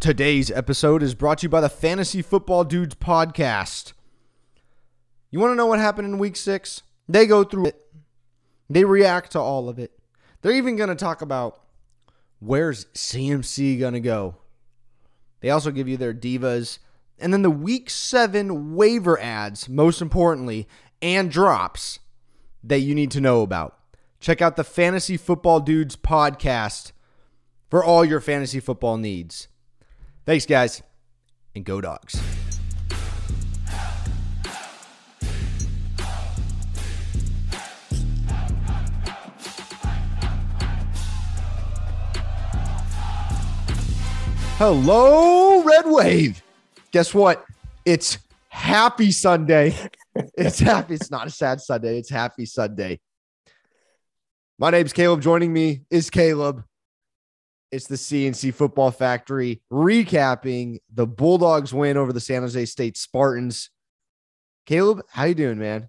Today's 0.00 0.50
episode 0.50 1.02
is 1.02 1.14
brought 1.14 1.38
to 1.38 1.42
you 1.42 1.50
by 1.50 1.60
the 1.60 1.68
Fantasy 1.68 2.22
Football 2.22 2.64
Dudes 2.64 2.94
podcast. 2.94 3.92
You 5.30 5.38
want 5.38 5.52
to 5.52 5.56
know 5.56 5.66
what 5.66 5.78
happened 5.78 6.08
in 6.08 6.16
week 6.16 6.36
six? 6.36 6.82
They 7.06 7.26
go 7.26 7.44
through 7.44 7.66
it, 7.66 7.82
they 8.70 8.86
react 8.86 9.32
to 9.32 9.40
all 9.40 9.68
of 9.68 9.78
it. 9.78 9.92
They're 10.40 10.52
even 10.52 10.76
going 10.76 10.88
to 10.88 10.94
talk 10.94 11.20
about 11.20 11.60
where's 12.38 12.86
CMC 12.94 13.78
going 13.78 13.92
to 13.92 14.00
go. 14.00 14.36
They 15.40 15.50
also 15.50 15.70
give 15.70 15.86
you 15.86 15.98
their 15.98 16.14
divas. 16.14 16.78
And 17.18 17.30
then 17.30 17.42
the 17.42 17.50
week 17.50 17.90
seven 17.90 18.74
waiver 18.74 19.20
adds, 19.20 19.68
most 19.68 20.00
importantly, 20.00 20.66
and 21.02 21.30
drops 21.30 21.98
that 22.64 22.80
you 22.80 22.94
need 22.94 23.10
to 23.10 23.20
know 23.20 23.42
about. 23.42 23.78
Check 24.18 24.40
out 24.40 24.56
the 24.56 24.64
Fantasy 24.64 25.18
Football 25.18 25.60
Dudes 25.60 25.96
podcast 25.96 26.92
for 27.68 27.84
all 27.84 28.02
your 28.02 28.22
fantasy 28.22 28.60
football 28.60 28.96
needs. 28.96 29.48
Thanks, 30.30 30.46
guys, 30.46 30.80
and 31.56 31.64
go 31.64 31.80
dogs. 31.80 32.14
Hello, 44.56 45.64
Red 45.64 45.86
Wave. 45.86 46.40
Guess 46.92 47.12
what? 47.12 47.44
It's 47.84 48.18
happy 48.50 49.10
Sunday. 49.10 49.74
It's 50.36 50.60
happy. 50.60 50.94
It's 50.94 51.10
not 51.10 51.26
a 51.26 51.30
sad 51.30 51.60
Sunday. 51.60 51.98
It's 51.98 52.10
happy 52.10 52.46
Sunday. 52.46 53.00
My 54.60 54.70
name's 54.70 54.92
Caleb. 54.92 55.22
Joining 55.22 55.52
me 55.52 55.82
is 55.90 56.08
Caleb. 56.08 56.64
It's 57.72 57.86
the 57.86 57.96
CNC 57.96 58.54
Football 58.54 58.90
Factory 58.90 59.62
recapping 59.72 60.80
the 60.92 61.06
Bulldogs 61.06 61.72
win 61.72 61.96
over 61.96 62.12
the 62.12 62.20
San 62.20 62.42
Jose 62.42 62.64
State 62.64 62.96
Spartans. 62.96 63.70
Caleb, 64.66 65.02
how 65.08 65.24
you 65.24 65.34
doing, 65.34 65.58
man? 65.58 65.88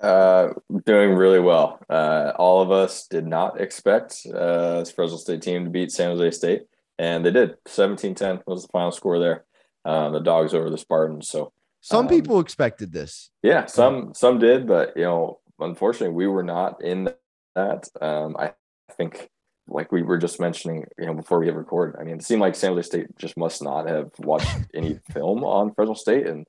Uh, 0.00 0.48
doing 0.84 1.14
really 1.14 1.40
well. 1.40 1.80
Uh, 1.88 2.32
all 2.36 2.60
of 2.60 2.70
us 2.70 3.06
did 3.06 3.26
not 3.26 3.60
expect 3.60 4.26
uh, 4.26 4.80
this 4.80 4.90
Fresno 4.90 5.16
State 5.16 5.40
team 5.40 5.64
to 5.64 5.70
beat 5.70 5.90
San 5.90 6.10
Jose 6.10 6.32
State, 6.32 6.62
and 6.98 7.24
they 7.24 7.30
did. 7.30 7.56
17-10 7.64 8.42
was 8.46 8.62
the 8.62 8.68
final 8.68 8.92
score 8.92 9.18
there. 9.18 9.44
Uh, 9.86 10.10
the 10.10 10.20
Dogs 10.20 10.52
over 10.52 10.68
the 10.68 10.76
Spartans. 10.76 11.28
So 11.28 11.52
some 11.80 12.06
um, 12.06 12.08
people 12.08 12.40
expected 12.40 12.92
this. 12.92 13.30
Yeah, 13.42 13.66
some 13.66 14.12
some 14.12 14.40
did, 14.40 14.66
but 14.66 14.96
you 14.96 15.04
know, 15.04 15.38
unfortunately, 15.60 16.14
we 16.14 16.26
were 16.26 16.42
not 16.42 16.82
in 16.82 17.08
that. 17.54 17.88
Um, 18.00 18.36
I 18.36 18.54
think, 18.96 19.30
like 19.68 19.92
we 19.92 20.02
were 20.02 20.18
just 20.18 20.40
mentioning, 20.40 20.84
you 20.98 21.06
know, 21.06 21.14
before 21.14 21.38
we 21.38 21.46
hit 21.46 21.54
record, 21.54 21.96
I 21.98 22.04
mean, 22.04 22.16
it 22.16 22.22
seemed 22.22 22.40
like 22.40 22.54
San 22.54 22.70
Jose 22.70 22.86
State 22.86 23.06
just 23.18 23.36
must 23.36 23.62
not 23.62 23.88
have 23.88 24.10
watched 24.18 24.56
any 24.74 24.98
film 25.12 25.44
on 25.44 25.72
Fresno 25.74 25.94
State, 25.94 26.26
and 26.26 26.46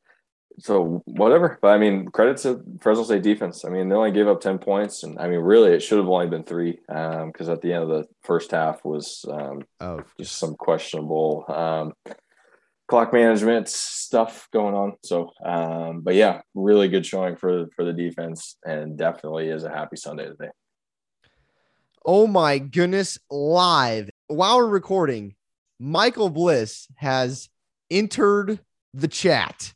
so 0.60 1.02
whatever. 1.06 1.58
But 1.62 1.70
I 1.70 1.78
mean, 1.78 2.08
credit 2.08 2.38
to 2.38 2.64
Fresno 2.82 3.04
State 3.04 3.24
defense. 3.24 3.66
I 3.66 3.70
mean, 3.70 3.90
they 3.90 3.96
only 3.96 4.12
gave 4.12 4.28
up 4.28 4.42
ten 4.42 4.58
points, 4.58 5.04
and 5.04 5.18
I 5.20 5.28
mean, 5.28 5.40
really, 5.40 5.72
it 5.72 5.82
should 5.82 5.98
have 5.98 6.10
only 6.10 6.28
been 6.28 6.44
three, 6.44 6.80
because 6.88 7.48
um, 7.48 7.52
at 7.52 7.62
the 7.62 7.74
end 7.74 7.84
of 7.84 7.90
the 7.90 8.06
first 8.24 8.52
half 8.52 8.84
was 8.86 9.26
um, 9.32 9.64
oh, 9.82 10.02
just 10.20 10.38
some 10.38 10.56
questionable. 10.56 11.46
Um, 11.48 11.94
clock 12.88 13.12
management 13.12 13.68
stuff 13.68 14.48
going 14.54 14.74
on. 14.74 14.94
So, 15.04 15.32
um, 15.44 16.00
but 16.02 16.16
yeah, 16.16 16.40
really 16.56 16.88
good 16.88 17.06
showing 17.06 17.36
for 17.36 17.68
for 17.76 17.84
the 17.84 17.94
defense, 17.94 18.58
and 18.66 18.98
definitely 18.98 19.50
is 19.50 19.64
a 19.64 19.70
happy 19.70 19.98
Sunday 19.98 20.28
today. 20.28 20.50
Oh 22.10 22.26
my 22.26 22.58
goodness, 22.58 23.20
live 23.30 24.10
while 24.28 24.60
we're 24.60 24.68
recording, 24.68 25.36
Michael 25.78 26.30
Bliss 26.30 26.88
has 26.96 27.50
entered 27.92 28.62
the 28.94 29.10
chat. 29.10 29.74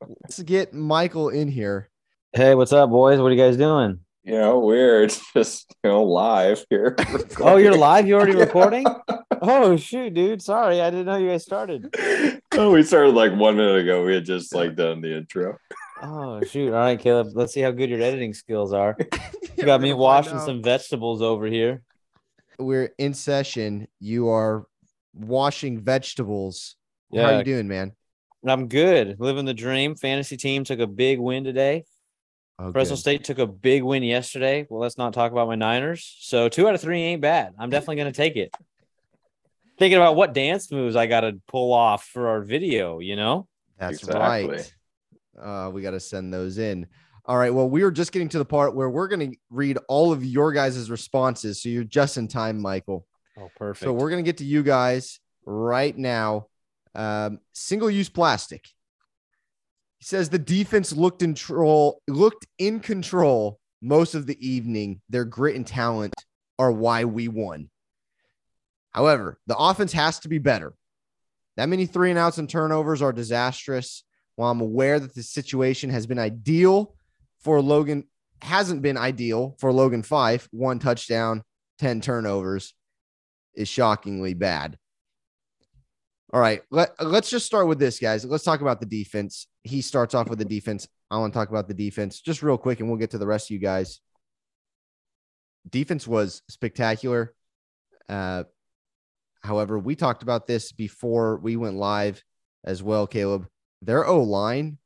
Let's 0.00 0.40
get 0.44 0.72
Michael 0.72 1.30
in 1.30 1.48
here. 1.48 1.90
Hey, 2.34 2.54
what's 2.54 2.72
up, 2.72 2.88
boys? 2.90 3.18
What 3.18 3.32
are 3.32 3.34
you 3.34 3.42
guys 3.42 3.56
doing? 3.56 3.98
You 4.22 4.38
know, 4.38 4.60
weird. 4.60 5.12
Just 5.34 5.74
you 5.82 5.90
know, 5.90 6.04
live 6.04 6.64
here. 6.70 6.94
oh, 7.40 7.56
you're 7.56 7.76
live? 7.76 8.06
You 8.06 8.14
already 8.14 8.36
recording? 8.36 8.86
oh 9.40 9.76
shoot, 9.76 10.14
dude. 10.14 10.40
Sorry, 10.40 10.80
I 10.80 10.88
didn't 10.88 11.06
know 11.06 11.16
you 11.16 11.30
guys 11.30 11.42
started. 11.42 11.92
oh, 12.52 12.70
we 12.70 12.84
started 12.84 13.16
like 13.16 13.32
one 13.32 13.56
minute 13.56 13.80
ago. 13.80 14.04
We 14.04 14.14
had 14.14 14.24
just 14.24 14.54
like 14.54 14.76
done 14.76 15.00
the 15.00 15.16
intro. 15.16 15.58
Oh 16.02 16.42
shoot! 16.42 16.68
All 16.74 16.80
right, 16.80 16.98
Caleb. 16.98 17.28
Let's 17.34 17.54
see 17.54 17.60
how 17.60 17.70
good 17.70 17.88
your 17.88 18.02
editing 18.02 18.34
skills 18.34 18.72
are. 18.72 18.96
You 19.62 19.66
got 19.66 19.80
me 19.80 19.92
washing 19.92 20.40
some 20.40 20.60
vegetables 20.60 21.22
over 21.22 21.46
here. 21.46 21.82
We're 22.58 22.92
in 22.98 23.14
session. 23.14 23.86
You 24.00 24.30
are 24.30 24.66
washing 25.14 25.80
vegetables. 25.80 26.74
Yeah. 27.12 27.22
How 27.22 27.28
are 27.28 27.38
you 27.38 27.44
doing, 27.44 27.68
man? 27.68 27.92
I'm 28.44 28.66
good. 28.66 29.20
Living 29.20 29.44
the 29.44 29.54
dream. 29.54 29.94
Fantasy 29.94 30.36
team 30.36 30.64
took 30.64 30.80
a 30.80 30.86
big 30.88 31.20
win 31.20 31.44
today. 31.44 31.84
Oh, 32.58 32.72
Fresno 32.72 32.96
State 32.96 33.22
took 33.22 33.38
a 33.38 33.46
big 33.46 33.84
win 33.84 34.02
yesterday. 34.02 34.66
Well, 34.68 34.80
let's 34.80 34.98
not 34.98 35.14
talk 35.14 35.30
about 35.30 35.46
my 35.46 35.54
Niners. 35.54 36.16
So 36.20 36.48
two 36.48 36.66
out 36.66 36.74
of 36.74 36.80
three 36.80 37.00
ain't 37.00 37.22
bad. 37.22 37.54
I'm 37.58 37.70
definitely 37.70 37.96
going 37.96 38.12
to 38.12 38.16
take 38.16 38.36
it. 38.36 38.52
Thinking 39.78 39.96
about 39.96 40.16
what 40.16 40.34
dance 40.34 40.72
moves 40.72 40.96
I 40.96 41.06
got 41.06 41.20
to 41.20 41.40
pull 41.46 41.72
off 41.72 42.04
for 42.04 42.28
our 42.28 42.40
video. 42.40 42.98
You 42.98 43.14
know. 43.16 43.46
That's 43.78 43.98
exactly. 44.02 44.56
right. 44.56 44.74
Uh, 45.40 45.70
we 45.72 45.82
got 45.82 45.92
to 45.92 46.00
send 46.00 46.32
those 46.32 46.58
in. 46.58 46.86
All 47.24 47.36
right. 47.36 47.54
Well, 47.54 47.68
we 47.68 47.82
are 47.82 47.90
just 47.90 48.12
getting 48.12 48.28
to 48.30 48.38
the 48.38 48.44
part 48.44 48.74
where 48.74 48.90
we're 48.90 49.08
going 49.08 49.32
to 49.32 49.36
read 49.50 49.78
all 49.88 50.12
of 50.12 50.24
your 50.24 50.52
guys' 50.52 50.90
responses. 50.90 51.62
So 51.62 51.68
you're 51.68 51.84
just 51.84 52.16
in 52.16 52.28
time, 52.28 52.60
Michael. 52.60 53.06
Oh, 53.38 53.48
perfect. 53.56 53.84
So 53.84 53.92
we're 53.92 54.10
going 54.10 54.22
to 54.24 54.28
get 54.28 54.38
to 54.38 54.44
you 54.44 54.62
guys 54.62 55.20
right 55.46 55.96
now. 55.96 56.48
Um, 56.94 57.38
single 57.52 57.90
use 57.90 58.08
plastic. 58.08 58.66
He 59.98 60.04
says 60.04 60.28
the 60.28 60.38
defense 60.38 60.92
looked 60.92 61.22
in 61.22 61.30
control, 61.30 62.02
looked 62.08 62.46
in 62.58 62.80
control 62.80 63.60
most 63.80 64.14
of 64.14 64.26
the 64.26 64.36
evening. 64.46 65.00
Their 65.08 65.24
grit 65.24 65.54
and 65.56 65.66
talent 65.66 66.14
are 66.58 66.72
why 66.72 67.04
we 67.04 67.28
won. 67.28 67.70
However, 68.90 69.38
the 69.46 69.56
offense 69.56 69.92
has 69.92 70.18
to 70.20 70.28
be 70.28 70.38
better. 70.38 70.74
That 71.56 71.68
many 71.68 71.86
three 71.86 72.10
and 72.10 72.18
outs 72.18 72.38
and 72.38 72.48
turnovers 72.48 73.00
are 73.00 73.12
disastrous. 73.12 74.04
While 74.42 74.50
I'm 74.50 74.60
aware 74.60 74.98
that 74.98 75.14
the 75.14 75.22
situation 75.22 75.88
has 75.90 76.04
been 76.08 76.18
ideal 76.18 76.96
for 77.44 77.62
Logan, 77.62 78.08
hasn't 78.40 78.82
been 78.82 78.96
ideal 78.96 79.54
for 79.60 79.72
Logan 79.72 80.02
Fife. 80.02 80.48
One 80.50 80.80
touchdown, 80.80 81.44
10 81.78 82.00
turnovers 82.00 82.74
is 83.54 83.68
shockingly 83.68 84.34
bad. 84.34 84.78
All 86.32 86.40
right, 86.40 86.60
let, 86.72 87.00
let's 87.00 87.30
just 87.30 87.46
start 87.46 87.68
with 87.68 87.78
this, 87.78 88.00
guys. 88.00 88.24
Let's 88.24 88.42
talk 88.42 88.62
about 88.62 88.80
the 88.80 88.86
defense. 88.86 89.46
He 89.62 89.80
starts 89.80 90.12
off 90.12 90.28
with 90.28 90.40
the 90.40 90.44
defense. 90.44 90.88
I 91.08 91.18
want 91.18 91.32
to 91.32 91.38
talk 91.38 91.50
about 91.50 91.68
the 91.68 91.74
defense 91.74 92.20
just 92.20 92.42
real 92.42 92.58
quick, 92.58 92.80
and 92.80 92.88
we'll 92.88 92.98
get 92.98 93.12
to 93.12 93.18
the 93.18 93.26
rest 93.28 93.46
of 93.46 93.54
you 93.54 93.60
guys. 93.60 94.00
Defense 95.70 96.04
was 96.08 96.42
spectacular. 96.48 97.32
Uh, 98.08 98.42
however, 99.44 99.78
we 99.78 99.94
talked 99.94 100.24
about 100.24 100.48
this 100.48 100.72
before 100.72 101.36
we 101.36 101.54
went 101.56 101.76
live 101.76 102.24
as 102.64 102.82
well, 102.82 103.06
Caleb 103.06 103.46
their 103.82 104.06
O 104.06 104.22
line 104.22 104.78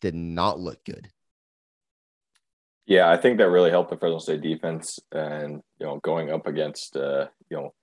did 0.00 0.14
not 0.14 0.58
look 0.58 0.82
good. 0.84 1.08
Yeah, 2.86 3.10
I 3.10 3.18
think 3.18 3.36
that 3.36 3.50
really 3.50 3.70
helped 3.70 3.90
the 3.90 3.98
Fresno 3.98 4.18
State 4.18 4.40
defense, 4.40 4.98
and 5.12 5.60
you 5.78 5.86
know, 5.86 6.00
going 6.02 6.30
up 6.30 6.46
against 6.46 6.96
uh, 6.96 7.26
you 7.50 7.56
know 7.56 7.74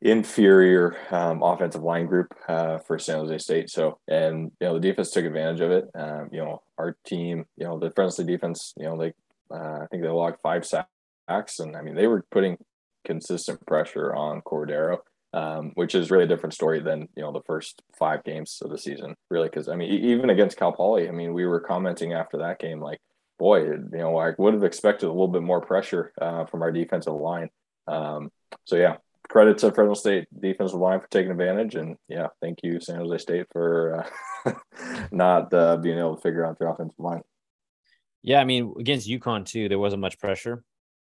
inferior 0.00 0.96
um, 1.10 1.42
offensive 1.42 1.82
line 1.82 2.06
group 2.06 2.34
uh, 2.48 2.78
for 2.78 2.98
San 2.98 3.18
Jose 3.18 3.38
State. 3.38 3.70
So, 3.70 3.98
and 4.08 4.50
you 4.60 4.66
know, 4.66 4.74
the 4.74 4.80
defense 4.80 5.10
took 5.10 5.24
advantage 5.24 5.60
of 5.60 5.70
it. 5.70 5.88
Um, 5.94 6.30
you 6.32 6.40
know, 6.40 6.62
our 6.78 6.96
team, 7.06 7.44
you 7.56 7.64
know, 7.64 7.78
the 7.78 7.92
Fresno 7.92 8.10
State 8.10 8.26
defense, 8.26 8.74
you 8.76 8.86
know, 8.86 8.98
they 8.98 9.12
uh, 9.54 9.82
I 9.82 9.86
think 9.90 10.02
they 10.02 10.08
logged 10.08 10.40
five 10.42 10.66
sacks, 10.66 11.60
and 11.60 11.76
I 11.76 11.82
mean, 11.82 11.94
they 11.94 12.08
were 12.08 12.24
putting 12.32 12.56
consistent 13.04 13.64
pressure 13.66 14.14
on 14.14 14.40
Cordero 14.40 14.98
um, 15.34 15.72
which 15.74 15.96
is 15.96 16.12
really 16.12 16.24
a 16.24 16.28
different 16.28 16.54
story 16.54 16.80
than 16.80 17.08
you 17.16 17.22
know 17.22 17.32
the 17.32 17.42
first 17.42 17.82
five 17.98 18.22
games 18.22 18.60
of 18.62 18.70
the 18.70 18.78
season. 18.78 19.16
Really, 19.30 19.48
because 19.48 19.68
I 19.68 19.74
mean, 19.74 19.90
even 19.92 20.30
against 20.30 20.56
Cal 20.56 20.72
Poly, 20.72 21.08
I 21.08 21.10
mean, 21.10 21.34
we 21.34 21.44
were 21.44 21.60
commenting 21.60 22.12
after 22.12 22.38
that 22.38 22.60
game 22.60 22.80
like, 22.80 23.00
boy, 23.38 23.64
you 23.64 23.88
know, 23.92 24.16
I 24.16 24.32
would 24.38 24.54
have 24.54 24.62
expected 24.62 25.06
a 25.06 25.12
little 25.12 25.28
bit 25.28 25.42
more 25.42 25.60
pressure 25.60 26.12
uh, 26.20 26.44
from 26.44 26.62
our 26.62 26.70
defensive 26.70 27.14
line. 27.14 27.50
Um, 27.88 28.30
so 28.64 28.76
yeah, 28.76 28.98
credit 29.28 29.58
to 29.58 29.72
Fresno 29.72 29.94
State 29.94 30.28
defensive 30.38 30.78
line 30.78 31.00
for 31.00 31.08
taking 31.08 31.32
advantage, 31.32 31.74
and 31.74 31.96
yeah, 32.08 32.28
thank 32.40 32.60
you 32.62 32.78
San 32.78 33.00
Jose 33.00 33.18
State 33.18 33.46
for 33.52 34.06
uh, 34.46 34.52
not 35.10 35.52
uh, 35.52 35.76
being 35.78 35.98
able 35.98 36.14
to 36.14 36.22
figure 36.22 36.46
out 36.46 36.60
the 36.60 36.68
offensive 36.68 36.98
line. 37.00 37.22
Yeah, 38.22 38.40
I 38.40 38.44
mean, 38.44 38.72
against 38.78 39.08
UConn 39.08 39.44
too, 39.44 39.68
there 39.68 39.80
wasn't 39.80 40.00
much 40.00 40.20
pressure. 40.20 40.62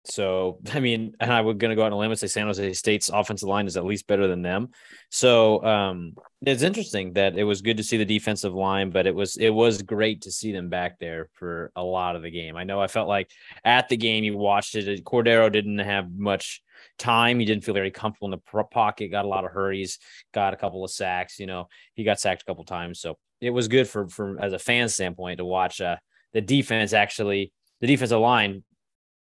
So, 0.06 0.60
I 0.74 0.80
mean, 0.80 1.16
and 1.20 1.32
I 1.32 1.42
would 1.42 1.60
going 1.60 1.70
to 1.70 1.76
go 1.76 1.84
out 1.84 1.88
on 1.88 1.94
a 1.94 1.98
limb 1.98 2.12
and 2.12 2.20
say 2.20 2.28
San 2.28 2.48
Jose 2.48 2.74
State's 2.74 3.10
offensive 3.10 3.50
line 3.50 3.68
is 3.68 3.78
at 3.78 3.86
least 3.86 4.08
better 4.08 4.28
than 4.28 4.42
them. 4.42 4.70
So, 5.10 5.64
um, 5.64 6.14
it's 6.46 6.64
interesting 6.64 7.14
that 7.14 7.38
it 7.38 7.44
was 7.44 7.62
good 7.62 7.78
to 7.78 7.84
see 7.84 7.98
the 7.98 8.06
defensive 8.06 8.54
line, 8.54 8.92
but 8.92 9.08
it 9.08 9.16
was 9.16 9.38
it 9.38 9.50
was 9.50 9.82
great 9.82 10.22
to 10.22 10.32
see 10.32 10.52
them 10.52 10.70
back 10.70 11.00
there 11.00 11.30
for 11.34 11.72
a 11.76 11.84
lot 11.84 12.16
of 12.16 12.22
the 12.22 12.32
game. 12.32 12.56
I 12.56 12.64
know 12.64 12.80
I 12.80 12.88
felt 12.88 13.08
like 13.08 13.32
at 13.64 13.90
the 13.90 13.98
game 13.98 14.24
you 14.24 14.38
watched 14.38 14.76
it, 14.76 15.04
Cordero 15.04 15.52
didn't 15.52 15.80
have 15.80 16.12
much 16.12 16.62
time. 17.00 17.40
He 17.40 17.46
didn't 17.46 17.64
feel 17.64 17.74
very 17.74 17.92
comfortable 17.92 18.28
in 18.32 18.40
the 18.40 18.64
pocket, 18.66 19.12
got 19.12 19.26
a 19.26 19.30
lot 19.30 19.46
of 19.46 19.52
hurries, 19.52 20.00
got 20.34 20.54
a 20.54 20.58
couple 20.58 20.84
of 20.84 20.92
sacks. 20.92 21.40
You 21.40 21.48
know, 21.48 21.68
he 21.96 22.04
got 22.04 22.20
sacked 22.20 22.44
a 22.44 22.46
couple 22.46 22.64
times. 22.64 23.00
So 23.00 23.18
it 23.42 23.50
was 23.50 23.68
good 23.68 23.88
for, 23.88 24.08
for 24.08 24.40
as 24.42 24.54
a 24.54 24.60
fan 24.60 24.90
standpoint 24.90 25.38
to 25.38 25.46
watch 25.46 25.82
uh, 25.82 25.98
the 26.34 26.42
defense 26.42 26.94
actually, 26.94 27.52
the 27.82 27.88
defensive 27.88 28.20
line 28.20 28.64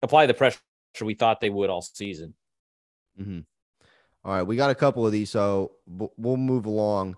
apply 0.03 0.27
the 0.27 0.33
pressure 0.33 0.59
we 1.01 1.15
thought 1.15 1.41
they 1.41 1.50
would 1.50 1.71
all 1.71 1.81
season. 1.81 2.35
Mm-hmm. 3.19 3.39
All 4.25 4.33
right. 4.35 4.44
We 4.44 4.55
got 4.55 4.69
a 4.69 4.75
couple 4.75 5.05
of 5.05 5.11
these, 5.11 5.31
so 5.31 5.71
we'll 5.88 6.38
move 6.38 6.67
along. 6.67 7.17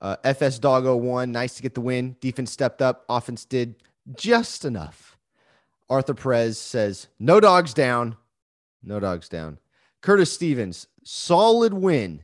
Uh, 0.00 0.16
FS 0.22 0.58
Doggo 0.58 0.94
one, 0.94 1.32
nice 1.32 1.54
to 1.54 1.62
get 1.62 1.74
the 1.74 1.80
win. 1.80 2.16
Defense 2.20 2.52
stepped 2.52 2.82
up, 2.82 3.04
offense 3.08 3.44
did 3.44 3.76
just 4.14 4.64
enough. 4.64 5.18
Arthur 5.88 6.14
Perez 6.14 6.58
says, 6.58 7.08
no 7.18 7.40
dogs 7.40 7.72
down. 7.72 8.16
No 8.82 9.00
dogs 9.00 9.28
down. 9.28 9.58
Curtis 10.02 10.32
Stevens, 10.32 10.86
solid 11.02 11.72
win. 11.72 12.22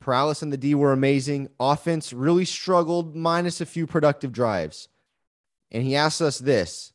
Perales 0.00 0.42
and 0.42 0.52
the 0.52 0.56
D 0.56 0.74
were 0.74 0.92
amazing. 0.92 1.48
Offense 1.60 2.12
really 2.12 2.44
struggled, 2.44 3.14
minus 3.14 3.60
a 3.60 3.66
few 3.66 3.86
productive 3.86 4.32
drives. 4.32 4.88
And 5.70 5.82
he 5.82 5.94
asked 5.94 6.22
us 6.22 6.38
this 6.38 6.92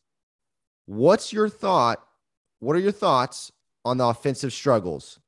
What's 0.85 1.31
your 1.31 1.49
thought? 1.49 2.05
What 2.63 2.77
are 2.77 2.79
your 2.79 2.93
thoughts 2.93 3.51
on 3.83 3.97
the 3.97 4.05
offensive 4.05 4.53
struggles? 4.53 5.19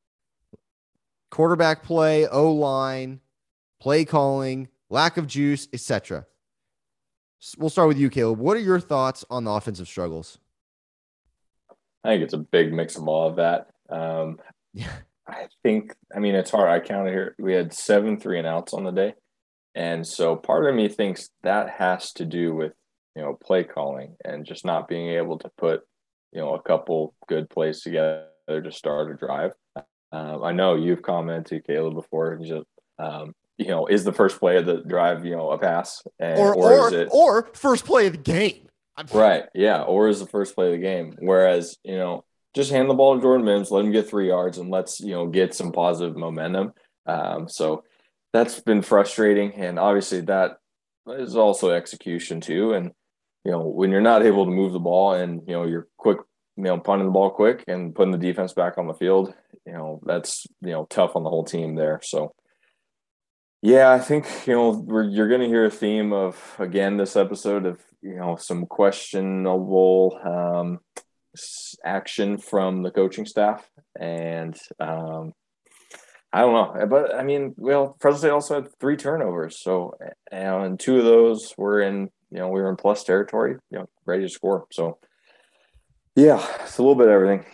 Quarterback 1.31 1.83
play, 1.83 2.25
O 2.27 2.49
line, 2.53 3.19
play 3.81 4.05
calling, 4.05 4.69
lack 4.89 5.17
of 5.17 5.27
juice, 5.27 5.67
etc. 5.73 6.25
We'll 7.57 7.69
start 7.69 7.89
with 7.89 7.97
you, 7.97 8.09
Caleb. 8.09 8.39
What 8.39 8.55
are 8.55 8.61
your 8.61 8.79
thoughts 8.79 9.25
on 9.29 9.43
the 9.43 9.51
offensive 9.51 9.89
struggles? 9.89 10.39
I 12.05 12.09
think 12.09 12.23
it's 12.23 12.33
a 12.33 12.37
big 12.37 12.71
mix 12.71 12.95
of 12.95 13.05
all 13.05 13.27
of 13.27 13.35
that. 13.35 13.67
Um, 13.89 14.39
yeah. 14.73 14.93
I 15.27 15.47
think, 15.61 15.93
I 16.15 16.19
mean, 16.19 16.35
it's 16.35 16.51
hard. 16.51 16.69
I 16.69 16.79
counted 16.79 17.11
here. 17.11 17.35
We 17.37 17.53
had 17.53 17.73
seven 17.73 18.17
three 18.17 18.39
and 18.39 18.47
outs 18.47 18.73
on 18.73 18.85
the 18.85 18.91
day. 18.91 19.13
And 19.73 20.07
so 20.07 20.37
part 20.37 20.69
of 20.69 20.75
me 20.75 20.87
thinks 20.87 21.29
that 21.43 21.69
has 21.69 22.13
to 22.13 22.23
do 22.23 22.55
with, 22.55 22.71
you 23.13 23.23
know, 23.23 23.37
play 23.43 23.65
calling 23.65 24.15
and 24.23 24.45
just 24.45 24.63
not 24.63 24.87
being 24.87 25.09
able 25.09 25.37
to 25.39 25.51
put, 25.57 25.81
you 26.35 26.41
know, 26.41 26.53
a 26.53 26.61
couple 26.61 27.15
good 27.27 27.49
plays 27.49 27.81
together 27.81 28.27
to 28.47 28.71
start 28.71 29.11
a 29.11 29.15
drive. 29.15 29.53
Um, 30.11 30.43
I 30.43 30.51
know 30.51 30.75
you've 30.75 31.01
commented, 31.01 31.65
Caleb, 31.65 31.95
before, 31.95 32.37
just, 32.37 32.65
um, 32.99 33.33
you 33.57 33.67
know, 33.67 33.87
is 33.87 34.03
the 34.03 34.13
first 34.13 34.39
play 34.39 34.57
of 34.57 34.65
the 34.65 34.83
drive, 34.83 35.25
you 35.25 35.35
know, 35.35 35.51
a 35.51 35.57
pass? 35.57 36.03
And, 36.19 36.37
or, 36.37 36.53
or, 36.53 36.73
or, 36.73 36.93
it, 36.93 37.09
or 37.11 37.49
first 37.53 37.85
play 37.85 38.07
of 38.07 38.13
the 38.13 38.19
game. 38.19 38.67
right. 39.13 39.45
Yeah. 39.55 39.81
Or 39.81 40.09
is 40.09 40.19
the 40.19 40.27
first 40.27 40.55
play 40.55 40.67
of 40.67 40.73
the 40.73 40.77
game. 40.85 41.15
Whereas, 41.19 41.77
you 41.83 41.97
know, 41.97 42.25
just 42.55 42.71
hand 42.71 42.89
the 42.89 42.93
ball 42.93 43.15
to 43.15 43.21
Jordan 43.21 43.45
Mims, 43.45 43.69
let 43.69 43.85
him 43.85 43.91
get 43.91 44.09
three 44.09 44.29
yards, 44.29 44.57
and 44.57 44.71
let's 44.71 45.01
you 45.01 45.11
know 45.11 45.27
get 45.27 45.53
some 45.53 45.73
positive 45.73 46.15
momentum. 46.15 46.71
Um, 47.05 47.49
so 47.49 47.83
that's 48.31 48.61
been 48.61 48.81
frustrating, 48.81 49.53
and 49.55 49.77
obviously 49.77 50.21
that 50.21 50.57
is 51.07 51.35
also 51.35 51.69
execution 51.71 52.39
too. 52.39 52.73
And 52.73 52.91
you 53.45 53.51
know 53.51 53.61
when 53.61 53.91
you're 53.91 54.01
not 54.01 54.25
able 54.25 54.45
to 54.45 54.51
move 54.51 54.73
the 54.73 54.79
ball, 54.79 55.13
and 55.13 55.41
you 55.47 55.53
know 55.53 55.65
you're 55.65 55.87
quick, 55.97 56.17
you 56.57 56.63
know 56.63 56.79
punting 56.79 57.07
the 57.07 57.11
ball 57.11 57.29
quick 57.29 57.63
and 57.67 57.93
putting 57.95 58.11
the 58.11 58.17
defense 58.17 58.53
back 58.53 58.77
on 58.77 58.87
the 58.87 58.93
field, 58.93 59.33
you 59.65 59.73
know 59.73 60.01
that's 60.05 60.47
you 60.61 60.71
know 60.71 60.85
tough 60.89 61.15
on 61.15 61.23
the 61.23 61.29
whole 61.29 61.45
team 61.45 61.75
there. 61.75 61.99
So. 62.03 62.33
Yeah, 63.61 63.91
I 63.91 63.99
think 63.99 64.27
you 64.45 64.53
know 64.53 65.07
you're 65.09 65.27
going 65.27 65.41
to 65.41 65.47
hear 65.47 65.65
a 65.65 65.71
theme 65.71 66.13
of 66.13 66.55
again 66.59 66.97
this 66.97 67.15
episode 67.15 67.65
of 67.65 67.79
you 67.99 68.15
know 68.15 68.35
some 68.35 68.67
questionable 68.67 70.19
um, 70.23 70.79
action 71.83 72.37
from 72.37 72.83
the 72.83 72.91
coaching 72.91 73.25
staff, 73.25 73.67
and 73.99 74.55
um, 74.79 75.33
I 76.31 76.41
don't 76.41 76.53
know, 76.53 76.85
but 76.85 77.15
I 77.15 77.23
mean, 77.23 77.55
well, 77.57 77.95
Fresno 77.99 78.19
State 78.19 78.29
also 78.29 78.55
had 78.55 78.79
three 78.79 78.97
turnovers, 78.97 79.59
so 79.59 79.93
and 80.31 80.79
two 80.79 80.99
of 80.99 81.05
those 81.05 81.53
were 81.57 81.81
in 81.81 82.09
you 82.31 82.39
know 82.39 82.49
we 82.49 82.61
were 82.61 82.69
in 82.69 82.75
plus 82.75 83.03
territory, 83.03 83.57
you 83.69 83.79
know, 83.79 83.89
ready 84.05 84.23
to 84.23 84.29
score. 84.29 84.65
So 84.71 84.99
yeah, 86.15 86.45
it's 86.61 86.77
a 86.77 86.81
little 86.81 86.95
bit 86.95 87.07
of 87.07 87.13
everything. 87.13 87.45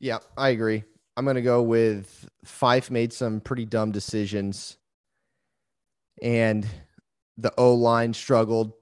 Yeah, 0.00 0.18
I 0.36 0.50
agree. 0.50 0.84
I'm 1.16 1.24
gonna 1.24 1.42
go 1.42 1.62
with 1.62 2.28
Fife 2.44 2.90
made 2.90 3.12
some 3.12 3.40
pretty 3.40 3.64
dumb 3.64 3.92
decisions, 3.92 4.76
and 6.22 6.66
the 7.38 7.52
O 7.58 7.74
line 7.74 8.14
struggled. 8.14 8.72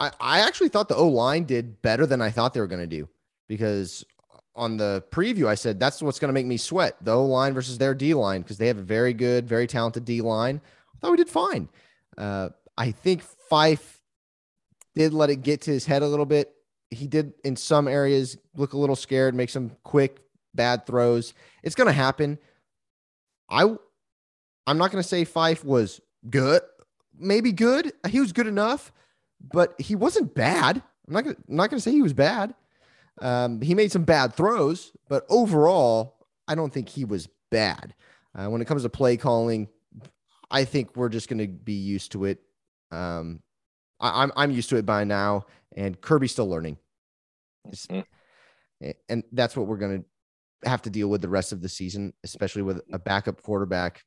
I, 0.00 0.10
I 0.20 0.40
actually 0.40 0.68
thought 0.68 0.88
the 0.88 0.96
O 0.96 1.08
line 1.08 1.44
did 1.44 1.80
better 1.82 2.06
than 2.06 2.20
I 2.20 2.30
thought 2.30 2.54
they 2.54 2.60
were 2.60 2.66
going 2.66 2.80
to 2.80 2.86
do 2.86 3.08
because 3.48 4.04
on 4.54 4.76
the 4.76 5.04
preview, 5.10 5.46
I 5.46 5.54
said 5.54 5.78
that's 5.78 6.02
what's 6.02 6.18
going 6.18 6.28
to 6.28 6.34
make 6.34 6.46
me 6.46 6.56
sweat 6.56 6.96
the 7.02 7.12
O 7.12 7.24
line 7.24 7.54
versus 7.54 7.78
their 7.78 7.94
D 7.94 8.14
line 8.14 8.42
because 8.42 8.58
they 8.58 8.66
have 8.66 8.78
a 8.78 8.82
very 8.82 9.12
good, 9.12 9.48
very 9.48 9.66
talented 9.66 10.04
D 10.04 10.20
line. 10.20 10.60
I 10.94 10.98
thought 11.00 11.10
we 11.12 11.16
did 11.16 11.28
fine. 11.28 11.68
Uh, 12.16 12.50
I 12.76 12.90
think 12.90 13.22
Fife 13.22 13.91
did 14.94 15.12
let 15.12 15.30
it 15.30 15.42
get 15.42 15.62
to 15.62 15.70
his 15.70 15.86
head 15.86 16.02
a 16.02 16.08
little 16.08 16.26
bit. 16.26 16.54
He 16.90 17.06
did 17.06 17.32
in 17.44 17.56
some 17.56 17.88
areas 17.88 18.36
look 18.54 18.74
a 18.74 18.78
little 18.78 18.96
scared, 18.96 19.34
make 19.34 19.50
some 19.50 19.72
quick 19.82 20.20
bad 20.54 20.86
throws. 20.86 21.32
It's 21.62 21.74
going 21.74 21.86
to 21.86 21.92
happen. 21.92 22.38
I 23.48 23.74
I'm 24.66 24.78
not 24.78 24.92
going 24.92 25.02
to 25.02 25.08
say 25.08 25.24
Fife 25.24 25.64
was 25.64 26.00
good, 26.28 26.62
maybe 27.18 27.52
good. 27.52 27.92
He 28.08 28.20
was 28.20 28.32
good 28.32 28.46
enough, 28.46 28.92
but 29.40 29.74
he 29.80 29.94
wasn't 29.94 30.34
bad. 30.34 30.82
I'm 31.08 31.14
not 31.14 31.24
gonna, 31.24 31.36
I'm 31.48 31.56
not 31.56 31.70
going 31.70 31.78
to 31.78 31.82
say 31.82 31.92
he 31.92 32.02
was 32.02 32.12
bad. 32.12 32.54
Um, 33.20 33.60
he 33.60 33.74
made 33.74 33.92
some 33.92 34.04
bad 34.04 34.34
throws, 34.34 34.92
but 35.08 35.26
overall, 35.28 36.16
I 36.48 36.54
don't 36.54 36.72
think 36.72 36.88
he 36.88 37.04
was 37.04 37.28
bad. 37.50 37.94
Uh, 38.34 38.46
when 38.46 38.62
it 38.62 38.66
comes 38.66 38.82
to 38.82 38.88
play 38.88 39.16
calling, 39.16 39.68
I 40.50 40.64
think 40.64 40.96
we're 40.96 41.08
just 41.08 41.28
going 41.28 41.38
to 41.38 41.48
be 41.48 41.74
used 41.74 42.12
to 42.12 42.24
it. 42.24 42.40
Um, 42.90 43.40
I, 44.02 44.08
am 44.08 44.14
I'm, 44.16 44.32
I'm 44.36 44.50
used 44.50 44.68
to 44.70 44.76
it 44.76 44.84
by 44.84 45.04
now, 45.04 45.46
and 45.74 45.98
Kirby's 46.00 46.32
still 46.32 46.48
learning, 46.48 46.76
mm-hmm. 47.66 48.90
and 49.08 49.24
that's 49.32 49.56
what 49.56 49.66
we're 49.66 49.78
going 49.78 50.02
to 50.02 50.68
have 50.68 50.82
to 50.82 50.90
deal 50.90 51.08
with 51.08 51.22
the 51.22 51.28
rest 51.28 51.52
of 51.52 51.60
the 51.60 51.68
season, 51.68 52.12
especially 52.24 52.62
with 52.62 52.82
a 52.92 52.98
backup 52.98 53.42
quarterback, 53.42 54.02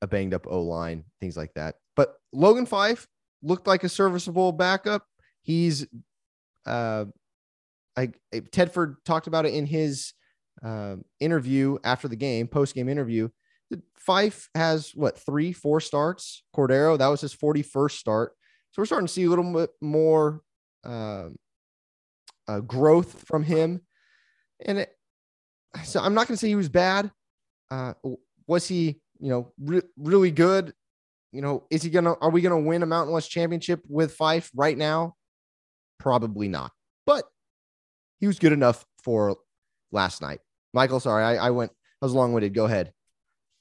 a 0.00 0.06
banged 0.06 0.34
up 0.34 0.46
O 0.48 0.62
line, 0.62 1.04
things 1.20 1.36
like 1.36 1.54
that. 1.54 1.76
But 1.96 2.14
Logan 2.32 2.66
Fife 2.66 3.06
looked 3.42 3.66
like 3.66 3.84
a 3.84 3.88
serviceable 3.88 4.52
backup. 4.52 5.06
He's 5.42 5.86
uh, 6.66 7.06
I 7.96 8.12
Tedford 8.32 8.96
talked 9.04 9.26
about 9.26 9.46
it 9.46 9.54
in 9.54 9.66
his 9.66 10.12
uh, 10.64 10.96
interview 11.20 11.78
after 11.84 12.08
the 12.08 12.16
game, 12.16 12.46
post 12.46 12.74
game 12.74 12.88
interview. 12.88 13.28
Fife 13.96 14.48
has 14.54 14.92
what 14.94 15.18
three, 15.18 15.52
four 15.52 15.80
starts. 15.80 16.42
Cordero 16.54 16.98
that 16.98 17.08
was 17.08 17.20
his 17.20 17.32
forty 17.32 17.62
first 17.62 17.98
start, 17.98 18.34
so 18.72 18.80
we're 18.80 18.86
starting 18.86 19.06
to 19.06 19.12
see 19.12 19.24
a 19.24 19.28
little 19.28 19.52
bit 19.52 19.70
more 19.82 20.40
uh, 20.82 21.28
uh, 22.48 22.60
growth 22.60 23.22
from 23.26 23.42
him. 23.44 23.82
And 24.64 24.78
it, 24.78 24.96
so 25.84 26.00
I'm 26.00 26.14
not 26.14 26.26
going 26.26 26.36
to 26.36 26.40
say 26.40 26.48
he 26.48 26.54
was 26.54 26.70
bad. 26.70 27.10
Uh, 27.70 27.92
was 28.46 28.66
he, 28.66 29.00
you 29.20 29.28
know, 29.28 29.52
re- 29.60 29.82
really 29.96 30.30
good? 30.30 30.72
You 31.32 31.42
know, 31.42 31.64
is 31.70 31.82
he 31.82 31.88
gonna? 31.88 32.14
Are 32.20 32.28
we 32.28 32.42
gonna 32.42 32.60
win 32.60 32.82
a 32.82 32.86
Mountain 32.86 33.14
West 33.14 33.30
championship 33.30 33.80
with 33.88 34.12
Fife 34.12 34.50
right 34.54 34.76
now? 34.76 35.16
Probably 35.98 36.46
not. 36.46 36.72
But 37.06 37.24
he 38.20 38.26
was 38.26 38.38
good 38.38 38.52
enough 38.52 38.84
for 39.02 39.38
last 39.92 40.20
night. 40.20 40.40
Michael, 40.74 41.00
sorry, 41.00 41.24
I, 41.24 41.46
I 41.46 41.50
went, 41.50 41.72
I 42.02 42.04
was 42.04 42.12
long 42.12 42.34
winded. 42.34 42.52
Go 42.52 42.66
ahead. 42.66 42.92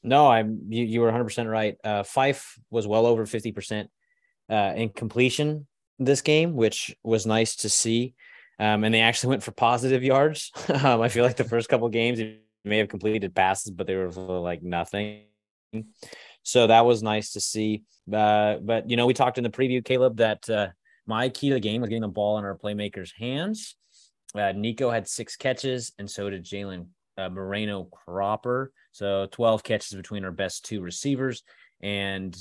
No, 0.03 0.27
I'm, 0.27 0.63
you, 0.67 0.83
you 0.83 0.99
were 0.99 1.11
100% 1.11 1.49
right. 1.49 1.77
Uh, 1.83 2.03
Fife 2.03 2.57
was 2.69 2.87
well 2.87 3.05
over 3.05 3.25
50% 3.25 3.87
uh, 4.51 4.73
in 4.75 4.89
completion 4.89 5.65
this 5.97 6.21
game, 6.21 6.53
which 6.53 6.95
was 7.03 7.25
nice 7.25 7.55
to 7.57 7.69
see. 7.69 8.13
Um, 8.59 8.83
and 8.83 8.93
they 8.93 9.01
actually 9.01 9.29
went 9.29 9.43
for 9.43 9.51
positive 9.51 10.03
yards. 10.03 10.51
um, 10.83 11.01
I 11.01 11.09
feel 11.09 11.25
like 11.25 11.37
the 11.37 11.43
first 11.43 11.69
couple 11.69 11.89
games, 11.89 12.19
he 12.19 12.39
may 12.63 12.77
have 12.77 12.89
completed 12.89 13.33
passes, 13.33 13.71
but 13.71 13.87
they 13.87 13.95
were 13.95 14.09
like 14.09 14.61
nothing. 14.61 15.23
So 16.43 16.67
that 16.67 16.85
was 16.85 17.01
nice 17.01 17.31
to 17.33 17.39
see. 17.39 17.83
Uh, 18.11 18.57
but, 18.61 18.89
you 18.89 18.97
know, 18.97 19.05
we 19.05 19.13
talked 19.13 19.37
in 19.37 19.43
the 19.43 19.49
preview, 19.49 19.83
Caleb, 19.83 20.17
that 20.17 20.49
uh, 20.49 20.67
my 21.07 21.29
key 21.29 21.49
to 21.49 21.55
the 21.55 21.59
game 21.59 21.81
was 21.81 21.89
getting 21.89 22.01
the 22.01 22.07
ball 22.07 22.37
in 22.37 22.45
our 22.45 22.57
playmakers' 22.57 23.11
hands. 23.17 23.75
Uh, 24.35 24.51
Nikko 24.51 24.89
had 24.89 25.07
six 25.07 25.35
catches, 25.35 25.91
and 25.97 26.09
so 26.09 26.29
did 26.29 26.45
Jalen 26.45 26.87
uh, 27.17 27.29
Moreno 27.29 27.85
Cropper. 27.85 28.71
So 28.91 29.27
12 29.31 29.63
catches 29.63 29.93
between 29.93 30.25
our 30.25 30.31
best 30.31 30.65
two 30.65 30.81
receivers. 30.81 31.43
And 31.81 32.35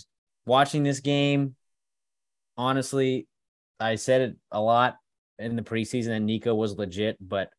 watching 0.46 0.82
this 0.82 1.00
game, 1.00 1.56
honestly, 2.60 3.26
I 3.80 3.94
said 3.94 4.20
it 4.20 4.36
a 4.52 4.60
lot 4.60 4.96
in 5.38 5.56
the 5.56 5.62
preseason 5.62 6.08
that 6.08 6.20
Nikko 6.20 6.54
was 6.54 6.76
legit, 6.76 7.16
but 7.20 7.50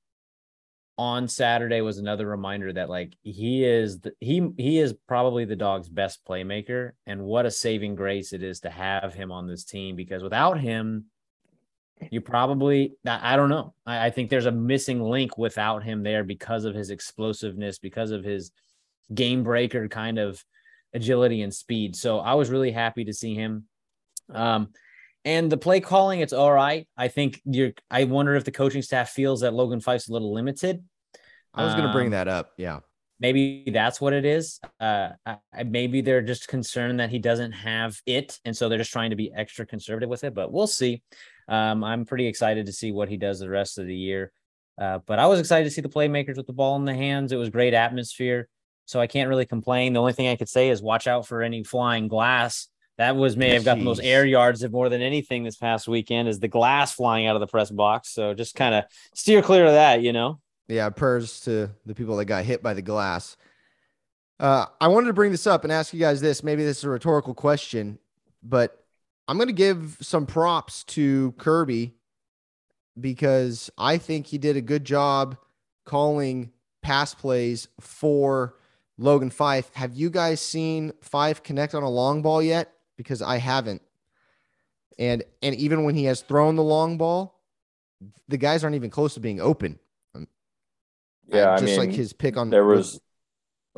on 0.98 1.27
Saturday 1.27 1.81
was 1.81 1.98
another 1.98 2.27
reminder 2.27 2.72
that 2.72 2.89
like 2.89 3.15
he 3.24 3.63
is 3.63 4.01
the, 4.01 4.13
he 4.20 4.50
he 4.58 4.77
is 4.77 4.93
probably 5.08 5.46
the 5.46 5.55
dog's 5.55 5.89
best 5.89 6.20
playmaker 6.29 6.91
and 7.08 7.24
what 7.24 7.48
a 7.48 7.51
saving 7.51 7.96
grace 7.96 8.34
it 8.34 8.43
is 8.43 8.60
to 8.60 8.70
have 8.70 9.13
him 9.13 9.31
on 9.31 9.48
this 9.48 9.63
team 9.63 9.96
because 9.96 10.22
without 10.22 10.60
him 10.60 11.05
you 12.12 12.22
probably 12.22 12.93
I 13.05 13.36
don't 13.36 13.50
know. 13.50 13.74
I, 13.86 14.08
I, 14.08 14.10
think 14.10 14.29
there's 14.29 14.48
a 14.48 14.51
missing 14.51 15.01
link 15.01 15.38
without 15.38 15.84
him 15.84 16.03
there 16.03 16.24
because 16.24 16.65
of 16.65 16.74
his 16.74 16.89
explosiveness, 16.89 17.77
because 17.79 18.12
of 18.12 18.24
his 18.24 18.51
game 19.13 19.43
breaker 19.43 19.88
kind 19.88 20.17
of 20.17 20.43
agility 20.93 21.41
and 21.41 21.53
speed. 21.53 21.96
So 21.96 22.20
I 22.20 22.34
was 22.34 22.50
really 22.50 22.72
happy 22.72 23.05
to 23.05 23.13
see 23.13 23.36
him. 23.36 23.65
Um, 24.34 24.70
and 25.25 25.51
the 25.51 25.58
play 25.58 25.80
calling, 25.80 26.20
it's 26.20 26.34
all 26.34 26.51
right. 26.51 26.88
I 26.98 27.08
think 27.08 27.42
you're. 27.46 27.72
I 27.90 28.06
wonder 28.06 28.36
if 28.36 28.44
the 28.44 28.51
coaching 28.51 28.82
staff 28.82 29.10
feels 29.10 29.42
that 29.42 29.54
Logan 29.54 29.80
Fife's 29.80 30.10
a 30.10 30.13
little 30.13 30.34
limited. 30.34 30.84
I 31.54 31.66
was 31.66 31.74
going 31.74 31.86
to 31.86 31.92
bring 31.92 32.08
um, 32.08 32.12
that 32.12 32.28
up. 32.28 32.51
Yeah, 32.58 32.80
maybe 33.20 33.66
that's 33.68 34.01
what 34.01 34.13
it 34.13 34.25
is. 34.25 34.60
Uh, 34.80 35.10
maybe 35.66 36.01
they're 36.01 36.22
just 36.22 36.48
concerned 36.48 37.00
that 37.00 37.10
he 37.10 37.20
doesn't 37.20 37.51
have 37.51 38.00
it, 38.06 38.40
and 38.46 38.56
so 38.56 38.68
they're 38.68 38.78
just 38.78 38.92
trying 38.92 39.12
to 39.12 39.16
be 39.16 39.32
extra 39.36 39.66
conservative 39.66 40.10
with 40.10 40.24
it. 40.24 40.34
But 40.34 40.51
we'll 40.51 40.68
see. 40.68 41.04
Um, 41.48 41.84
I'm 41.84 42.06
pretty 42.06 42.28
excited 42.28 42.66
to 42.66 42.74
see 42.74 42.92
what 42.92 43.10
he 43.10 43.18
does 43.18 43.40
the 43.40 43.50
rest 43.50 43.78
of 43.78 43.86
the 43.86 43.96
year. 43.96 44.32
Uh, 44.80 45.00
but 45.06 45.20
I 45.20 45.28
was 45.28 45.40
excited 45.40 45.66
to 45.66 45.70
see 45.70 45.82
the 45.82 45.90
playmakers 45.90 46.38
with 46.38 46.48
the 46.48 46.54
ball 46.54 46.75
in 46.78 46.86
the 46.86 46.96
hands. 46.96 47.32
It 47.32 47.36
was 47.38 47.50
great 47.50 47.74
atmosphere, 47.74 48.48
so 48.86 49.00
I 49.00 49.08
can't 49.08 49.30
really 49.30 49.46
complain. 49.46 49.94
The 49.94 50.00
only 50.00 50.13
thing 50.13 50.28
I 50.28 50.36
could 50.36 50.50
say 50.50 50.70
is 50.70 50.82
watch 50.82 51.08
out 51.08 51.28
for 51.28 51.42
any 51.42 51.63
flying 51.63 52.08
glass. 52.08 52.68
That 53.01 53.15
was 53.15 53.36
may 53.36 53.50
have 53.55 53.65
got 53.65 53.79
the 53.79 53.84
most 53.84 54.01
air 54.03 54.24
yards 54.27 54.62
of 54.62 54.72
more 54.72 54.88
than 54.88 55.01
anything 55.01 55.43
this 55.43 55.55
past 55.55 55.88
weekend 55.88 56.27
is 56.27 56.39
the 56.39 56.48
glass 56.48 56.93
flying 56.93 57.25
out 57.25 57.36
of 57.36 57.39
the 57.39 57.48
press 57.48 57.72
box. 57.72 58.10
So 58.10 58.36
just 58.36 58.53
kind 58.53 58.75
of 58.75 58.84
steer 59.15 59.41
clear 59.41 59.65
of 59.65 59.72
that, 59.72 60.03
you 60.03 60.13
know. 60.13 60.39
Yeah, 60.67 60.88
prayers 60.91 61.39
to 61.41 61.72
the 61.88 61.96
people 61.96 62.15
that 62.17 62.25
got 62.25 62.43
hit 62.43 62.62
by 62.62 62.75
the 62.75 62.84
glass. 62.84 63.38
Uh, 64.39 64.67
I 64.79 64.88
wanted 64.89 65.08
to 65.08 65.13
bring 65.13 65.31
this 65.31 65.48
up 65.48 65.63
and 65.63 65.74
ask 65.74 65.96
you 65.96 66.00
guys 66.00 66.22
this. 66.22 66.43
Maybe 66.43 66.63
this 66.63 66.77
is 66.77 66.84
a 66.84 66.91
rhetorical 66.91 67.34
question, 67.34 67.98
but 68.43 68.86
I'm 69.27 69.38
going 69.38 69.48
to 69.48 69.53
give 69.53 69.98
some 70.00 70.27
props 70.27 70.84
to 70.84 71.31
Kirby 71.39 71.96
because 73.00 73.72
I 73.79 73.98
think 73.98 74.27
he 74.27 74.38
did 74.38 74.58
a 74.58 74.62
good 74.62 74.86
job 74.86 75.38
calling 75.86 76.51
pass 76.84 77.15
plays 77.15 77.67
for 77.79 78.58
Logan 79.00 79.31
Fife. 79.31 79.74
Have 79.74 79.96
you 79.96 80.12
guys 80.12 80.39
seen 80.39 80.93
Fife 81.01 81.41
connect 81.41 81.74
on 81.74 81.81
a 81.81 81.89
long 81.89 82.22
ball 82.22 82.43
yet? 82.43 82.72
Because 83.01 83.22
I 83.22 83.38
haven't. 83.38 83.81
And 85.00 85.24
and 85.41 85.55
even 85.55 85.84
when 85.84 85.96
he 85.96 86.05
has 86.05 86.22
thrown 86.22 86.55
the 86.55 86.63
long 86.63 86.98
ball, 86.98 87.39
the 88.27 88.38
guys 88.38 88.63
aren't 88.63 88.75
even 88.75 88.89
close 88.89 89.15
to 89.15 89.20
being 89.20 89.41
open. 89.41 89.79
Yeah, 91.27 91.58
just 91.58 91.63
I 91.63 91.65
mean, 91.65 91.79
like 91.79 91.91
his 91.91 92.13
pick 92.13 92.38
on 92.38 92.50
there 92.50 92.65
was. 92.65 93.00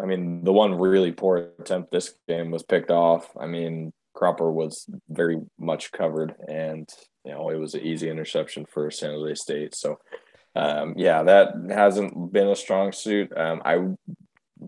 I 0.02 0.06
mean, 0.06 0.44
the 0.44 0.52
one 0.52 0.74
really 0.74 1.12
poor 1.12 1.50
attempt 1.60 1.92
this 1.92 2.16
game 2.28 2.50
was 2.50 2.64
picked 2.64 2.90
off. 2.90 3.30
I 3.40 3.46
mean, 3.46 3.94
Cropper 4.16 4.52
was 4.52 4.90
very 5.08 5.40
much 5.60 5.92
covered, 5.92 6.34
and 6.48 6.90
you 7.24 7.32
know 7.32 7.50
it 7.50 7.58
was 7.58 7.76
an 7.76 7.82
easy 7.82 8.10
interception 8.10 8.66
for 8.66 8.90
San 8.90 9.12
Jose 9.12 9.36
State. 9.36 9.76
So, 9.76 10.00
um, 10.56 10.96
yeah, 10.98 11.22
that 11.24 11.54
hasn't 11.70 12.34
been 12.34 12.48
a 12.48 12.56
strong 12.56 12.92
suit. 12.92 13.32
Um, 13.38 13.62
I 13.64 13.76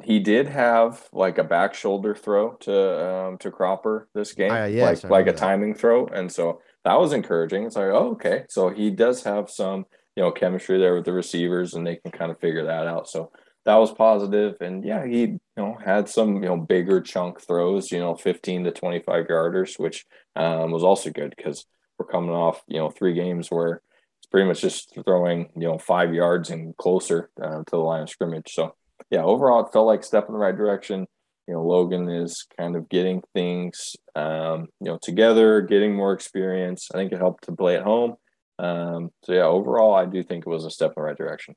he 0.03 0.19
did 0.19 0.47
have 0.47 1.07
like 1.11 1.37
a 1.37 1.43
back 1.43 1.73
shoulder 1.73 2.15
throw 2.15 2.53
to 2.61 3.07
um, 3.07 3.37
to 3.39 3.51
Cropper 3.51 4.07
this 4.13 4.33
game, 4.33 4.51
uh, 4.51 4.65
yes, 4.65 5.03
like 5.03 5.11
like 5.11 5.27
a 5.27 5.31
that. 5.31 5.37
timing 5.37 5.75
throw, 5.75 6.07
and 6.07 6.31
so 6.31 6.61
that 6.83 6.99
was 6.99 7.13
encouraging. 7.13 7.63
It's 7.65 7.75
like, 7.75 7.85
oh, 7.85 8.11
okay, 8.11 8.45
so 8.49 8.69
he 8.69 8.91
does 8.91 9.23
have 9.23 9.49
some 9.49 9.85
you 10.15 10.23
know 10.23 10.31
chemistry 10.31 10.77
there 10.77 10.95
with 10.95 11.05
the 11.05 11.13
receivers, 11.13 11.73
and 11.73 11.85
they 11.85 11.97
can 11.97 12.11
kind 12.11 12.31
of 12.31 12.39
figure 12.39 12.65
that 12.65 12.87
out. 12.87 13.09
So 13.09 13.31
that 13.65 13.75
was 13.75 13.91
positive, 13.91 14.57
and 14.61 14.83
yeah, 14.85 15.05
he 15.05 15.21
you 15.21 15.39
know 15.57 15.77
had 15.83 16.07
some 16.07 16.35
you 16.35 16.49
know 16.49 16.57
bigger 16.57 17.01
chunk 17.01 17.41
throws, 17.41 17.91
you 17.91 17.99
know, 17.99 18.15
fifteen 18.15 18.63
to 18.63 18.71
twenty 18.71 18.99
five 18.99 19.27
yarders, 19.27 19.79
which 19.79 20.05
um, 20.35 20.71
was 20.71 20.83
also 20.83 21.09
good 21.09 21.33
because 21.35 21.65
we're 21.97 22.05
coming 22.05 22.31
off 22.31 22.63
you 22.67 22.77
know 22.77 22.89
three 22.89 23.13
games 23.13 23.49
where 23.49 23.81
it's 24.19 24.27
pretty 24.27 24.47
much 24.47 24.61
just 24.61 24.97
throwing 25.05 25.49
you 25.55 25.67
know 25.67 25.77
five 25.77 26.13
yards 26.13 26.49
and 26.49 26.77
closer 26.77 27.29
uh, 27.41 27.59
to 27.59 27.71
the 27.71 27.77
line 27.77 28.03
of 28.03 28.09
scrimmage. 28.09 28.53
So 28.53 28.75
yeah, 29.09 29.24
overall 29.24 29.65
it 29.65 29.71
felt 29.71 29.88
like 29.88 30.03
step 30.03 30.27
in 30.27 30.33
the 30.33 30.39
right 30.39 30.55
direction. 30.55 31.05
You 31.47 31.53
know, 31.53 31.63
Logan 31.63 32.09
is 32.09 32.47
kind 32.57 32.75
of 32.75 32.89
getting 32.89 33.21
things 33.33 33.95
um, 34.15 34.67
you 34.79 34.88
know 34.88 35.00
together, 35.01 35.62
getting 35.62 35.95
more 35.95 36.13
experience. 36.13 36.89
I 36.93 36.97
think 36.97 37.12
it 37.12 37.19
helped 37.19 37.45
to 37.45 37.51
play 37.51 37.75
at 37.75 37.83
home. 37.83 38.15
Um, 38.57 39.12
so 39.24 39.33
yeah, 39.33 39.43
overall, 39.43 39.93
I 39.93 40.05
do 40.05 40.24
think 40.24 40.45
it 40.45 40.50
was 40.50 40.65
a 40.65 40.71
step 40.71 40.91
in 40.91 41.01
the 41.01 41.07
right 41.07 41.17
direction. 41.17 41.55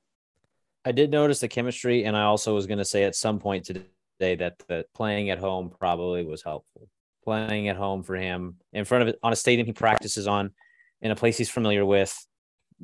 I 0.85 0.93
did 0.93 1.11
notice 1.11 1.41
the 1.41 1.49
chemistry, 1.49 2.05
and 2.05 2.17
I 2.17 2.23
also 2.23 2.55
was 2.55 2.67
going 2.67 2.79
to 2.79 2.85
say 2.85 3.05
at 3.05 3.15
some 3.15 3.39
point 3.39 3.65
today 3.65 4.37
that 4.37 4.59
the 4.69 4.85
playing 4.95 5.31
at 5.31 5.39
home 5.39 5.71
probably 5.79 6.25
was 6.25 6.43
helpful. 6.43 6.89
Playing 7.25 7.69
at 7.69 7.77
home 7.77 8.03
for 8.03 8.17
him 8.17 8.57
in 8.73 8.85
front 8.85 9.03
of 9.03 9.09
it 9.09 9.19
on 9.23 9.33
a 9.33 9.37
stadium 9.37 9.67
he 9.67 9.73
practices 9.73 10.27
on, 10.27 10.51
in 11.03 11.11
a 11.11 11.17
place 11.17 11.37
he's 11.37 11.51
familiar 11.51 11.85
with, 11.85 12.17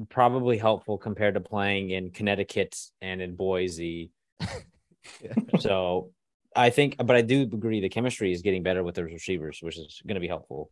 probably 0.08 0.58
helpful 0.58 0.98
compared 0.98 1.34
to 1.34 1.40
playing 1.40 1.90
in 1.90 2.10
Connecticut 2.10 2.76
and 3.00 3.22
in 3.22 3.36
Boise. 3.36 4.10
Yeah. 4.40 5.32
So 5.60 6.10
I 6.54 6.70
think, 6.70 6.96
but 6.98 7.16
I 7.16 7.22
do 7.22 7.42
agree 7.42 7.80
the 7.80 7.88
chemistry 7.88 8.32
is 8.32 8.42
getting 8.42 8.62
better 8.62 8.82
with 8.82 8.94
those 8.94 9.10
receivers, 9.10 9.58
which 9.60 9.78
is 9.78 10.02
going 10.06 10.14
to 10.14 10.20
be 10.20 10.28
helpful. 10.28 10.70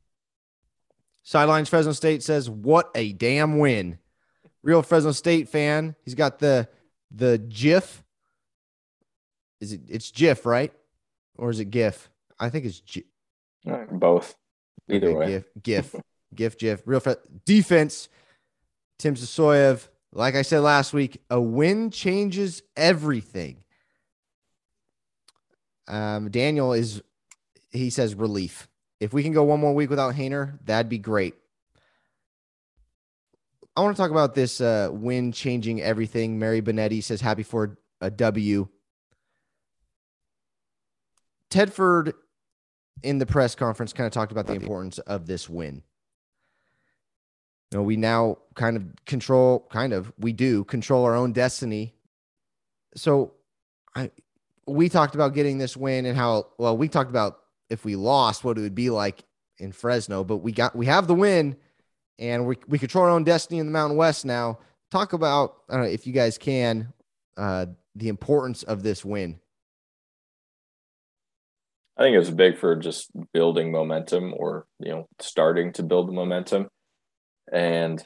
Sidelines 1.22 1.68
Fresno 1.68 1.92
State 1.92 2.22
says, 2.22 2.50
"What 2.50 2.90
a 2.94 3.12
damn 3.12 3.58
win!" 3.58 3.98
Real 4.62 4.82
Fresno 4.82 5.12
State 5.12 5.48
fan. 5.48 5.94
He's 6.04 6.14
got 6.14 6.38
the 6.38 6.68
the 7.10 7.38
GIF. 7.38 8.02
Is 9.60 9.72
it? 9.72 9.82
It's 9.88 10.10
GIF, 10.10 10.44
right? 10.46 10.72
Or 11.36 11.50
is 11.50 11.60
it 11.60 11.66
GIF? 11.66 12.10
I 12.38 12.50
think 12.50 12.64
it's 12.64 12.80
GIF. 12.80 13.04
Uh, 13.68 13.84
both. 13.90 14.34
Either 14.88 15.08
okay, 15.08 15.16
way. 15.16 15.44
GIF, 15.62 15.92
GIF, 15.92 15.94
GIF, 16.34 16.58
GIF. 16.58 16.82
Real 16.86 17.00
Fre- 17.00 17.12
defense. 17.44 18.08
Tim 18.98 19.14
Sasoyev. 19.14 19.88
Like 20.12 20.34
I 20.34 20.42
said 20.42 20.60
last 20.60 20.92
week, 20.92 21.22
a 21.30 21.40
win 21.40 21.90
changes 21.90 22.62
everything. 22.76 23.64
Um, 25.88 26.30
Daniel 26.30 26.74
is, 26.74 27.02
he 27.70 27.90
says 27.90 28.14
relief. 28.14 28.68
If 29.00 29.12
we 29.12 29.22
can 29.22 29.32
go 29.32 29.42
one 29.42 29.60
more 29.60 29.74
week 29.74 29.90
without 29.90 30.14
Haener, 30.14 30.58
that'd 30.64 30.88
be 30.88 30.98
great. 30.98 31.34
I 33.74 33.80
want 33.80 33.96
to 33.96 34.00
talk 34.00 34.10
about 34.10 34.34
this 34.34 34.60
uh, 34.60 34.90
win 34.92 35.32
changing 35.32 35.80
everything. 35.80 36.38
Mary 36.38 36.60
Benetti 36.60 37.02
says 37.02 37.22
happy 37.22 37.42
for 37.42 37.78
a 38.02 38.10
W. 38.10 38.68
Tedford 41.50 42.12
in 43.02 43.18
the 43.18 43.26
press 43.26 43.54
conference 43.54 43.92
kind 43.92 44.06
of 44.06 44.12
talked 44.12 44.30
about 44.32 44.46
the 44.46 44.54
importance 44.54 44.98
of 44.98 45.26
this 45.26 45.48
win. 45.48 45.82
Know, 47.72 47.82
we 47.82 47.96
now 47.96 48.38
kind 48.54 48.76
of 48.76 48.84
control, 49.06 49.66
kind 49.70 49.92
of, 49.92 50.12
we 50.18 50.32
do 50.32 50.64
control 50.64 51.04
our 51.04 51.14
own 51.14 51.32
destiny. 51.32 51.94
So 52.94 53.32
I, 53.94 54.10
we 54.66 54.88
talked 54.88 55.14
about 55.14 55.34
getting 55.34 55.58
this 55.58 55.76
win 55.76 56.04
and 56.04 56.16
how, 56.16 56.48
well, 56.58 56.76
we 56.76 56.88
talked 56.88 57.10
about 57.10 57.38
if 57.70 57.84
we 57.84 57.96
lost, 57.96 58.44
what 58.44 58.58
it 58.58 58.60
would 58.60 58.74
be 58.74 58.90
like 58.90 59.24
in 59.58 59.72
Fresno. 59.72 60.22
But 60.22 60.38
we 60.38 60.52
got 60.52 60.76
we 60.76 60.86
have 60.86 61.06
the 61.06 61.14
win, 61.14 61.56
and 62.18 62.46
we 62.46 62.56
we 62.68 62.78
control 62.78 63.04
our 63.04 63.10
own 63.10 63.24
destiny 63.24 63.58
in 63.58 63.66
the 63.66 63.72
Mountain 63.72 63.96
West 63.96 64.24
now. 64.24 64.58
Talk 64.90 65.14
about 65.14 65.56
I 65.68 65.74
don't 65.74 65.84
know 65.84 65.88
if 65.88 66.06
you 66.06 66.12
guys 66.12 66.36
can 66.36 66.92
uh, 67.36 67.66
the 67.96 68.08
importance 68.08 68.62
of 68.62 68.82
this 68.82 69.04
win. 69.04 69.40
I 71.96 72.02
think 72.04 72.14
it 72.14 72.18
was 72.18 72.30
big 72.30 72.58
for 72.58 72.76
just 72.76 73.10
building 73.32 73.72
momentum, 73.72 74.34
or 74.36 74.66
you 74.78 74.90
know, 74.90 75.06
starting 75.20 75.72
to 75.74 75.82
build 75.82 76.08
the 76.08 76.12
momentum, 76.12 76.68
and 77.52 78.04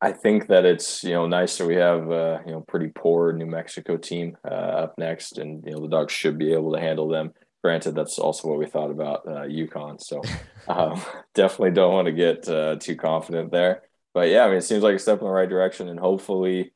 I 0.00 0.12
think 0.12 0.46
that 0.46 0.64
it's 0.64 1.04
you 1.04 1.12
know 1.12 1.26
nice 1.26 1.58
that 1.58 1.66
we 1.66 1.76
have 1.76 2.10
uh, 2.10 2.38
you 2.46 2.52
know 2.52 2.64
pretty 2.66 2.88
poor 2.94 3.32
New 3.32 3.46
Mexico 3.46 3.96
team 3.96 4.36
uh, 4.44 4.54
up 4.84 4.94
next, 4.96 5.38
and 5.38 5.62
you 5.66 5.72
know 5.72 5.80
the 5.80 5.88
Ducks 5.88 6.14
should 6.14 6.38
be 6.38 6.52
able 6.52 6.72
to 6.72 6.80
handle 6.80 7.08
them 7.08 7.32
granted, 7.62 7.94
that's 7.94 8.18
also 8.18 8.48
what 8.48 8.58
we 8.58 8.66
thought 8.66 8.90
about 8.90 9.26
uh, 9.26 9.46
UConn. 9.46 10.00
So 10.00 10.22
um, 10.68 11.00
definitely 11.34 11.72
don't 11.72 11.92
want 11.92 12.06
to 12.06 12.12
get 12.12 12.48
uh, 12.48 12.76
too 12.76 12.96
confident 12.96 13.50
there. 13.50 13.82
But 14.14 14.28
yeah, 14.28 14.44
I 14.44 14.48
mean, 14.48 14.58
it 14.58 14.64
seems 14.64 14.82
like 14.82 14.96
a 14.96 14.98
step 14.98 15.20
in 15.20 15.26
the 15.26 15.30
right 15.30 15.48
direction, 15.48 15.88
and 15.88 16.00
hopefully 16.00 16.72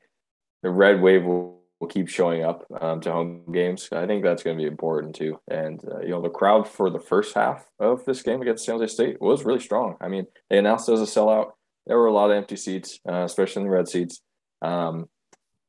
the 0.62 0.70
red 0.70 1.00
wave 1.00 1.24
will, 1.24 1.61
will 1.82 1.88
keep 1.88 2.08
showing 2.08 2.44
up 2.44 2.64
um, 2.80 3.00
to 3.00 3.10
home 3.10 3.42
games. 3.52 3.88
I 3.90 4.06
think 4.06 4.22
that's 4.22 4.44
going 4.44 4.56
to 4.56 4.62
be 4.62 4.68
important 4.68 5.16
too. 5.16 5.40
And 5.50 5.82
uh, 5.90 5.98
you 5.98 6.10
know, 6.10 6.22
the 6.22 6.30
crowd 6.30 6.68
for 6.68 6.88
the 6.88 7.00
first 7.00 7.34
half 7.34 7.66
of 7.80 8.04
this 8.04 8.22
game 8.22 8.40
against 8.40 8.64
San 8.64 8.76
Jose 8.76 8.94
State 8.94 9.20
was 9.20 9.44
really 9.44 9.58
strong. 9.58 9.96
I 10.00 10.06
mean, 10.06 10.26
they 10.48 10.58
announced 10.58 10.88
it 10.88 10.92
as 10.92 11.00
a 11.00 11.06
sellout. 11.06 11.50
There 11.88 11.98
were 11.98 12.06
a 12.06 12.12
lot 12.12 12.30
of 12.30 12.36
empty 12.36 12.54
seats, 12.54 13.00
uh, 13.06 13.24
especially 13.24 13.62
in 13.62 13.68
the 13.68 13.74
red 13.74 13.88
seats. 13.88 14.22
Um, 14.62 15.08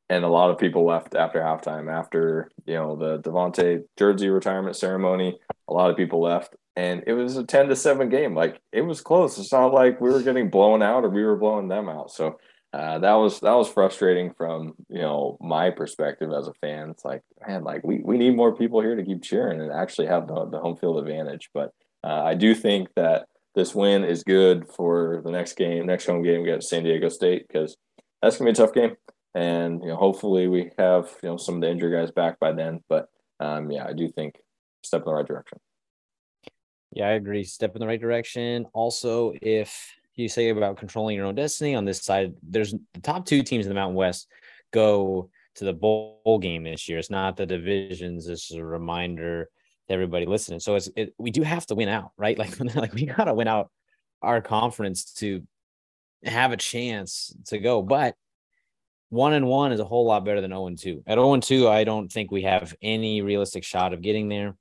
and 0.08 0.24
a 0.24 0.28
lot 0.28 0.50
of 0.50 0.58
people 0.58 0.86
left 0.86 1.16
after 1.16 1.40
halftime. 1.40 1.92
After 1.92 2.48
you 2.64 2.74
know 2.74 2.94
the 2.94 3.18
Davante 3.18 3.82
jersey 3.98 4.28
retirement 4.28 4.76
ceremony, 4.76 5.36
a 5.66 5.72
lot 5.72 5.90
of 5.90 5.96
people 5.96 6.22
left, 6.22 6.54
and 6.76 7.02
it 7.08 7.14
was 7.14 7.36
a 7.36 7.42
ten 7.42 7.66
to 7.66 7.74
seven 7.74 8.08
game. 8.08 8.36
Like 8.36 8.60
it 8.70 8.82
was 8.82 9.00
close. 9.00 9.36
It's 9.36 9.50
not 9.50 9.74
like 9.74 10.00
we 10.00 10.10
were 10.10 10.22
getting 10.22 10.48
blown 10.48 10.80
out 10.80 11.04
or 11.04 11.08
we 11.08 11.24
were 11.24 11.36
blowing 11.36 11.66
them 11.66 11.88
out. 11.88 12.12
So 12.12 12.38
uh, 12.74 12.98
that 12.98 13.12
was 13.12 13.38
that 13.38 13.52
was 13.52 13.68
frustrating 13.68 14.32
from 14.36 14.74
you 14.88 15.00
know 15.00 15.38
my 15.40 15.70
perspective 15.70 16.32
as 16.32 16.48
a 16.48 16.54
fan. 16.54 16.90
It's 16.90 17.04
like 17.04 17.22
man, 17.46 17.62
like 17.62 17.84
we 17.84 18.00
we 18.04 18.18
need 18.18 18.34
more 18.34 18.56
people 18.56 18.80
here 18.80 18.96
to 18.96 19.04
keep 19.04 19.22
cheering 19.22 19.60
and 19.60 19.70
actually 19.70 20.08
have 20.08 20.26
the, 20.26 20.46
the 20.46 20.58
home 20.58 20.76
field 20.76 20.98
advantage. 20.98 21.50
But 21.54 21.70
uh, 22.02 22.24
I 22.24 22.34
do 22.34 22.52
think 22.52 22.88
that 22.96 23.26
this 23.54 23.76
win 23.76 24.02
is 24.02 24.24
good 24.24 24.66
for 24.66 25.22
the 25.24 25.30
next 25.30 25.52
game, 25.52 25.86
next 25.86 26.06
home 26.06 26.24
game. 26.24 26.42
We 26.42 26.48
got 26.48 26.64
San 26.64 26.82
Diego 26.82 27.08
State 27.10 27.46
because 27.46 27.76
that's 28.20 28.38
gonna 28.38 28.48
be 28.48 28.52
a 28.52 28.56
tough 28.56 28.74
game, 28.74 28.96
and 29.36 29.80
you 29.80 29.90
know 29.90 29.96
hopefully 29.96 30.48
we 30.48 30.72
have 30.76 31.08
you 31.22 31.28
know 31.28 31.36
some 31.36 31.54
of 31.54 31.60
the 31.60 31.70
injured 31.70 31.92
guys 31.92 32.10
back 32.10 32.40
by 32.40 32.50
then. 32.50 32.80
But 32.88 33.06
um, 33.38 33.70
yeah, 33.70 33.86
I 33.86 33.92
do 33.92 34.08
think 34.08 34.34
step 34.82 35.02
in 35.02 35.06
the 35.06 35.14
right 35.14 35.26
direction. 35.26 35.58
Yeah, 36.90 37.06
I 37.06 37.12
agree. 37.12 37.44
Step 37.44 37.76
in 37.76 37.80
the 37.80 37.86
right 37.86 38.00
direction. 38.00 38.66
Also, 38.72 39.32
if 39.40 39.94
you 40.16 40.28
say 40.28 40.48
about 40.48 40.76
controlling 40.76 41.16
your 41.16 41.26
own 41.26 41.34
destiny 41.34 41.74
on 41.74 41.84
this 41.84 42.02
side, 42.02 42.34
there's 42.42 42.72
the 42.72 43.00
top 43.00 43.26
two 43.26 43.42
teams 43.42 43.66
in 43.66 43.68
the 43.68 43.74
Mountain 43.74 43.96
West 43.96 44.28
go 44.72 45.30
to 45.56 45.64
the 45.64 45.72
bowl 45.72 46.38
game 46.40 46.64
this 46.64 46.88
year. 46.88 46.98
It's 46.98 47.10
not 47.10 47.36
the 47.36 47.46
divisions. 47.46 48.26
It's 48.26 48.52
a 48.52 48.64
reminder 48.64 49.48
to 49.88 49.94
everybody 49.94 50.26
listening. 50.26 50.60
So 50.60 50.74
it's 50.74 50.88
it, 50.96 51.14
we 51.18 51.30
do 51.30 51.42
have 51.42 51.66
to 51.66 51.74
win 51.74 51.88
out, 51.88 52.12
right? 52.16 52.38
Like 52.44 52.58
like 52.74 52.94
we 52.94 53.06
gotta 53.06 53.34
win 53.34 53.48
out 53.48 53.70
our 54.22 54.40
conference 54.40 55.12
to 55.14 55.42
have 56.24 56.52
a 56.52 56.56
chance 56.56 57.34
to 57.46 57.58
go. 57.58 57.82
But 57.82 58.16
one 59.10 59.32
and 59.32 59.46
one 59.46 59.72
is 59.72 59.80
a 59.80 59.84
whole 59.84 60.06
lot 60.06 60.24
better 60.24 60.40
than 60.40 60.50
0 60.50 60.66
and 60.66 60.78
2. 60.78 61.04
At 61.06 61.14
0 61.18 61.34
and 61.34 61.42
2, 61.42 61.68
I 61.68 61.84
don't 61.84 62.10
think 62.10 62.30
we 62.30 62.42
have 62.42 62.74
any 62.82 63.22
realistic 63.22 63.62
shot 63.62 63.92
of 63.92 64.02
getting 64.02 64.28
there. 64.28 64.56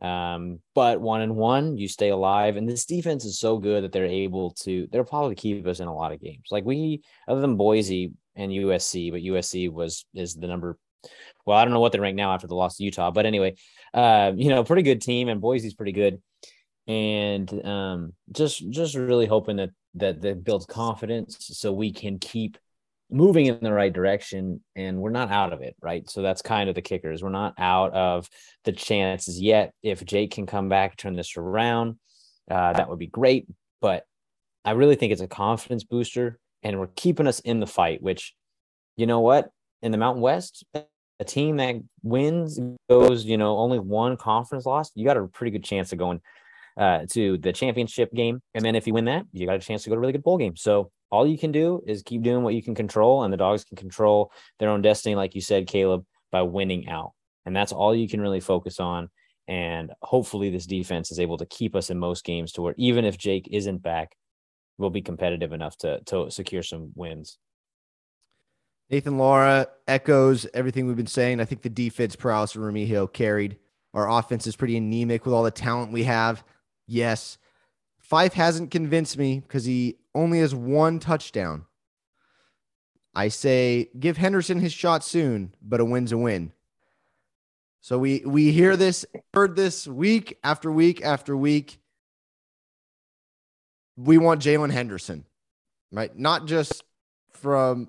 Um, 0.00 0.60
but 0.74 1.00
one 1.00 1.22
and 1.22 1.36
one, 1.36 1.76
you 1.76 1.88
stay 1.88 2.10
alive. 2.10 2.56
And 2.56 2.68
this 2.68 2.84
defense 2.84 3.24
is 3.24 3.38
so 3.38 3.58
good 3.58 3.84
that 3.84 3.92
they're 3.92 4.06
able 4.06 4.52
to, 4.62 4.88
they'll 4.90 5.04
probably 5.04 5.34
keep 5.34 5.66
us 5.66 5.80
in 5.80 5.88
a 5.88 5.94
lot 5.94 6.12
of 6.12 6.20
games. 6.20 6.46
Like 6.50 6.64
we, 6.64 7.02
other 7.26 7.40
than 7.40 7.56
Boise 7.56 8.12
and 8.36 8.52
USC, 8.52 9.10
but 9.10 9.22
USC 9.22 9.70
was, 9.70 10.04
is 10.14 10.34
the 10.34 10.46
number, 10.46 10.78
well, 11.44 11.58
I 11.58 11.64
don't 11.64 11.74
know 11.74 11.80
what 11.80 11.92
they're 11.92 12.00
ranked 12.00 12.16
now 12.16 12.32
after 12.32 12.46
the 12.46 12.54
loss 12.54 12.76
to 12.76 12.84
Utah, 12.84 13.10
but 13.10 13.26
anyway, 13.26 13.56
uh, 13.92 14.32
you 14.36 14.50
know, 14.50 14.64
pretty 14.64 14.82
good 14.82 15.02
team 15.02 15.28
and 15.28 15.40
Boise's 15.40 15.74
pretty 15.74 15.92
good. 15.92 16.22
And 16.86 17.66
um, 17.66 18.12
just, 18.32 18.68
just 18.70 18.94
really 18.94 19.26
hoping 19.26 19.56
that, 19.56 19.70
that 19.94 20.20
that 20.22 20.44
builds 20.44 20.66
confidence 20.66 21.36
so 21.40 21.72
we 21.72 21.92
can 21.92 22.18
keep 22.18 22.56
moving 23.10 23.46
in 23.46 23.58
the 23.60 23.72
right 23.72 23.92
direction 23.92 24.62
and 24.76 24.98
we're 24.98 25.10
not 25.10 25.30
out 25.30 25.52
of 25.52 25.62
it 25.62 25.74
right? 25.80 26.08
So 26.08 26.22
that's 26.22 26.42
kind 26.42 26.68
of 26.68 26.74
the 26.74 26.82
kickers 26.82 27.22
we're 27.22 27.30
not 27.30 27.54
out 27.58 27.92
of 27.92 28.28
the 28.64 28.72
chances 28.72 29.40
yet. 29.40 29.72
If 29.82 30.04
jake 30.04 30.32
can 30.32 30.46
come 30.46 30.68
back 30.68 30.96
turn 30.96 31.16
this 31.16 31.36
around 31.36 31.98
uh, 32.50 32.72
that 32.72 32.88
would 32.88 32.98
be 32.98 33.06
great 33.06 33.46
but 33.80 34.04
i 34.64 34.72
really 34.72 34.96
think 34.96 35.12
it's 35.12 35.22
a 35.22 35.28
confidence 35.28 35.84
booster 35.84 36.38
and 36.62 36.78
we're 36.78 36.88
keeping 36.88 37.26
us 37.26 37.40
in 37.40 37.60
the 37.60 37.66
fight 37.66 38.02
which 38.02 38.34
you 38.96 39.06
know 39.06 39.20
what? 39.20 39.50
In 39.80 39.92
the 39.92 39.98
mountain 39.98 40.22
west 40.22 40.64
a 41.20 41.24
team 41.24 41.56
that 41.56 41.76
wins 42.02 42.60
goes 42.88 43.24
you 43.24 43.36
know 43.36 43.56
only 43.58 43.78
one 43.78 44.16
conference 44.16 44.66
loss 44.66 44.90
you 44.94 45.04
got 45.04 45.16
a 45.16 45.26
pretty 45.26 45.50
good 45.50 45.64
chance 45.64 45.92
of 45.92 45.98
going 45.98 46.20
uh, 46.76 47.04
to 47.10 47.38
the 47.38 47.52
championship 47.52 48.12
game 48.12 48.40
and 48.54 48.64
then 48.64 48.74
if 48.76 48.86
you 48.86 48.94
win 48.94 49.04
that 49.04 49.24
you 49.32 49.46
got 49.46 49.56
a 49.56 49.60
chance 49.60 49.82
to 49.82 49.88
go 49.88 49.94
to 49.94 49.98
a 49.98 50.00
really 50.00 50.12
good 50.12 50.22
bowl 50.22 50.38
game. 50.38 50.56
So 50.56 50.90
all 51.10 51.26
you 51.26 51.38
can 51.38 51.52
do 51.52 51.82
is 51.86 52.02
keep 52.02 52.22
doing 52.22 52.42
what 52.42 52.54
you 52.54 52.62
can 52.62 52.74
control, 52.74 53.22
and 53.22 53.32
the 53.32 53.38
dogs 53.38 53.64
can 53.64 53.76
control 53.76 54.32
their 54.58 54.68
own 54.68 54.82
destiny, 54.82 55.14
like 55.14 55.34
you 55.34 55.40
said, 55.40 55.66
Caleb, 55.66 56.04
by 56.30 56.42
winning 56.42 56.88
out. 56.88 57.12
And 57.46 57.56
that's 57.56 57.72
all 57.72 57.94
you 57.94 58.08
can 58.08 58.20
really 58.20 58.40
focus 58.40 58.78
on. 58.78 59.08
And 59.46 59.92
hopefully, 60.02 60.50
this 60.50 60.66
defense 60.66 61.10
is 61.10 61.18
able 61.18 61.38
to 61.38 61.46
keep 61.46 61.74
us 61.74 61.88
in 61.88 61.98
most 61.98 62.24
games 62.24 62.52
to 62.52 62.62
where 62.62 62.74
even 62.76 63.04
if 63.04 63.16
Jake 63.16 63.48
isn't 63.50 63.82
back, 63.82 64.14
we'll 64.76 64.90
be 64.90 65.02
competitive 65.02 65.52
enough 65.52 65.76
to, 65.78 66.00
to 66.06 66.30
secure 66.30 66.62
some 66.62 66.92
wins. 66.94 67.38
Nathan 68.90 69.18
Laura 69.18 69.68
echoes 69.86 70.46
everything 70.54 70.86
we've 70.86 70.96
been 70.96 71.06
saying. 71.06 71.40
I 71.40 71.44
think 71.44 71.62
the 71.62 71.68
defense 71.68 72.16
prowess 72.16 72.54
of 72.54 72.62
Remigio 72.62 73.10
carried. 73.12 73.56
Our 73.94 74.10
offense 74.10 74.46
is 74.46 74.56
pretty 74.56 74.76
anemic 74.76 75.24
with 75.24 75.34
all 75.34 75.42
the 75.42 75.50
talent 75.50 75.92
we 75.92 76.04
have. 76.04 76.44
Yes. 76.86 77.38
Fife 77.98 78.32
hasn't 78.32 78.70
convinced 78.70 79.18
me 79.18 79.40
because 79.40 79.64
he 79.64 79.96
only 80.18 80.40
has 80.40 80.54
one 80.54 80.98
touchdown. 80.98 81.64
I 83.14 83.28
say 83.28 83.88
give 83.98 84.16
Henderson 84.16 84.60
his 84.60 84.72
shot 84.72 85.04
soon, 85.04 85.54
but 85.62 85.80
a 85.80 85.84
win's 85.84 86.12
a 86.12 86.18
win. 86.18 86.52
So 87.80 87.98
we 87.98 88.22
we 88.26 88.50
hear 88.50 88.76
this, 88.76 89.06
heard 89.32 89.54
this 89.56 89.86
week 89.86 90.38
after 90.42 90.70
week 90.70 91.02
after 91.02 91.36
week. 91.36 91.78
We 93.96 94.18
want 94.18 94.42
Jalen 94.42 94.72
Henderson, 94.72 95.24
right? 95.92 96.16
Not 96.16 96.46
just 96.46 96.82
from 97.30 97.88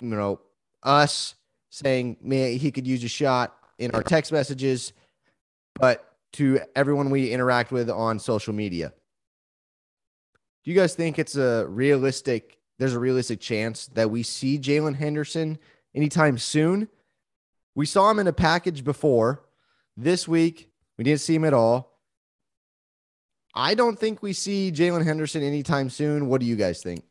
you 0.00 0.08
know 0.08 0.40
us 0.82 1.34
saying 1.70 2.16
man 2.22 2.56
he 2.56 2.70
could 2.70 2.86
use 2.86 3.04
a 3.04 3.08
shot 3.08 3.54
in 3.78 3.90
our 3.92 4.02
text 4.02 4.32
messages, 4.32 4.92
but 5.78 6.16
to 6.32 6.60
everyone 6.74 7.10
we 7.10 7.30
interact 7.30 7.72
with 7.72 7.90
on 7.90 8.18
social 8.18 8.54
media. 8.54 8.92
Do 10.64 10.70
you 10.70 10.76
guys 10.76 10.94
think 10.94 11.18
it's 11.18 11.36
a 11.36 11.66
realistic? 11.66 12.58
There's 12.78 12.94
a 12.94 12.98
realistic 12.98 13.40
chance 13.40 13.86
that 13.88 14.10
we 14.10 14.22
see 14.22 14.58
Jalen 14.58 14.96
Henderson 14.96 15.58
anytime 15.94 16.38
soon. 16.38 16.88
We 17.74 17.86
saw 17.86 18.10
him 18.10 18.18
in 18.18 18.26
a 18.26 18.32
package 18.32 18.84
before. 18.84 19.44
This 19.96 20.26
week, 20.26 20.70
we 20.98 21.04
didn't 21.04 21.20
see 21.20 21.34
him 21.34 21.44
at 21.44 21.54
all. 21.54 21.98
I 23.54 23.74
don't 23.74 23.98
think 23.98 24.22
we 24.22 24.32
see 24.32 24.72
Jalen 24.72 25.04
Henderson 25.04 25.42
anytime 25.42 25.90
soon. 25.90 26.28
What 26.28 26.40
do 26.40 26.46
you 26.46 26.56
guys 26.56 26.82
think? 26.82 27.04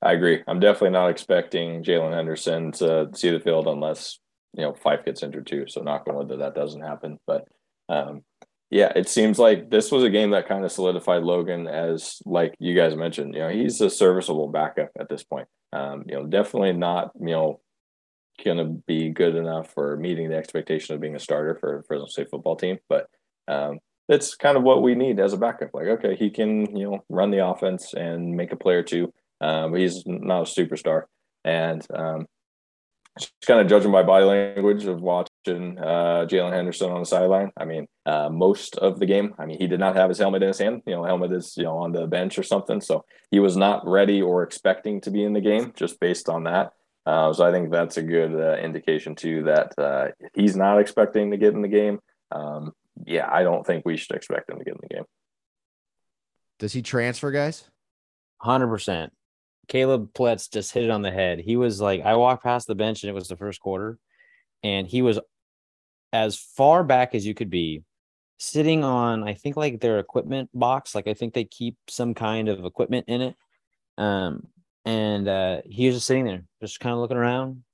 I 0.00 0.12
agree. 0.12 0.42
I'm 0.46 0.60
definitely 0.60 0.90
not 0.90 1.10
expecting 1.10 1.82
Jalen 1.82 2.14
Henderson 2.14 2.72
to 2.72 3.10
see 3.14 3.30
the 3.30 3.40
field 3.40 3.66
unless 3.66 4.18
you 4.54 4.62
know 4.62 4.72
Fife 4.72 5.04
gets 5.04 5.22
injured 5.22 5.46
too. 5.46 5.66
So 5.68 5.82
knock 5.82 6.04
on 6.08 6.14
wood 6.14 6.28
that 6.28 6.38
that 6.38 6.54
doesn't 6.54 6.82
happen. 6.82 7.18
But 7.26 7.46
um, 7.88 8.22
yeah, 8.70 8.92
it 8.96 9.08
seems 9.08 9.38
like 9.38 9.70
this 9.70 9.92
was 9.92 10.02
a 10.02 10.10
game 10.10 10.30
that 10.30 10.48
kind 10.48 10.64
of 10.64 10.72
solidified 10.72 11.22
Logan 11.22 11.68
as, 11.68 12.20
like 12.24 12.54
you 12.58 12.74
guys 12.74 12.96
mentioned, 12.96 13.34
you 13.34 13.40
know, 13.40 13.48
he's 13.48 13.80
a 13.80 13.88
serviceable 13.88 14.48
backup 14.48 14.90
at 14.98 15.08
this 15.08 15.22
point. 15.22 15.46
Um, 15.72 16.04
you 16.08 16.16
know, 16.16 16.26
definitely 16.26 16.72
not, 16.72 17.12
you 17.20 17.26
know, 17.26 17.60
going 18.44 18.58
to 18.58 18.82
be 18.86 19.10
good 19.10 19.34
enough 19.34 19.72
for 19.72 19.96
meeting 19.96 20.28
the 20.28 20.36
expectation 20.36 20.94
of 20.94 21.00
being 21.00 21.16
a 21.16 21.20
starter 21.20 21.54
for 21.54 21.84
Fresno 21.86 22.06
State 22.06 22.28
football 22.30 22.56
team, 22.56 22.78
but 22.88 23.06
um, 23.48 23.78
it's 24.08 24.34
kind 24.34 24.56
of 24.56 24.62
what 24.62 24.82
we 24.82 24.94
need 24.94 25.20
as 25.20 25.32
a 25.32 25.38
backup. 25.38 25.70
Like, 25.72 25.86
okay, 25.86 26.16
he 26.16 26.30
can, 26.30 26.76
you 26.76 26.90
know, 26.90 27.04
run 27.08 27.30
the 27.30 27.46
offense 27.46 27.94
and 27.94 28.36
make 28.36 28.52
a 28.52 28.56
play 28.56 28.74
or 28.74 28.82
two, 28.82 29.12
um, 29.40 29.72
but 29.72 29.80
he's 29.80 30.04
not 30.06 30.48
a 30.48 30.50
superstar. 30.50 31.04
And 31.44 31.86
um, 31.94 32.26
just 33.18 33.32
kind 33.46 33.60
of 33.60 33.68
judging 33.68 33.92
by 33.92 34.02
body 34.02 34.24
language 34.24 34.84
of 34.84 35.00
watching 35.00 35.30
uh, 35.48 36.26
Jalen 36.26 36.52
Henderson 36.52 36.90
on 36.90 37.00
the 37.00 37.06
sideline. 37.06 37.50
I 37.56 37.64
mean, 37.64 37.86
uh, 38.04 38.28
most 38.28 38.76
of 38.76 38.98
the 38.98 39.06
game, 39.06 39.34
I 39.38 39.46
mean, 39.46 39.58
he 39.58 39.66
did 39.66 39.80
not 39.80 39.96
have 39.96 40.08
his 40.08 40.18
helmet 40.18 40.42
in 40.42 40.48
his 40.48 40.58
hand. 40.58 40.82
You 40.86 40.94
know, 40.94 41.04
helmet 41.04 41.32
is 41.32 41.54
you 41.56 41.64
know 41.64 41.78
on 41.78 41.92
the 41.92 42.06
bench 42.06 42.38
or 42.38 42.42
something, 42.42 42.80
so 42.80 43.04
he 43.30 43.40
was 43.40 43.56
not 43.56 43.86
ready 43.86 44.22
or 44.22 44.42
expecting 44.42 45.00
to 45.02 45.10
be 45.10 45.24
in 45.24 45.32
the 45.32 45.40
game 45.40 45.72
just 45.76 46.00
based 46.00 46.28
on 46.28 46.44
that. 46.44 46.72
Uh, 47.06 47.32
so 47.32 47.46
I 47.46 47.52
think 47.52 47.70
that's 47.70 47.96
a 47.96 48.02
good 48.02 48.34
uh, 48.34 48.56
indication 48.56 49.14
too 49.14 49.44
that 49.44 49.78
uh, 49.78 50.08
he's 50.34 50.56
not 50.56 50.80
expecting 50.80 51.30
to 51.30 51.36
get 51.36 51.54
in 51.54 51.62
the 51.62 51.68
game. 51.68 52.00
Um, 52.32 52.72
yeah, 53.04 53.28
I 53.30 53.44
don't 53.44 53.64
think 53.64 53.86
we 53.86 53.96
should 53.96 54.16
expect 54.16 54.50
him 54.50 54.58
to 54.58 54.64
get 54.64 54.74
in 54.74 54.80
the 54.82 54.94
game. 54.94 55.04
Does 56.58 56.72
he 56.72 56.82
transfer, 56.82 57.30
guys? 57.30 57.68
Hundred 58.38 58.68
percent. 58.68 59.12
Caleb 59.68 60.12
Pletz 60.14 60.50
just 60.50 60.72
hit 60.72 60.84
it 60.84 60.90
on 60.90 61.02
the 61.02 61.10
head. 61.10 61.40
He 61.40 61.56
was 61.56 61.80
like, 61.80 62.02
I 62.02 62.16
walked 62.16 62.44
past 62.44 62.66
the 62.66 62.74
bench 62.74 63.02
and 63.02 63.10
it 63.10 63.14
was 63.14 63.28
the 63.28 63.36
first 63.36 63.60
quarter, 63.60 63.98
and 64.62 64.86
he 64.86 65.02
was 65.02 65.20
as 66.16 66.36
far 66.38 66.82
back 66.82 67.14
as 67.14 67.26
you 67.26 67.34
could 67.34 67.50
be, 67.50 67.82
sitting 68.38 68.84
on, 68.84 69.26
I 69.26 69.34
think, 69.34 69.56
like 69.56 69.80
their 69.80 69.98
equipment 69.98 70.50
box. 70.54 70.94
Like, 70.94 71.08
I 71.08 71.14
think 71.14 71.34
they 71.34 71.44
keep 71.44 71.76
some 71.88 72.14
kind 72.14 72.48
of 72.48 72.64
equipment 72.64 73.06
in 73.08 73.20
it. 73.20 73.36
Um, 73.98 74.46
and 74.84 75.28
uh, 75.28 75.60
he 75.64 75.86
was 75.86 75.96
just 75.96 76.06
sitting 76.06 76.24
there, 76.24 76.44
just 76.60 76.80
kind 76.80 76.92
of 76.92 77.00
looking 77.00 77.16
around, 77.16 77.64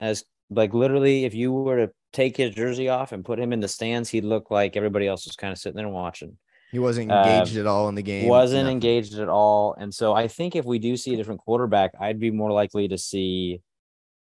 as 0.00 0.24
like 0.50 0.74
literally, 0.74 1.24
if 1.24 1.34
you 1.34 1.52
were 1.52 1.86
to 1.86 1.92
take 2.12 2.36
his 2.36 2.54
jersey 2.54 2.88
off 2.88 3.12
and 3.12 3.24
put 3.24 3.38
him 3.38 3.52
in 3.52 3.60
the 3.60 3.68
stands, 3.68 4.08
he'd 4.08 4.24
look 4.24 4.50
like 4.50 4.76
everybody 4.76 5.06
else 5.06 5.26
was 5.26 5.36
kind 5.36 5.52
of 5.52 5.58
sitting 5.58 5.76
there 5.76 5.88
watching. 5.88 6.36
He 6.70 6.78
wasn't 6.78 7.10
engaged 7.10 7.56
uh, 7.58 7.60
at 7.60 7.66
all 7.66 7.88
in 7.90 7.94
the 7.94 8.02
game. 8.02 8.28
Wasn't 8.28 8.64
Nothing. 8.64 8.76
engaged 8.76 9.18
at 9.18 9.28
all. 9.28 9.74
And 9.78 9.92
so 9.92 10.14
I 10.14 10.26
think 10.26 10.56
if 10.56 10.64
we 10.64 10.78
do 10.78 10.96
see 10.96 11.12
a 11.12 11.16
different 11.18 11.40
quarterback, 11.40 11.92
I'd 12.00 12.18
be 12.18 12.30
more 12.30 12.50
likely 12.50 12.88
to 12.88 12.96
see 12.96 13.60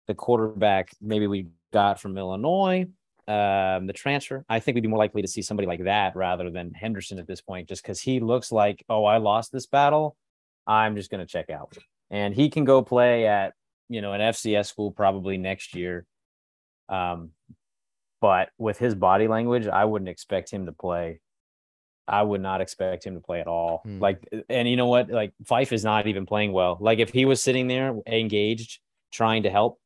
the 0.09 0.15
quarterback 0.15 0.91
maybe 1.01 1.29
we 1.29 1.47
got 1.73 2.01
from 2.01 2.19
Illinois, 2.19 2.87
um, 3.29 3.87
the 3.87 3.93
transfer. 3.95 4.45
I 4.49 4.61
think 4.61 4.75
we'd 4.75 4.83
be 4.83 4.89
more 4.89 4.99
likely 4.99 5.23
to 5.23 5.29
see 5.29 5.43
somebody 5.43 5.67
like 5.67 5.85
that 5.85 6.17
rather 6.17 6.51
than 6.51 6.73
Henderson 6.73 7.19
at 7.19 7.27
this 7.27 7.41
point, 7.41 7.69
just 7.69 7.83
because 7.83 8.01
he 8.01 8.21
looks 8.21 8.53
like, 8.53 8.85
oh, 8.89 9.05
I 9.05 9.19
lost 9.19 9.53
this 9.53 9.67
battle. 9.67 10.17
I'm 10.67 10.97
just 10.97 11.11
going 11.11 11.21
to 11.21 11.27
check 11.27 11.51
out. 11.51 11.77
And 12.11 12.35
he 12.35 12.51
can 12.51 12.65
go 12.65 12.83
play 12.83 13.27
at, 13.27 13.55
you 13.89 14.03
know, 14.03 14.13
an 14.13 14.21
FCS 14.21 14.67
school 14.67 14.91
probably 14.91 15.39
next 15.39 15.75
year. 15.75 16.07
Um, 16.89 17.31
but 18.21 18.51
with 18.59 18.79
his 18.79 18.95
body 18.95 19.29
language, 19.29 19.67
I 19.67 19.85
wouldn't 19.85 20.09
expect 20.09 20.51
him 20.51 20.67
to 20.67 20.73
play 20.73 21.21
I 22.07 22.23
would 22.23 22.41
not 22.41 22.61
expect 22.61 23.07
him 23.07 23.15
to 23.15 23.21
play 23.21 23.41
at 23.41 23.47
all. 23.47 23.83
Hmm. 23.85 23.99
Like, 24.01 24.29
and 24.49 24.69
you 24.69 24.77
know 24.77 24.87
what? 24.87 25.09
Like, 25.09 25.33
Fife 25.47 25.73
is 25.73 25.85
not 25.85 26.07
even 26.07 26.27
playing 26.27 26.53
well. 26.53 26.77
Like, 26.81 26.99
if 26.99 27.11
he 27.11 27.25
was 27.25 27.43
sitting 27.43 27.69
there 27.69 27.95
engaged, 28.07 28.81
trying 29.13 29.45
to 29.45 29.51
help, 29.51 29.79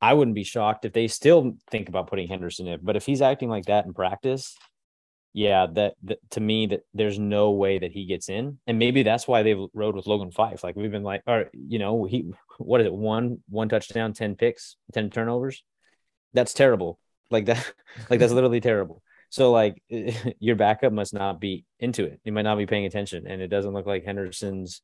I 0.00 0.14
wouldn't 0.14 0.34
be 0.34 0.44
shocked 0.44 0.84
if 0.84 0.92
they 0.92 1.08
still 1.08 1.56
think 1.70 1.88
about 1.88 2.08
putting 2.08 2.28
Henderson 2.28 2.68
in. 2.68 2.80
But 2.82 2.96
if 2.96 3.04
he's 3.04 3.22
acting 3.22 3.48
like 3.48 3.66
that 3.66 3.84
in 3.84 3.94
practice, 3.94 4.56
yeah, 5.32 5.66
that, 5.74 5.94
that 6.04 6.18
to 6.30 6.40
me 6.40 6.66
that 6.66 6.80
there's 6.94 7.18
no 7.18 7.50
way 7.50 7.78
that 7.78 7.92
he 7.92 8.06
gets 8.06 8.28
in, 8.28 8.58
and 8.66 8.78
maybe 8.78 9.02
that's 9.02 9.28
why 9.28 9.42
they 9.42 9.54
rode 9.74 9.94
with 9.94 10.06
Logan 10.06 10.30
Fife. 10.30 10.64
Like 10.64 10.76
we've 10.76 10.90
been 10.90 11.02
like, 11.02 11.22
or 11.26 11.46
you 11.52 11.78
know, 11.78 12.04
he 12.04 12.30
what 12.58 12.80
is 12.80 12.86
it? 12.86 12.92
One 12.92 13.38
one 13.48 13.68
touchdown, 13.68 14.12
ten 14.12 14.36
picks, 14.36 14.76
ten 14.92 15.10
turnovers. 15.10 15.62
That's 16.32 16.54
terrible. 16.54 16.98
Like 17.30 17.46
that, 17.46 17.72
like 18.10 18.20
that's 18.20 18.32
literally 18.38 18.60
terrible. 18.60 19.02
So 19.30 19.52
like 19.52 19.82
your 20.38 20.56
backup 20.56 20.92
must 20.92 21.12
not 21.12 21.40
be 21.40 21.64
into 21.78 22.04
it. 22.04 22.20
You 22.24 22.32
might 22.32 22.42
not 22.42 22.58
be 22.58 22.66
paying 22.66 22.86
attention, 22.86 23.26
and 23.26 23.42
it 23.42 23.48
doesn't 23.48 23.72
look 23.72 23.86
like 23.86 24.04
Henderson's 24.04 24.82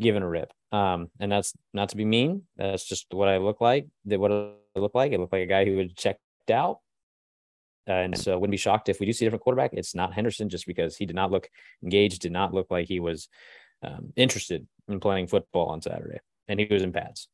given 0.00 0.22
a 0.22 0.28
rip. 0.28 0.52
Um, 0.72 1.10
and 1.20 1.30
that's 1.30 1.52
not 1.72 1.90
to 1.90 1.96
be 1.96 2.04
mean. 2.04 2.42
That's 2.56 2.84
just 2.84 3.06
what 3.10 3.28
I 3.28 3.38
look 3.38 3.60
like. 3.60 3.86
That 4.06 4.20
what 4.20 4.32
I 4.32 4.52
look 4.76 4.94
like. 4.94 5.12
It 5.12 5.20
looked 5.20 5.32
like 5.32 5.42
a 5.42 5.46
guy 5.46 5.64
who 5.64 5.78
had 5.78 5.96
checked 5.96 6.20
out. 6.50 6.78
And 7.86 8.16
so 8.16 8.38
wouldn't 8.38 8.52
be 8.52 8.56
shocked 8.56 8.88
if 8.88 9.00
we 9.00 9.06
do 9.06 9.12
see 9.12 9.24
a 9.24 9.26
different 9.26 9.42
quarterback. 9.42 9.72
It's 9.72 9.94
not 9.94 10.14
Henderson 10.14 10.48
just 10.48 10.66
because 10.66 10.96
he 10.96 11.06
did 11.06 11.16
not 11.16 11.30
look 11.30 11.48
engaged, 11.82 12.22
did 12.22 12.32
not 12.32 12.54
look 12.54 12.68
like 12.70 12.86
he 12.86 13.00
was 13.00 13.28
um, 13.82 14.12
interested 14.16 14.66
in 14.88 15.00
playing 15.00 15.26
football 15.26 15.66
on 15.66 15.82
Saturday. 15.82 16.20
And 16.46 16.60
he 16.60 16.68
was 16.70 16.82
in 16.82 16.92
pads. 16.92 17.28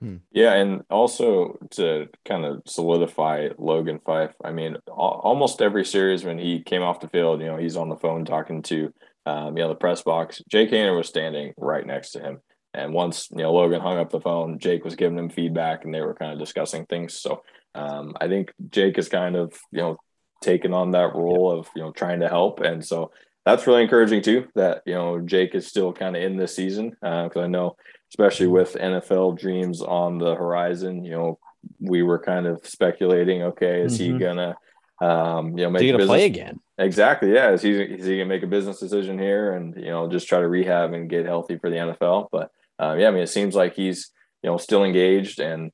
Hmm. 0.00 0.16
Yeah, 0.32 0.54
and 0.54 0.82
also 0.90 1.58
to 1.72 2.08
kind 2.24 2.44
of 2.44 2.62
solidify 2.66 3.50
Logan 3.58 4.00
Fife, 4.04 4.34
I 4.42 4.50
mean, 4.50 4.76
almost 4.88 5.62
every 5.62 5.84
series 5.84 6.24
when 6.24 6.38
he 6.38 6.60
came 6.60 6.82
off 6.82 7.00
the 7.00 7.08
field, 7.08 7.40
you 7.40 7.46
know, 7.46 7.56
he's 7.56 7.76
on 7.76 7.88
the 7.88 7.96
phone 7.96 8.24
talking 8.24 8.62
to, 8.62 8.92
um, 9.26 9.56
you 9.56 9.62
know, 9.62 9.68
the 9.68 9.74
press 9.74 10.02
box. 10.02 10.42
Jake 10.50 10.70
Haener 10.70 10.96
was 10.96 11.08
standing 11.08 11.52
right 11.56 11.86
next 11.86 12.12
to 12.12 12.20
him. 12.20 12.40
And 12.74 12.94
once, 12.94 13.28
you 13.30 13.38
know, 13.38 13.52
Logan 13.52 13.80
hung 13.80 13.98
up 13.98 14.10
the 14.10 14.20
phone, 14.20 14.58
Jake 14.58 14.84
was 14.84 14.96
giving 14.96 15.18
him 15.18 15.28
feedback 15.28 15.84
and 15.84 15.94
they 15.94 16.00
were 16.00 16.14
kind 16.14 16.32
of 16.32 16.38
discussing 16.38 16.86
things. 16.86 17.14
So 17.14 17.42
um, 17.74 18.16
I 18.20 18.28
think 18.28 18.52
Jake 18.70 18.96
is 18.98 19.08
kind 19.08 19.36
of, 19.36 19.52
you 19.70 19.80
know, 19.80 19.96
taken 20.40 20.72
on 20.72 20.92
that 20.92 21.14
role 21.14 21.50
of, 21.50 21.68
you 21.76 21.82
know, 21.82 21.92
trying 21.92 22.20
to 22.20 22.28
help. 22.28 22.60
And 22.60 22.84
so 22.84 23.10
that's 23.44 23.66
really 23.66 23.82
encouraging 23.82 24.22
too, 24.22 24.48
that, 24.54 24.82
you 24.86 24.94
know, 24.94 25.20
Jake 25.20 25.54
is 25.54 25.66
still 25.66 25.92
kind 25.92 26.16
of 26.16 26.22
in 26.22 26.36
this 26.36 26.56
season. 26.56 26.90
Because 27.00 27.36
uh, 27.36 27.42
I 27.42 27.46
know 27.46 27.76
especially 28.12 28.46
with 28.46 28.74
NFL 28.74 29.38
dreams 29.38 29.80
on 29.80 30.18
the 30.18 30.34
horizon. 30.34 31.02
You 31.04 31.12
know, 31.12 31.38
we 31.80 32.02
were 32.02 32.18
kind 32.18 32.46
of 32.46 32.60
speculating, 32.66 33.42
okay, 33.42 33.80
is 33.80 33.98
mm-hmm. 33.98 34.12
he 34.12 34.18
gonna, 34.18 34.54
um, 35.00 35.56
you 35.58 35.64
know, 35.64 35.70
make 35.70 35.82
a 35.82 35.92
business- 35.92 36.06
play 36.06 36.26
again? 36.26 36.60
Exactly. 36.78 37.32
Yeah. 37.32 37.50
Is 37.50 37.62
he 37.62 37.72
is 37.72 38.06
he 38.06 38.16
gonna 38.16 38.28
make 38.28 38.42
a 38.42 38.48
business 38.48 38.80
decision 38.80 39.18
here 39.18 39.52
and 39.52 39.76
you 39.76 39.90
know 39.90 40.08
just 40.08 40.28
try 40.28 40.40
to 40.40 40.48
rehab 40.48 40.92
and 40.92 41.08
get 41.08 41.26
healthy 41.26 41.58
for 41.58 41.70
the 41.70 41.76
NFL? 41.76 42.28
But 42.32 42.50
um, 42.78 42.98
yeah, 42.98 43.08
I 43.08 43.10
mean, 43.10 43.22
it 43.22 43.28
seems 43.28 43.54
like 43.54 43.74
he's 43.74 44.10
you 44.42 44.50
know 44.50 44.56
still 44.56 44.84
engaged 44.84 45.38
and 45.38 45.64
you 45.64 45.70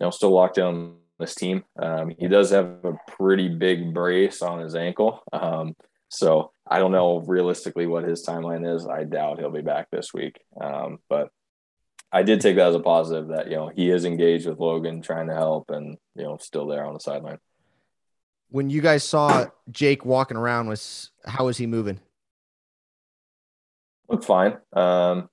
know 0.00 0.10
still 0.10 0.30
locked 0.30 0.56
down 0.56 0.96
this 1.18 1.34
team. 1.34 1.64
Um, 1.80 2.12
he 2.18 2.28
does 2.28 2.50
have 2.50 2.84
a 2.84 2.94
pretty 3.08 3.48
big 3.48 3.94
brace 3.94 4.42
on 4.42 4.60
his 4.60 4.74
ankle. 4.74 5.22
Um, 5.32 5.76
so 6.08 6.52
I 6.66 6.78
don't 6.78 6.92
know 6.92 7.20
realistically 7.20 7.86
what 7.86 8.04
his 8.04 8.26
timeline 8.26 8.68
is. 8.74 8.86
I 8.86 9.04
doubt 9.04 9.38
he'll 9.38 9.50
be 9.50 9.62
back 9.62 9.88
this 9.90 10.12
week. 10.12 10.40
Um, 10.60 10.98
but 11.08 11.30
I 12.12 12.22
did 12.22 12.40
take 12.40 12.56
that 12.56 12.68
as 12.68 12.74
a 12.74 12.80
positive 12.80 13.28
that 13.28 13.48
you 13.48 13.56
know 13.56 13.68
he 13.68 13.90
is 13.90 14.04
engaged 14.04 14.46
with 14.46 14.58
Logan, 14.58 15.02
trying 15.02 15.28
to 15.28 15.34
help, 15.34 15.70
and 15.70 15.96
you 16.16 16.24
know 16.24 16.36
still 16.38 16.66
there 16.66 16.84
on 16.84 16.94
the 16.94 17.00
sideline. 17.00 17.38
When 18.50 18.70
you 18.70 18.80
guys 18.80 19.04
saw 19.04 19.46
Jake 19.70 20.04
walking 20.04 20.36
around, 20.36 20.68
was 20.68 21.10
how 21.24 21.46
was 21.46 21.56
he 21.56 21.66
moving? 21.66 22.00
Looked 24.08 24.24
fine. 24.24 24.58
Um, 24.72 25.28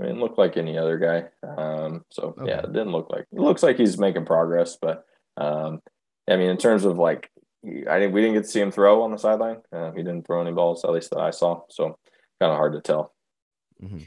I 0.00 0.04
mean, 0.04 0.20
looked 0.20 0.38
like 0.38 0.56
any 0.56 0.76
other 0.76 0.98
guy. 0.98 1.24
Um, 1.48 2.04
so 2.10 2.34
okay. 2.38 2.50
yeah, 2.50 2.60
it 2.60 2.72
didn't 2.72 2.92
look 2.92 3.10
like 3.10 3.26
it 3.32 3.40
looks 3.40 3.62
like 3.62 3.76
he's 3.76 3.98
making 3.98 4.26
progress, 4.26 4.76
but 4.80 5.04
um, 5.36 5.80
I 6.28 6.36
mean, 6.36 6.50
in 6.50 6.56
terms 6.56 6.84
of 6.84 6.98
like, 6.98 7.30
I 7.64 7.98
think 7.98 8.12
we 8.12 8.20
didn't 8.20 8.34
get 8.34 8.44
to 8.44 8.50
see 8.50 8.60
him 8.60 8.72
throw 8.72 9.02
on 9.02 9.12
the 9.12 9.18
sideline. 9.18 9.58
Uh, 9.72 9.92
he 9.92 10.02
didn't 10.02 10.26
throw 10.26 10.40
any 10.40 10.52
balls, 10.52 10.84
at 10.84 10.90
least 10.90 11.10
that 11.10 11.20
I 11.20 11.30
saw. 11.30 11.62
So 11.70 11.98
kind 12.40 12.52
of 12.52 12.56
hard 12.56 12.74
to 12.74 12.80
tell. 12.80 13.14
Mm-hmm 13.82 13.98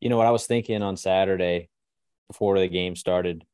you 0.00 0.08
know 0.08 0.16
what 0.16 0.26
I 0.26 0.30
was 0.30 0.46
thinking 0.46 0.82
on 0.82 0.96
Saturday 0.96 1.68
before 2.26 2.58
the 2.58 2.68
game 2.68 2.96
started. 2.96 3.44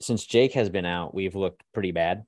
Since 0.00 0.26
Jake 0.26 0.52
has 0.54 0.68
been 0.68 0.84
out, 0.84 1.14
we've 1.14 1.36
looked 1.36 1.62
pretty 1.72 1.92
bad. 1.92 2.24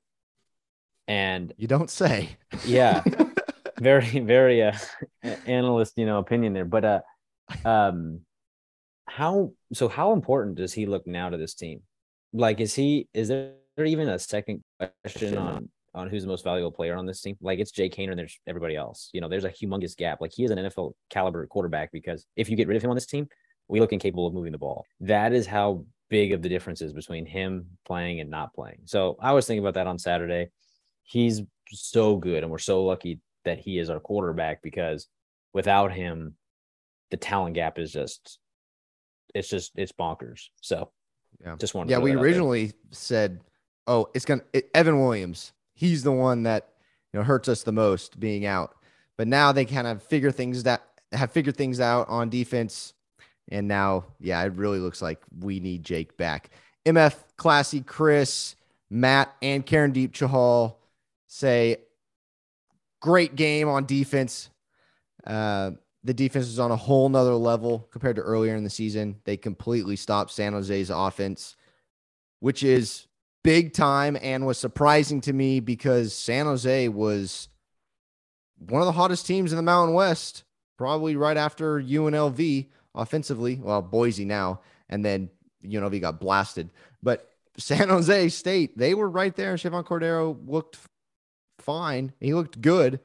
And 1.09 1.53
you 1.57 1.67
don't 1.67 1.91
say. 1.91 2.37
Yeah. 2.65 3.03
very, 3.81 4.19
very 4.21 4.63
uh 4.63 4.77
analyst, 5.47 5.95
you 5.97 6.07
know, 6.07 6.19
opinion 6.19 6.53
there. 6.53 6.65
But 6.65 6.85
uh 6.85 7.01
um 7.65 8.21
how 9.07 9.53
so 9.73 9.89
how 9.89 10.13
important 10.13 10.57
does 10.57 10.73
he 10.73 10.87
look 10.87 11.07
now 11.07 11.29
to 11.29 11.37
this 11.37 11.55
team? 11.55 11.83
Like 12.33 12.61
is 12.61 12.75
he 12.75 13.09
is 13.15 13.29
there 13.29 13.55
even 13.85 14.09
a 14.09 14.19
second 14.19 14.63
question 15.03 15.39
on 15.39 15.69
on 15.97 16.09
who's 16.11 16.23
the 16.23 16.29
most 16.29 16.45
valuable 16.45 16.71
player 16.71 16.95
on 16.95 17.07
this 17.07 17.23
team. 17.23 17.37
Like 17.41 17.59
it's 17.59 17.71
jay 17.71 17.89
Haener 17.89 18.11
and 18.11 18.19
there's 18.19 18.39
everybody 18.47 18.77
else. 18.77 19.09
You 19.13 19.21
know, 19.21 19.29
there's 19.29 19.45
a 19.45 19.51
humongous 19.51 19.97
gap. 19.97 20.21
Like 20.21 20.33
he 20.33 20.45
is 20.45 20.51
an 20.51 20.59
NFL 20.59 20.93
caliber 21.11 21.47
quarterback 21.47 21.91
because 21.91 22.27
if 22.37 22.51
you 22.51 22.57
get 22.57 22.69
rid 22.69 22.77
of 22.77 22.85
him 22.85 22.91
on 22.91 22.97
this 22.97 23.07
team, 23.07 23.29
we 23.69 23.81
look 23.81 23.93
incapable 23.93 24.27
of 24.27 24.35
moving 24.35 24.53
the 24.53 24.59
ball. 24.59 24.85
That 25.01 25.33
is 25.33 25.47
how 25.47 25.85
big 26.09 26.33
of 26.33 26.43
the 26.43 26.49
difference 26.49 26.83
is 26.83 26.93
between 26.93 27.27
him 27.27 27.67
playing 27.85 28.21
and 28.21 28.31
not 28.31 28.55
playing. 28.55 28.81
So 28.85 29.17
I 29.21 29.33
was 29.33 29.47
thinking 29.47 29.65
about 29.65 29.75
that 29.75 29.87
on 29.87 29.99
Saturday. 29.99 30.51
He's 31.07 31.43
so 31.71 32.17
good, 32.17 32.43
and 32.43 32.53
we're 32.53 32.59
so 32.59 32.85
lucky 32.85 33.21
that 33.45 33.59
he 33.59 33.79
is 33.79 33.89
our 33.89 34.01
quarterback 34.01 34.63
because 34.63 35.07
without 35.55 35.93
him, 35.93 36.35
the 37.11 37.17
talent 37.17 37.55
gap 37.55 37.79
is 37.79 37.93
just 37.93 38.39
it's 39.35 39.49
just 39.49 39.73
it's 39.77 39.93
bonkers. 39.93 40.49
So 40.61 40.91
yeah, 41.43 41.57
just 41.59 41.75
one. 41.75 41.89
Yeah, 41.89 41.99
we 41.99 42.13
originally 42.13 42.75
said, 42.91 43.41
oh, 43.87 44.11
it's 44.15 44.27
gonna 44.27 44.43
it, 44.53 44.69
Evan 44.75 45.01
Williams 45.01 45.53
he's 45.77 46.03
the 46.03 46.13
one 46.13 46.43
that 46.43 46.71
you 47.13 47.21
know 47.21 47.25
hurts 47.25 47.49
us 47.49 47.63
the 47.63 47.73
most 47.73 48.19
being 48.19 48.45
out. 48.45 48.75
But 49.17 49.29
now 49.29 49.53
they 49.53 49.65
kind 49.65 49.87
of 49.87 50.03
figure 50.03 50.33
things 50.33 50.65
that 50.65 50.83
have 51.13 51.31
figured 51.31 51.57
things 51.57 51.79
out 51.79 52.09
on 52.09 52.29
defense. 52.29 52.95
And 53.49 53.69
now, 53.69 54.07
yeah, 54.19 54.43
it 54.43 54.55
really 54.55 54.81
looks 54.81 55.01
like 55.01 55.23
we 55.39 55.61
need 55.61 55.85
Jake 55.85 56.17
back. 56.17 56.51
MF 56.85 57.15
Classy, 57.37 57.81
Chris, 57.81 58.57
Matt, 58.91 59.33
and 59.41 59.65
Karandeep 59.65 60.11
Chahal 60.11 60.76
say 61.37 61.77
great 63.01 63.37
game 63.37 63.69
on 63.69 63.85
defense. 63.85 64.51
Uh, 65.27 65.73
the 66.03 66.15
defense 66.15 66.47
is 66.47 66.59
on 66.59 66.71
a 66.71 66.77
whole 66.77 67.09
nother 67.09 67.35
level 67.35 67.89
compared 67.91 68.17
to 68.17 68.23
earlier 68.23 68.55
in 68.55 68.65
the 68.65 68.71
season. 68.71 69.17
They 69.25 69.37
completely 69.37 69.97
stopped 69.97 70.31
San 70.31 70.53
Jose's 70.53 70.91
offense, 70.91 71.57
which 72.41 72.63
is 72.63 73.07
big 73.43 73.75
time 73.75 74.17
and 74.23 74.47
was 74.47 74.59
surprising 74.59 75.21
to 75.23 75.33
me 75.33 75.61
because 75.61 76.15
San 76.15 76.47
Jose 76.47 76.89
was 76.89 77.49
one 78.59 78.81
of 78.81 78.87
the 78.87 78.93
hottest 78.93 79.27
teams 79.27 79.53
in 79.53 79.57
the 79.57 79.63
Mountain 79.63 79.95
West, 79.95 80.45
probably 80.79 81.17
right 81.17 81.37
after 81.37 81.81
UNLV 81.81 82.69
offensively. 82.95 83.57
Well, 83.63 83.83
Boise 83.83 84.25
now, 84.25 84.61
and 84.89 85.05
then 85.05 85.29
UNLV 85.65 86.01
got 86.01 86.21
blasted. 86.21 86.71
But 87.03 87.29
San 87.59 87.89
Jose 87.89 88.29
State, 88.31 88.79
they 88.79 88.95
were 88.95 89.09
right 89.09 89.35
there. 89.35 89.55
Chevan 89.57 89.85
Cordero 89.85 90.37
looked 90.49 90.79
fine. 91.67 92.13
He 92.21 92.33
looked 92.33 92.63
good. 92.63 93.01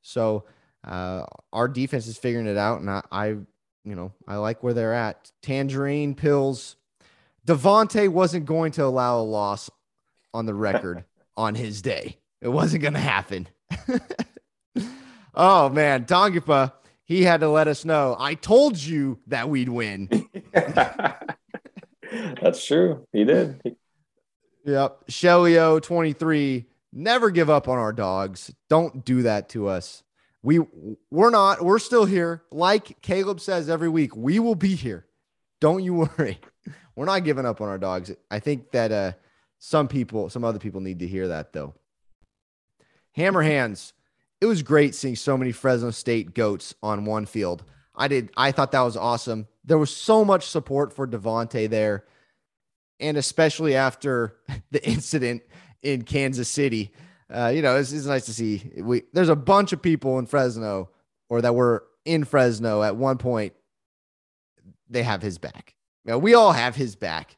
So 0.00 0.44
uh, 0.82 1.26
our 1.52 1.68
defense 1.68 2.06
is 2.06 2.16
figuring 2.16 2.46
it 2.46 2.56
out, 2.56 2.80
and 2.80 2.90
I, 2.90 3.02
I, 3.12 3.26
you 3.26 3.94
know, 3.94 4.12
I 4.26 4.36
like 4.36 4.62
where 4.62 4.74
they're 4.74 4.94
at. 4.94 5.30
Tangerine 5.42 6.14
pills. 6.14 6.76
Davante 7.46 8.08
wasn't 8.08 8.46
going 8.46 8.72
to 8.72 8.84
allow 8.84 9.20
a 9.20 9.22
loss 9.22 9.70
on 10.34 10.46
the 10.46 10.54
record 10.54 11.04
on 11.36 11.54
his 11.54 11.82
day. 11.82 12.18
It 12.40 12.48
wasn't 12.48 12.82
going 12.82 12.94
to 12.94 13.00
happen. 13.00 13.48
oh 15.34 15.68
man, 15.68 16.04
Tongipa, 16.04 16.72
he 17.04 17.22
had 17.22 17.40
to 17.40 17.48
let 17.48 17.68
us 17.68 17.84
know. 17.84 18.16
I 18.18 18.34
told 18.34 18.82
you 18.82 19.18
that 19.28 19.48
we'd 19.48 19.68
win. 19.68 20.08
That's 22.42 22.64
true. 22.64 23.06
He 23.12 23.24
did. 23.24 23.76
Yep. 24.64 25.06
Shellyo 25.08 25.82
23. 25.82 26.66
Never 26.98 27.28
give 27.28 27.50
up 27.50 27.68
on 27.68 27.76
our 27.76 27.92
dogs. 27.92 28.50
Don't 28.70 29.04
do 29.04 29.20
that 29.24 29.50
to 29.50 29.68
us. 29.68 30.02
We 30.42 30.60
we're 31.10 31.28
not. 31.28 31.62
We're 31.62 31.78
still 31.78 32.06
here. 32.06 32.42
Like 32.50 33.02
Caleb 33.02 33.38
says 33.38 33.68
every 33.68 33.90
week, 33.90 34.16
we 34.16 34.38
will 34.38 34.54
be 34.54 34.74
here. 34.74 35.04
Don't 35.60 35.84
you 35.84 35.92
worry. 36.18 36.40
We're 36.94 37.04
not 37.04 37.24
giving 37.24 37.44
up 37.44 37.60
on 37.60 37.68
our 37.68 37.76
dogs. 37.76 38.12
I 38.30 38.38
think 38.38 38.70
that 38.70 38.92
uh 38.92 39.12
some 39.58 39.88
people, 39.88 40.30
some 40.30 40.42
other 40.42 40.58
people 40.58 40.80
need 40.80 41.00
to 41.00 41.06
hear 41.06 41.28
that 41.28 41.52
though. 41.52 41.74
Hammer 43.12 43.42
hands. 43.54 43.92
It 44.40 44.46
was 44.46 44.62
great 44.62 44.94
seeing 44.94 45.16
so 45.16 45.36
many 45.36 45.52
Fresno 45.52 45.90
State 45.90 46.32
goats 46.32 46.74
on 46.82 47.04
one 47.04 47.26
field. 47.26 47.62
I 47.94 48.08
did. 48.08 48.30
I 48.38 48.52
thought 48.52 48.72
that 48.72 48.80
was 48.80 48.96
awesome. 48.96 49.48
There 49.66 49.76
was 49.76 49.94
so 49.94 50.24
much 50.24 50.46
support 50.46 50.94
for 50.94 51.06
Davante 51.06 51.68
there, 51.68 52.06
and 52.98 53.18
especially 53.18 53.76
after 53.76 54.36
the 54.70 54.82
incident 54.88 55.42
in 55.86 56.02
Kansas 56.02 56.48
City. 56.48 56.92
Uh, 57.32 57.52
you 57.54 57.62
know, 57.62 57.76
it's, 57.76 57.92
it's 57.92 58.06
nice 58.06 58.26
to 58.26 58.34
see. 58.34 58.70
We 58.76 59.04
there's 59.12 59.28
a 59.28 59.36
bunch 59.36 59.72
of 59.72 59.80
people 59.80 60.18
in 60.18 60.26
Fresno, 60.26 60.90
or 61.28 61.40
that 61.40 61.54
were 61.54 61.84
in 62.04 62.24
Fresno 62.24 62.82
at 62.82 62.96
one 62.96 63.18
point. 63.18 63.52
They 64.88 65.02
have 65.02 65.22
his 65.22 65.38
back. 65.38 65.74
You 66.04 66.12
know, 66.12 66.18
we 66.18 66.34
all 66.34 66.52
have 66.52 66.76
his 66.76 66.96
back. 66.96 67.36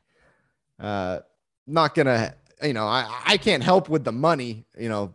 Uh, 0.78 1.20
not 1.66 1.94
gonna, 1.94 2.34
you 2.62 2.72
know, 2.72 2.86
I, 2.86 3.22
I 3.26 3.36
can't 3.36 3.62
help 3.62 3.88
with 3.88 4.04
the 4.04 4.12
money, 4.12 4.64
you 4.78 4.88
know, 4.88 5.14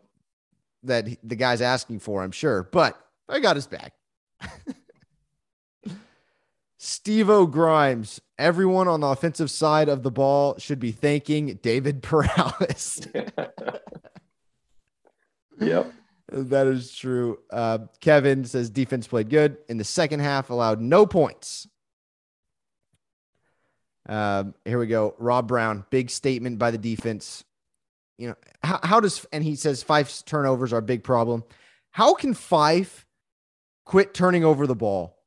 that 0.84 1.08
the 1.24 1.36
guy's 1.36 1.62
asking 1.62 2.00
for, 2.00 2.24
I'm 2.24 2.32
sure, 2.32 2.64
but 2.64 3.00
I 3.30 3.40
got 3.40 3.56
his 3.56 3.68
back. 3.68 3.94
Steve 6.78 7.30
O 7.30 7.46
Grimes, 7.46 8.20
everyone 8.44 8.90
on 8.90 9.00
the 9.00 9.08
offensive 9.08 9.50
side 9.50 9.88
of 9.88 10.04
the 10.04 10.12
ball 10.12 10.58
should 10.58 10.80
be 10.80 10.92
thanking 10.92 11.58
David 11.62 12.04
Perales. 12.04 13.08
yep. 15.60 15.92
That 16.28 16.68
is 16.68 16.94
true. 16.94 17.40
Uh, 17.52 17.80
Kevin 18.02 18.44
says 18.44 18.70
defense 18.70 19.08
played 19.08 19.30
good 19.30 19.58
in 19.70 19.78
the 19.78 19.84
second 19.84 20.20
half, 20.20 20.50
allowed 20.50 20.82
no 20.82 21.06
points. 21.06 21.68
Um, 24.10 24.54
here 24.66 24.80
we 24.80 24.88
go. 24.88 25.16
Rob 25.18 25.48
Brown, 25.48 25.86
big 25.90 26.10
statement 26.10 26.60
by 26.60 26.72
the 26.72 26.78
defense. 26.78 27.46
You 28.18 28.30
know, 28.30 28.36
how, 28.62 28.80
how 28.84 29.00
does, 29.00 29.26
and 29.32 29.44
he 29.44 29.56
says 29.56 29.84
five 29.84 30.12
turnovers 30.26 30.74
are 30.74 30.80
a 30.80 30.82
big 30.82 31.04
problem. 31.04 31.44
How 31.92 32.14
can 32.14 32.34
Fife 32.34 33.06
quit 33.86 34.14
turning 34.14 34.44
over 34.44 34.68
the 34.68 34.76
ball? 34.76 35.23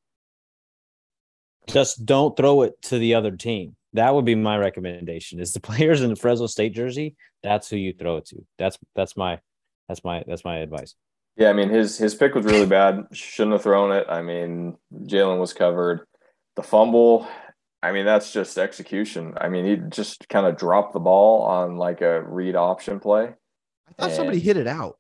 Just 1.67 2.07
don't 2.07 2.37
throw 2.37 2.63
it 2.63 2.81
to 2.83 2.99
the 2.99 3.15
other 3.15 3.33
team. 3.33 3.77
That 3.93 4.15
would 4.15 4.25
be 4.25 4.35
my 4.35 4.59
recommendation. 4.59 5.41
Is 5.41 5.53
the 5.53 5.61
players 5.71 6.03
in 6.03 6.11
the 6.11 6.17
Fresno 6.17 6.47
State 6.47 6.75
jersey? 6.75 7.17
That's 7.43 7.69
who 7.69 7.77
you 7.77 7.93
throw 7.93 8.17
it 8.17 8.27
to. 8.27 8.45
That's 8.59 8.79
that's 8.95 9.17
my 9.17 9.41
that's 9.89 10.05
my 10.05 10.25
that's 10.27 10.45
my 10.45 10.59
advice. 10.59 10.95
Yeah, 11.37 11.51
I 11.51 11.53
mean 11.53 11.69
his 11.69 11.99
his 11.99 12.15
pick 12.15 12.35
was 12.35 12.45
really 12.45 12.67
bad. 12.67 13.05
Shouldn't 13.13 13.53
have 13.53 13.63
thrown 13.63 13.93
it. 13.93 14.07
I 14.09 14.23
mean 14.23 14.77
Jalen 14.93 15.39
was 15.39 15.53
covered. 15.53 16.07
The 16.57 16.63
fumble. 16.63 17.29
I 17.83 17.93
mean 17.93 18.07
that's 18.07 18.33
just 18.33 18.59
execution. 18.59 19.35
I 19.41 19.49
mean 19.49 19.65
he 19.65 19.77
just 19.77 20.29
kind 20.29 20.47
of 20.47 20.57
dropped 20.57 20.93
the 20.93 21.01
ball 21.01 21.43
on 21.43 21.77
like 21.77 22.01
a 22.01 22.23
read 22.23 22.57
option 22.57 23.01
play. 23.01 23.35
I 23.89 23.93
thought 23.93 24.09
and, 24.09 24.13
somebody 24.13 24.41
hit 24.41 24.57
it 24.57 24.67
out. 24.67 24.97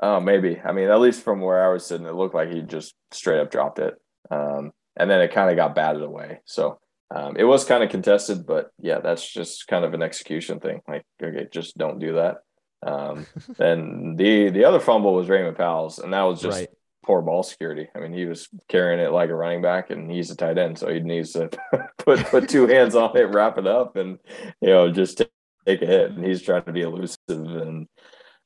Oh, 0.00 0.20
maybe. 0.20 0.60
I 0.62 0.72
mean, 0.72 0.90
at 0.90 1.00
least 1.00 1.22
from 1.22 1.40
where 1.40 1.64
I 1.64 1.72
was 1.72 1.86
sitting, 1.86 2.06
it 2.06 2.14
looked 2.14 2.34
like 2.34 2.50
he 2.50 2.60
just 2.60 2.94
straight 3.12 3.40
up 3.40 3.50
dropped 3.50 3.78
it. 3.78 3.94
Um, 4.30 4.72
and 4.96 5.10
then 5.10 5.20
it 5.20 5.32
kind 5.32 5.50
of 5.50 5.56
got 5.56 5.74
batted 5.74 6.02
away. 6.02 6.40
So 6.44 6.78
um, 7.14 7.36
it 7.36 7.44
was 7.44 7.64
kind 7.64 7.84
of 7.84 7.90
contested, 7.90 8.46
but 8.46 8.70
yeah, 8.80 9.00
that's 9.00 9.30
just 9.30 9.66
kind 9.68 9.84
of 9.84 9.94
an 9.94 10.02
execution 10.02 10.58
thing. 10.58 10.80
Like, 10.88 11.04
okay, 11.22 11.46
just 11.52 11.78
don't 11.78 11.98
do 11.98 12.14
that. 12.14 12.38
Um, 12.82 13.26
and 13.58 14.18
the 14.18 14.50
the 14.50 14.64
other 14.64 14.80
fumble 14.80 15.14
was 15.14 15.28
Raymond 15.28 15.56
Powell's, 15.56 15.98
and 15.98 16.12
that 16.12 16.22
was 16.22 16.40
just 16.40 16.58
right. 16.58 16.68
poor 17.04 17.22
ball 17.22 17.42
security. 17.42 17.88
I 17.94 18.00
mean, 18.00 18.12
he 18.12 18.26
was 18.26 18.48
carrying 18.68 19.00
it 19.00 19.12
like 19.12 19.30
a 19.30 19.34
running 19.34 19.62
back, 19.62 19.90
and 19.90 20.10
he's 20.10 20.30
a 20.30 20.36
tight 20.36 20.58
end, 20.58 20.78
so 20.78 20.92
he 20.92 21.00
needs 21.00 21.32
to 21.32 21.50
put 21.98 22.18
put 22.26 22.48
two 22.48 22.66
hands 22.68 22.94
on 22.94 23.16
it, 23.16 23.32
wrap 23.32 23.58
it 23.58 23.66
up, 23.66 23.96
and 23.96 24.18
you 24.60 24.68
know 24.68 24.90
just 24.90 25.18
take, 25.18 25.30
take 25.64 25.82
a 25.82 25.86
hit. 25.86 26.10
And 26.10 26.24
he's 26.24 26.42
trying 26.42 26.64
to 26.64 26.72
be 26.72 26.82
elusive 26.82 27.18
and 27.28 27.86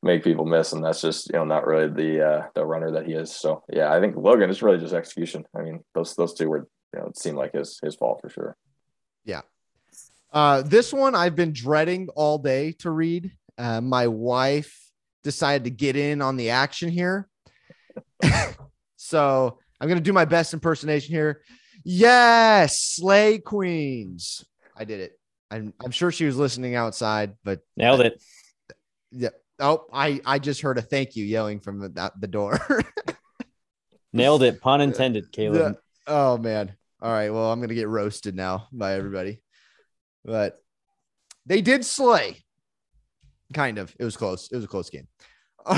make 0.03 0.25
people 0.25 0.45
miss, 0.45 0.73
and 0.73 0.85
that's 0.85 1.01
just 1.01 1.29
you 1.29 1.39
know 1.39 1.45
not 1.45 1.67
really 1.67 1.89
the 1.89 2.27
uh, 2.27 2.47
the 2.55 2.65
runner 2.65 2.93
that 2.93 3.07
he 3.07 3.13
is. 3.13 3.35
So 3.35 3.65
yeah, 3.73 3.93
I 3.93 4.01
think 4.01 4.17
Logan 4.17 4.51
is 4.51 4.63
really 4.63 4.79
just 4.79 4.95
execution. 4.95 5.45
I 5.57 5.63
mean, 5.63 5.85
those 5.95 6.15
those 6.15 6.35
two 6.35 6.49
were 6.49 6.69
you 6.95 7.01
know 7.01 7.07
it 7.07 7.19
seemed 7.19 7.37
like 7.37 7.53
his 7.53 7.79
his 7.83 7.97
fault 7.97 8.21
for 8.21 8.31
sure. 8.31 8.57
Yeah. 9.25 9.43
Uh, 10.33 10.63
this 10.63 10.93
one 10.93 11.15
I've 11.15 11.35
been 11.35 11.53
dreading 11.53 12.09
all 12.15 12.39
day 12.39 12.73
to 12.81 12.91
read. 12.91 13.33
Uh, 13.59 13.81
my 13.81 14.07
wife 14.07 14.77
decided 15.25 15.65
to 15.65 15.71
get 15.71 15.97
in 15.97 16.23
on 16.23 16.37
the 16.37 16.51
action 16.51 16.89
here. 16.89 17.29
so 18.97 19.59
I'm 19.81 19.89
going 19.89 19.99
to 19.99 20.05
do 20.05 20.13
my 20.13 20.25
best 20.25 20.55
impersonation 20.55 21.15
here. 21.15 21.43
Yes, 21.85 22.81
Slay 22.81 23.39
Queens. 23.39 24.45
I 24.77 24.85
did 24.85 25.01
it. 25.01 25.19
I'm, 25.51 25.75
I'm 25.85 25.91
sure 25.91 26.13
she 26.13 26.27
was 26.27 26.37
listening 26.37 26.75
outside, 26.75 27.35
but 27.43 27.61
nailed 27.77 28.01
it. 28.01 28.23
Yeah. 29.11 29.31
Oh, 29.61 29.85
I, 29.93 30.21
I 30.25 30.39
just 30.39 30.63
heard 30.63 30.79
a 30.79 30.83
thank 30.83 31.17
you 31.17 31.25
yelling 31.25 31.61
from 31.61 31.79
the, 31.79 32.13
the 32.19 32.27
door. 32.27 32.59
nailed 34.13 34.43
it. 34.43 34.61
Pun 34.61 34.81
intended, 34.81 35.31
Caleb. 35.33 35.77
oh, 36.07 36.39
man. 36.39 36.75
All 37.01 37.13
right. 37.13 37.31
Well, 37.31 37.51
I'm 37.53 37.61
going 37.61 37.69
to 37.69 37.75
get 37.75 37.89
roasted 37.89 38.35
now 38.35 38.69
by 38.73 38.95
everybody. 38.95 39.43
But 40.25 40.63
they 41.47 41.63
did 41.63 41.85
slay. 41.85 42.39
Kind 43.55 43.79
of. 43.79 43.95
It 43.99 44.05
was 44.05 44.17
close. 44.17 44.51
It 44.51 44.57
was 44.57 44.65
a 44.65 44.69
close 44.69 44.91
game. 44.91 45.09
All 45.67 45.77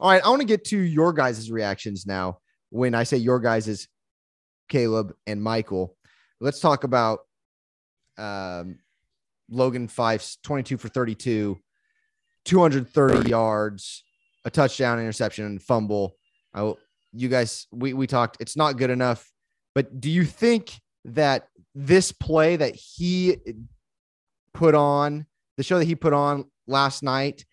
right. 0.00 0.24
I 0.24 0.28
want 0.28 0.40
to 0.40 0.46
get 0.46 0.64
to 0.66 0.78
your 0.78 1.12
guys' 1.12 1.50
reactions 1.50 2.06
now. 2.06 2.38
When 2.70 2.94
I 2.94 3.02
say 3.02 3.16
your 3.16 3.40
guys 3.40 3.88
Caleb 4.68 5.14
and 5.26 5.42
Michael, 5.42 5.96
let's 6.40 6.60
talk 6.60 6.84
about 6.84 7.20
um, 8.16 8.78
Logan 9.50 9.88
Fife's 9.88 10.38
22 10.42 10.78
for 10.78 10.88
32, 10.88 11.58
230 12.44 13.28
yards, 13.30 14.02
a 14.44 14.50
touchdown, 14.50 14.98
interception, 14.98 15.58
fumble. 15.58 16.16
I, 16.54 16.72
you 17.12 17.28
guys, 17.28 17.66
we, 17.70 17.92
we 17.92 18.06
talked, 18.06 18.38
it's 18.40 18.56
not 18.56 18.76
good 18.76 18.90
enough. 18.90 19.30
But 19.74 20.00
do 20.00 20.10
you 20.10 20.24
think 20.24 20.80
that 21.04 21.48
this 21.74 22.12
play 22.12 22.56
that 22.56 22.74
he 22.74 23.36
put 24.52 24.74
on 24.74 25.26
the 25.56 25.62
show 25.62 25.78
that 25.78 25.84
he 25.84 25.94
put 25.94 26.12
on 26.12 26.46
last 26.66 27.02
night, 27.02 27.44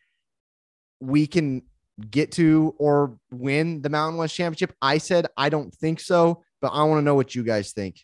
we 0.99 1.27
can 1.27 1.61
get 2.09 2.31
to 2.33 2.73
or 2.77 3.17
win 3.31 3.81
the 3.81 3.89
Mountain 3.89 4.17
West 4.17 4.35
Championship? 4.35 4.73
I 4.81 4.97
said 4.97 5.27
I 5.35 5.49
don't 5.49 5.73
think 5.73 5.99
so, 5.99 6.43
but 6.61 6.69
I 6.69 6.83
want 6.83 6.99
to 6.99 7.03
know 7.03 7.15
what 7.15 7.35
you 7.35 7.43
guys 7.43 7.73
think. 7.73 7.99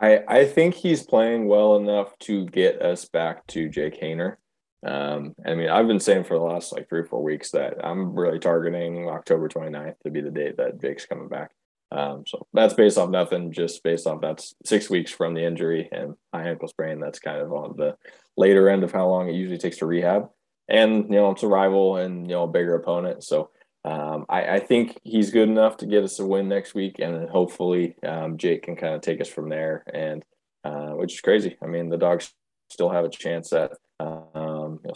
I 0.00 0.22
I 0.26 0.44
think 0.44 0.74
he's 0.74 1.02
playing 1.02 1.46
well 1.46 1.76
enough 1.76 2.18
to 2.20 2.46
get 2.46 2.82
us 2.82 3.04
back 3.04 3.46
to 3.48 3.68
Jake 3.68 4.00
Haener. 4.00 4.36
Um, 4.86 5.34
I 5.44 5.54
mean, 5.54 5.68
I've 5.68 5.88
been 5.88 6.00
saying 6.00 6.24
for 6.24 6.34
the 6.34 6.44
last 6.44 6.72
like 6.72 6.88
three 6.88 7.00
or 7.00 7.06
four 7.06 7.22
weeks 7.22 7.50
that 7.50 7.84
I'm 7.84 8.14
really 8.14 8.38
targeting 8.38 9.08
October 9.08 9.48
29th 9.48 9.96
to 10.04 10.10
be 10.10 10.20
the 10.20 10.30
date 10.30 10.56
that 10.58 10.80
Jake's 10.80 11.06
coming 11.06 11.28
back. 11.28 11.50
Um, 11.90 12.24
so 12.26 12.46
that's 12.52 12.74
based 12.74 12.98
off 12.98 13.10
nothing, 13.10 13.50
just 13.50 13.82
based 13.82 14.06
off 14.06 14.20
that's 14.20 14.54
six 14.64 14.90
weeks 14.90 15.10
from 15.10 15.34
the 15.34 15.44
injury 15.44 15.88
and 15.90 16.14
high 16.32 16.48
ankle 16.48 16.68
sprain. 16.68 17.00
That's 17.00 17.18
kind 17.18 17.40
of 17.40 17.52
on 17.52 17.76
the 17.76 17.96
later 18.36 18.68
end 18.68 18.84
of 18.84 18.92
how 18.92 19.08
long 19.08 19.28
it 19.28 19.34
usually 19.34 19.58
takes 19.58 19.78
to 19.78 19.86
rehab. 19.86 20.28
And 20.68 21.04
you 21.04 21.16
know, 21.16 21.30
it's 21.30 21.42
a 21.42 21.48
rival 21.48 21.96
and 21.96 22.28
you 22.28 22.34
know 22.34 22.44
a 22.44 22.48
bigger 22.48 22.74
opponent. 22.74 23.24
So 23.24 23.50
um, 23.84 24.26
I, 24.28 24.56
I, 24.56 24.60
think 24.60 24.98
he's 25.02 25.30
good 25.30 25.48
enough 25.48 25.78
to 25.78 25.86
get 25.86 26.04
us 26.04 26.18
a 26.18 26.26
win 26.26 26.46
next 26.46 26.74
week, 26.74 26.98
and 26.98 27.14
then 27.14 27.28
hopefully 27.28 27.96
um, 28.04 28.36
Jake 28.36 28.64
can 28.64 28.76
kind 28.76 28.94
of 28.94 29.00
take 29.00 29.20
us 29.20 29.28
from 29.28 29.48
there. 29.48 29.84
And 29.92 30.24
uh, 30.64 30.90
which 30.90 31.14
is 31.14 31.20
crazy. 31.20 31.56
I 31.62 31.66
mean, 31.66 31.88
the 31.88 31.96
dogs 31.96 32.34
still 32.70 32.90
have 32.90 33.04
a 33.04 33.08
chance 33.08 33.52
at 33.52 33.72
you 34.82 34.88
know, 34.88 34.94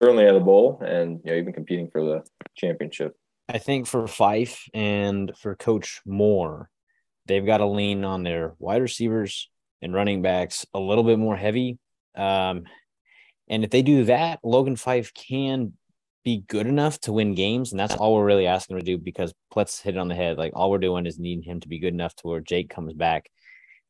certainly 0.00 0.26
at 0.26 0.32
the 0.32 0.40
bowl, 0.40 0.82
and 0.84 1.20
you 1.24 1.30
know 1.30 1.38
even 1.38 1.52
competing 1.52 1.88
for 1.90 2.04
the 2.04 2.22
championship. 2.56 3.14
I 3.48 3.58
think 3.58 3.86
for 3.86 4.06
Fife 4.06 4.64
and 4.72 5.32
for 5.36 5.54
Coach 5.54 6.00
Moore, 6.06 6.70
they've 7.26 7.44
got 7.44 7.58
to 7.58 7.66
lean 7.66 8.04
on 8.04 8.22
their 8.22 8.54
wide 8.58 8.82
receivers 8.82 9.50
and 9.80 9.92
running 9.92 10.22
backs 10.22 10.64
a 10.72 10.80
little 10.80 11.04
bit 11.04 11.18
more 11.18 11.36
heavy. 11.36 11.78
Um, 12.14 12.64
and 13.48 13.64
if 13.64 13.70
they 13.70 13.82
do 13.82 14.04
that, 14.04 14.40
Logan 14.42 14.76
Fife 14.76 15.12
can 15.12 15.72
be 16.24 16.44
good 16.46 16.66
enough 16.66 17.00
to 17.00 17.12
win 17.12 17.34
games. 17.34 17.72
And 17.72 17.80
that's 17.80 17.94
all 17.94 18.14
we're 18.14 18.24
really 18.24 18.46
asking 18.46 18.78
to 18.78 18.84
do 18.84 18.96
because 18.96 19.34
let's 19.56 19.80
hit 19.80 19.96
it 19.96 19.98
on 19.98 20.08
the 20.08 20.14
head. 20.14 20.38
Like 20.38 20.52
all 20.54 20.70
we're 20.70 20.78
doing 20.78 21.06
is 21.06 21.18
needing 21.18 21.42
him 21.42 21.60
to 21.60 21.68
be 21.68 21.80
good 21.80 21.92
enough 21.92 22.14
to 22.16 22.28
where 22.28 22.40
Jake 22.40 22.70
comes 22.70 22.92
back. 22.92 23.28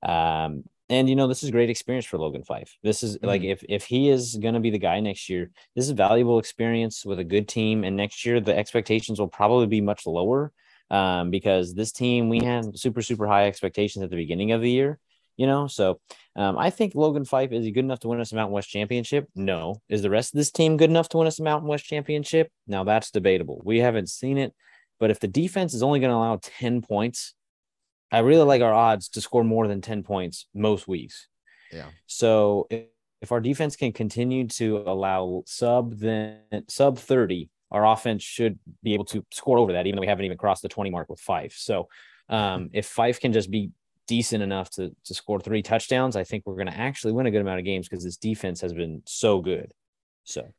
Um, 0.02 0.64
and 0.88 1.08
you 1.08 1.16
know, 1.16 1.26
this 1.26 1.42
is 1.42 1.50
great 1.50 1.70
experience 1.70 2.06
for 2.06 2.18
Logan 2.18 2.44
Fife. 2.44 2.76
This 2.82 3.02
is 3.02 3.16
mm-hmm. 3.16 3.26
like 3.26 3.42
if 3.42 3.64
if 3.68 3.84
he 3.84 4.08
is 4.08 4.36
going 4.36 4.54
to 4.54 4.60
be 4.60 4.70
the 4.70 4.78
guy 4.78 5.00
next 5.00 5.28
year, 5.28 5.50
this 5.74 5.86
is 5.86 5.92
valuable 5.92 6.38
experience 6.38 7.04
with 7.04 7.18
a 7.18 7.24
good 7.24 7.48
team. 7.48 7.84
And 7.84 7.96
next 7.96 8.24
year, 8.24 8.40
the 8.40 8.56
expectations 8.56 9.18
will 9.18 9.28
probably 9.28 9.66
be 9.66 9.80
much 9.80 10.06
lower 10.06 10.52
um, 10.90 11.30
because 11.30 11.74
this 11.74 11.92
team 11.92 12.28
we 12.28 12.44
had 12.44 12.78
super 12.78 13.02
super 13.02 13.26
high 13.26 13.46
expectations 13.46 14.02
at 14.02 14.10
the 14.10 14.16
beginning 14.16 14.52
of 14.52 14.60
the 14.60 14.70
year. 14.70 14.98
You 15.38 15.46
know, 15.46 15.66
so 15.66 15.98
um, 16.36 16.58
I 16.58 16.68
think 16.68 16.94
Logan 16.94 17.24
Fife 17.24 17.52
is 17.52 17.64
he 17.64 17.70
good 17.70 17.84
enough 17.84 18.00
to 18.00 18.08
win 18.08 18.20
us 18.20 18.32
a 18.32 18.34
Mountain 18.34 18.52
West 18.52 18.68
championship? 18.68 19.28
No. 19.34 19.80
Is 19.88 20.02
the 20.02 20.10
rest 20.10 20.34
of 20.34 20.38
this 20.38 20.50
team 20.50 20.76
good 20.76 20.90
enough 20.90 21.08
to 21.10 21.16
win 21.16 21.26
us 21.26 21.40
a 21.40 21.42
Mountain 21.42 21.68
West 21.68 21.86
championship? 21.86 22.50
Now 22.66 22.84
that's 22.84 23.10
debatable. 23.10 23.62
We 23.64 23.78
haven't 23.78 24.10
seen 24.10 24.36
it, 24.36 24.52
but 25.00 25.10
if 25.10 25.20
the 25.20 25.28
defense 25.28 25.72
is 25.72 25.82
only 25.82 26.00
going 26.00 26.10
to 26.10 26.16
allow 26.16 26.38
ten 26.42 26.82
points 26.82 27.34
I 28.12 28.18
really 28.18 28.44
like 28.44 28.62
our 28.62 28.74
odds 28.74 29.08
to 29.10 29.20
score 29.20 29.42
more 29.42 29.66
than 29.66 29.80
10 29.80 30.02
points 30.02 30.46
most 30.54 30.86
weeks. 30.86 31.28
Yeah. 31.72 31.86
So 32.06 32.66
if, 32.70 32.84
if 33.22 33.32
our 33.32 33.40
defense 33.40 33.74
can 33.74 33.92
continue 33.92 34.46
to 34.48 34.78
allow 34.78 35.42
sub 35.46 35.98
then 35.98 36.40
sub 36.68 36.98
30, 36.98 37.48
our 37.70 37.86
offense 37.86 38.22
should 38.22 38.58
be 38.82 38.92
able 38.92 39.06
to 39.06 39.24
score 39.32 39.58
over 39.58 39.72
that, 39.72 39.86
even 39.86 39.96
though 39.96 40.02
we 40.02 40.06
haven't 40.06 40.26
even 40.26 40.36
crossed 40.36 40.62
the 40.62 40.68
20 40.68 40.90
mark 40.90 41.08
with 41.08 41.20
Fife. 41.20 41.54
So 41.56 41.88
um, 42.28 42.68
if 42.72 42.86
Fife 42.86 43.18
can 43.18 43.32
just 43.32 43.50
be 43.50 43.70
decent 44.06 44.42
enough 44.42 44.68
to, 44.70 44.94
to 45.04 45.14
score 45.14 45.40
three 45.40 45.62
touchdowns, 45.62 46.16
I 46.16 46.24
think 46.24 46.44
we're 46.44 46.56
going 46.56 46.66
to 46.66 46.76
actually 46.76 47.12
win 47.12 47.26
a 47.26 47.30
good 47.30 47.40
amount 47.40 47.60
of 47.60 47.64
games 47.64 47.88
because 47.88 48.04
this 48.04 48.18
defense 48.18 48.60
has 48.60 48.74
been 48.74 49.02
so 49.06 49.40
good. 49.40 49.72
So, 50.24 50.52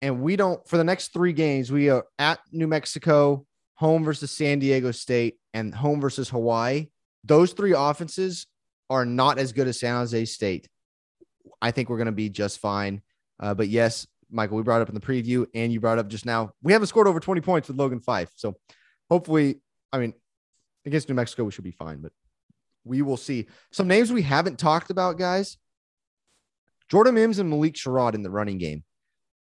and 0.00 0.20
we 0.20 0.36
don't 0.36 0.66
for 0.68 0.76
the 0.76 0.84
next 0.84 1.12
three 1.12 1.32
games, 1.32 1.72
we 1.72 1.90
are 1.90 2.04
at 2.18 2.38
New 2.52 2.68
Mexico, 2.68 3.46
home 3.74 4.04
versus 4.04 4.30
San 4.30 4.58
Diego 4.58 4.90
State, 4.90 5.38
and 5.54 5.74
home 5.74 6.00
versus 6.00 6.28
Hawaii. 6.28 6.88
Those 7.24 7.52
three 7.52 7.74
offenses 7.76 8.46
are 8.90 9.04
not 9.04 9.38
as 9.38 9.52
good 9.52 9.68
as 9.68 9.80
San 9.80 9.94
Jose 9.96 10.24
State. 10.26 10.68
I 11.60 11.70
think 11.70 11.88
we're 11.88 11.96
going 11.96 12.06
to 12.06 12.12
be 12.12 12.28
just 12.28 12.58
fine. 12.58 13.02
Uh, 13.40 13.54
but 13.54 13.68
yes, 13.68 14.06
Michael, 14.30 14.56
we 14.56 14.62
brought 14.62 14.82
up 14.82 14.88
in 14.88 14.94
the 14.94 15.00
preview, 15.00 15.46
and 15.54 15.72
you 15.72 15.80
brought 15.80 15.98
up 15.98 16.08
just 16.08 16.26
now. 16.26 16.52
We 16.62 16.72
haven't 16.72 16.88
scored 16.88 17.06
over 17.06 17.20
20 17.20 17.40
points 17.40 17.68
with 17.68 17.76
Logan 17.76 18.00
Fife. 18.00 18.30
So 18.36 18.56
hopefully, 19.10 19.60
I 19.92 19.98
mean, 19.98 20.14
against 20.86 21.08
New 21.08 21.14
Mexico, 21.14 21.44
we 21.44 21.52
should 21.52 21.64
be 21.64 21.70
fine, 21.70 22.00
but 22.00 22.12
we 22.84 23.02
will 23.02 23.16
see. 23.16 23.46
Some 23.70 23.88
names 23.88 24.12
we 24.12 24.22
haven't 24.22 24.58
talked 24.58 24.90
about, 24.90 25.18
guys. 25.18 25.58
Jordan 26.88 27.14
Mims 27.14 27.38
and 27.38 27.48
Malik 27.48 27.74
Sherrod 27.74 28.14
in 28.14 28.22
the 28.22 28.30
running 28.30 28.58
game. 28.58 28.84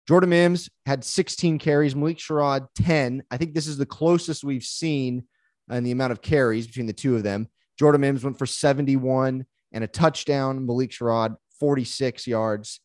Jordan 0.08 0.30
Mims 0.30 0.70
had 0.86 1.04
16 1.04 1.58
carries, 1.58 1.94
Malik 1.94 2.16
Sherrod 2.16 2.68
10. 2.76 3.24
I 3.30 3.36
think 3.36 3.52
this 3.52 3.66
is 3.66 3.76
the 3.76 3.84
closest 3.84 4.42
we've 4.42 4.64
seen 4.64 5.24
in 5.70 5.84
the 5.84 5.90
amount 5.90 6.12
of 6.12 6.22
carries 6.22 6.66
between 6.66 6.86
the 6.86 6.94
two 6.94 7.14
of 7.14 7.22
them. 7.22 7.46
Jordan 7.78 8.00
Mims 8.00 8.24
went 8.24 8.38
for 8.38 8.46
71 8.46 9.44
and 9.70 9.84
a 9.84 9.86
touchdown. 9.86 10.64
Malik 10.64 10.92
Sherrod 10.92 11.36
46 11.60 12.26
yards. 12.26 12.80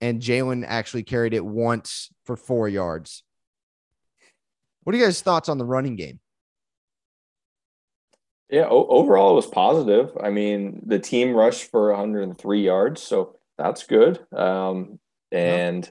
And 0.00 0.22
Jalen 0.22 0.64
actually 0.64 1.02
carried 1.02 1.34
it 1.34 1.44
once 1.44 2.12
for 2.24 2.36
four 2.36 2.68
yards. 2.68 3.24
What 4.84 4.94
are 4.94 4.98
you 4.98 5.04
guys' 5.04 5.22
thoughts 5.22 5.48
on 5.48 5.58
the 5.58 5.64
running 5.64 5.96
game? 5.96 6.20
Yeah, 8.48 8.68
o- 8.70 8.86
overall 8.86 9.32
it 9.32 9.34
was 9.34 9.46
positive. 9.48 10.16
I 10.22 10.30
mean, 10.30 10.82
the 10.86 11.00
team 11.00 11.34
rushed 11.34 11.68
for 11.72 11.90
103 11.90 12.62
yards, 12.62 13.02
so 13.02 13.40
that's 13.58 13.82
good. 13.86 14.24
Um, 14.32 15.00
and 15.36 15.90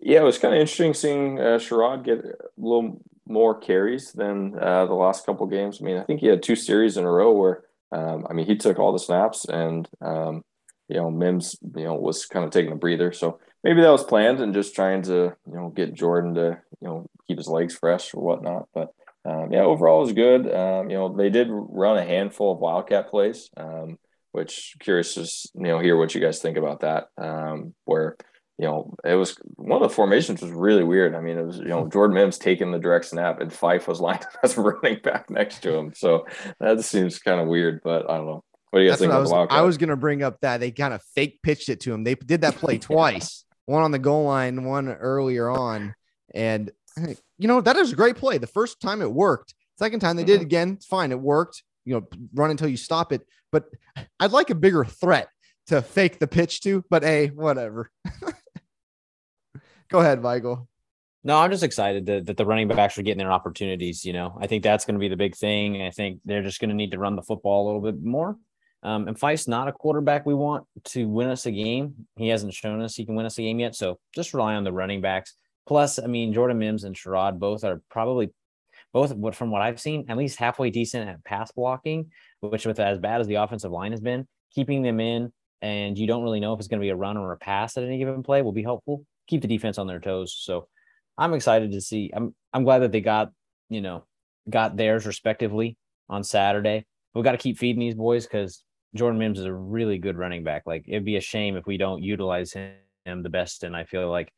yeah. 0.00 0.14
yeah, 0.14 0.20
it 0.20 0.24
was 0.24 0.38
kind 0.38 0.54
of 0.54 0.60
interesting 0.60 0.94
seeing 0.94 1.38
uh, 1.38 1.58
Sherrod 1.58 2.04
get 2.04 2.18
a 2.24 2.34
little 2.56 3.00
more 3.26 3.58
carries 3.58 4.12
than 4.12 4.58
uh, 4.60 4.86
the 4.86 4.94
last 4.94 5.24
couple 5.26 5.46
games. 5.46 5.78
I 5.80 5.84
mean, 5.84 5.96
I 5.96 6.04
think 6.04 6.20
he 6.20 6.26
had 6.26 6.42
two 6.42 6.56
series 6.56 6.96
in 6.96 7.04
a 7.04 7.10
row 7.10 7.32
where, 7.32 7.62
um, 7.92 8.26
I 8.28 8.32
mean, 8.32 8.46
he 8.46 8.56
took 8.56 8.78
all 8.78 8.92
the 8.92 8.98
snaps 8.98 9.44
and, 9.44 9.88
um, 10.00 10.42
you 10.88 10.96
know, 10.96 11.10
Mims, 11.10 11.56
you 11.76 11.84
know, 11.84 11.94
was 11.94 12.26
kind 12.26 12.44
of 12.44 12.50
taking 12.50 12.72
a 12.72 12.76
breather. 12.76 13.12
So 13.12 13.38
maybe 13.64 13.80
that 13.80 13.90
was 13.90 14.04
planned 14.04 14.40
and 14.40 14.52
just 14.52 14.74
trying 14.74 15.02
to, 15.02 15.34
you 15.46 15.54
know, 15.54 15.68
get 15.68 15.94
Jordan 15.94 16.34
to, 16.34 16.58
you 16.80 16.88
know, 16.88 17.06
keep 17.26 17.38
his 17.38 17.48
legs 17.48 17.74
fresh 17.74 18.12
or 18.12 18.22
whatnot. 18.22 18.68
But 18.74 18.92
um, 19.24 19.52
yeah, 19.52 19.62
overall 19.62 20.00
it 20.00 20.06
was 20.06 20.12
good. 20.12 20.52
Um, 20.52 20.90
you 20.90 20.96
know, 20.96 21.14
they 21.14 21.30
did 21.30 21.48
run 21.50 21.96
a 21.96 22.04
handful 22.04 22.52
of 22.52 22.58
wildcat 22.58 23.08
plays, 23.08 23.50
um, 23.56 23.98
which 24.32 24.74
curious 24.80 25.14
to 25.14 25.22
you 25.54 25.68
know 25.68 25.78
hear 25.78 25.96
what 25.96 26.14
you 26.14 26.20
guys 26.20 26.40
think 26.40 26.56
about 26.56 26.80
that. 26.80 27.08
Um, 27.16 27.74
where 27.84 28.16
you 28.58 28.66
know 28.66 28.94
it 29.04 29.14
was 29.14 29.36
one 29.56 29.82
of 29.82 29.88
the 29.88 29.94
formations 29.94 30.42
was 30.42 30.50
really 30.50 30.84
weird. 30.84 31.14
I 31.14 31.20
mean, 31.20 31.38
it 31.38 31.46
was 31.46 31.58
you 31.58 31.68
know 31.68 31.88
Jordan 31.92 32.14
Mims 32.14 32.38
taking 32.38 32.70
the 32.70 32.78
direct 32.78 33.06
snap 33.06 33.40
and 33.40 33.52
Fife 33.52 33.88
was 33.88 34.00
lined 34.00 34.22
up 34.22 34.36
as 34.42 34.56
running 34.56 35.00
back 35.02 35.30
next 35.30 35.60
to 35.60 35.74
him. 35.74 35.92
So 35.94 36.26
that 36.60 36.82
seems 36.84 37.18
kind 37.18 37.40
of 37.40 37.48
weird, 37.48 37.80
but 37.82 38.08
I 38.10 38.16
don't 38.16 38.26
know. 38.26 38.44
What 38.70 38.78
do 38.78 38.84
you 38.84 38.90
guys 38.90 39.00
That's 39.00 39.12
think? 39.12 39.32
I 39.32 39.38
was, 39.40 39.48
I 39.50 39.60
was 39.62 39.76
going 39.76 39.90
to 39.90 39.96
bring 39.96 40.22
up 40.22 40.40
that 40.40 40.60
they 40.60 40.70
kind 40.70 40.94
of 40.94 41.02
fake 41.14 41.40
pitched 41.42 41.68
it 41.68 41.80
to 41.80 41.92
him. 41.92 42.04
They 42.04 42.14
did 42.14 42.40
that 42.40 42.56
play 42.56 42.78
twice, 42.78 43.44
one 43.66 43.82
on 43.82 43.90
the 43.90 43.98
goal 43.98 44.24
line, 44.24 44.64
one 44.64 44.88
earlier 44.88 45.50
on, 45.50 45.94
and 46.34 46.70
you 47.38 47.48
know, 47.48 47.60
that 47.60 47.76
is 47.76 47.92
a 47.92 47.96
great 47.96 48.16
play. 48.16 48.38
The 48.38 48.46
first 48.46 48.80
time 48.80 49.02
it 49.02 49.12
worked. 49.12 49.54
Second 49.78 50.00
time 50.00 50.16
they 50.16 50.24
did 50.24 50.34
it 50.34 50.36
mm-hmm. 50.36 50.46
again. 50.46 50.70
It's 50.76 50.86
fine. 50.86 51.12
It 51.12 51.20
worked. 51.20 51.62
You 51.84 51.94
know, 51.94 52.08
run 52.34 52.50
until 52.50 52.68
you 52.68 52.76
stop 52.76 53.12
it. 53.12 53.22
But 53.50 53.64
I'd 54.20 54.30
like 54.30 54.50
a 54.50 54.54
bigger 54.54 54.84
threat 54.84 55.28
to 55.66 55.82
fake 55.82 56.18
the 56.18 56.26
pitch 56.26 56.60
to, 56.62 56.84
but 56.88 57.02
hey, 57.02 57.28
whatever. 57.28 57.90
Go 59.92 60.00
ahead, 60.00 60.22
Michael. 60.22 60.66
No, 61.22 61.36
I'm 61.36 61.50
just 61.50 61.62
excited 61.62 62.06
that, 62.06 62.24
that 62.24 62.36
the 62.38 62.46
running 62.46 62.66
backs 62.66 62.96
are 62.96 63.02
getting 63.02 63.18
their 63.18 63.30
opportunities. 63.30 64.06
You 64.06 64.14
know, 64.14 64.38
I 64.40 64.46
think 64.46 64.64
that's 64.64 64.86
going 64.86 64.94
to 64.94 64.98
be 64.98 65.08
the 65.08 65.18
big 65.18 65.36
thing. 65.36 65.82
I 65.82 65.90
think 65.90 66.20
they're 66.24 66.42
just 66.42 66.60
going 66.60 66.70
to 66.70 66.74
need 66.74 66.92
to 66.92 66.98
run 66.98 67.14
the 67.14 67.22
football 67.22 67.64
a 67.64 67.66
little 67.66 67.82
bit 67.82 68.02
more. 68.02 68.38
Um, 68.82 69.06
and 69.06 69.18
Fife's 69.18 69.46
not 69.46 69.68
a 69.68 69.72
quarterback 69.72 70.24
we 70.24 70.32
want 70.32 70.64
to 70.84 71.06
win 71.06 71.28
us 71.28 71.44
a 71.44 71.50
game. 71.50 72.06
He 72.16 72.28
hasn't 72.28 72.54
shown 72.54 72.80
us 72.80 72.96
he 72.96 73.04
can 73.04 73.14
win 73.14 73.26
us 73.26 73.38
a 73.38 73.42
game 73.42 73.60
yet. 73.60 73.76
So 73.76 73.98
just 74.14 74.32
rely 74.32 74.54
on 74.54 74.64
the 74.64 74.72
running 74.72 75.02
backs. 75.02 75.34
Plus, 75.66 75.98
I 75.98 76.06
mean, 76.06 76.32
Jordan 76.32 76.58
Mims 76.58 76.84
and 76.84 76.96
Sherrod 76.96 77.38
both 77.38 77.62
are 77.62 77.82
probably 77.90 78.30
both 78.94 79.36
from 79.36 79.50
what 79.50 79.60
I've 79.60 79.78
seen, 79.78 80.06
at 80.08 80.16
least 80.16 80.38
halfway 80.38 80.70
decent 80.70 81.08
at 81.08 81.22
pass 81.22 81.52
blocking, 81.52 82.10
which 82.40 82.64
with 82.64 82.80
as 82.80 82.98
bad 82.98 83.20
as 83.20 83.26
the 83.26 83.34
offensive 83.34 83.70
line 83.70 83.92
has 83.92 84.00
been, 84.00 84.26
keeping 84.54 84.82
them 84.82 85.00
in 85.00 85.32
and 85.60 85.96
you 85.96 86.08
don't 86.08 86.24
really 86.24 86.40
know 86.40 86.54
if 86.54 86.58
it's 86.58 86.68
going 86.68 86.80
to 86.80 86.84
be 86.84 86.90
a 86.90 86.96
run 86.96 87.16
or 87.16 87.32
a 87.32 87.36
pass 87.36 87.76
at 87.76 87.84
any 87.84 87.98
given 87.98 88.22
play 88.22 88.42
will 88.42 88.52
be 88.52 88.64
helpful. 88.64 89.06
Keep 89.28 89.42
the 89.42 89.48
defense 89.48 89.78
on 89.78 89.86
their 89.86 90.00
toes. 90.00 90.36
So 90.38 90.68
I'm 91.16 91.34
excited 91.34 91.72
to 91.72 91.80
see. 91.80 92.10
I'm 92.14 92.34
I'm 92.52 92.64
glad 92.64 92.80
that 92.80 92.92
they 92.92 93.00
got, 93.00 93.30
you 93.68 93.80
know, 93.80 94.04
got 94.48 94.76
theirs 94.76 95.06
respectively 95.06 95.76
on 96.08 96.24
Saturday. 96.24 96.84
We've 97.14 97.24
got 97.24 97.32
to 97.32 97.38
keep 97.38 97.58
feeding 97.58 97.80
these 97.80 97.94
boys 97.94 98.26
because 98.26 98.64
Jordan 98.94 99.18
Mims 99.18 99.38
is 99.38 99.46
a 99.46 99.52
really 99.52 99.98
good 99.98 100.18
running 100.18 100.44
back. 100.44 100.62
Like 100.66 100.84
it'd 100.88 101.04
be 101.04 101.16
a 101.16 101.20
shame 101.20 101.56
if 101.56 101.66
we 101.66 101.76
don't 101.76 102.02
utilize 102.02 102.52
him 102.52 103.22
the 103.22 103.30
best. 103.30 103.64
And 103.64 103.76
I 103.76 103.84
feel 103.84 104.10
like 104.10 104.32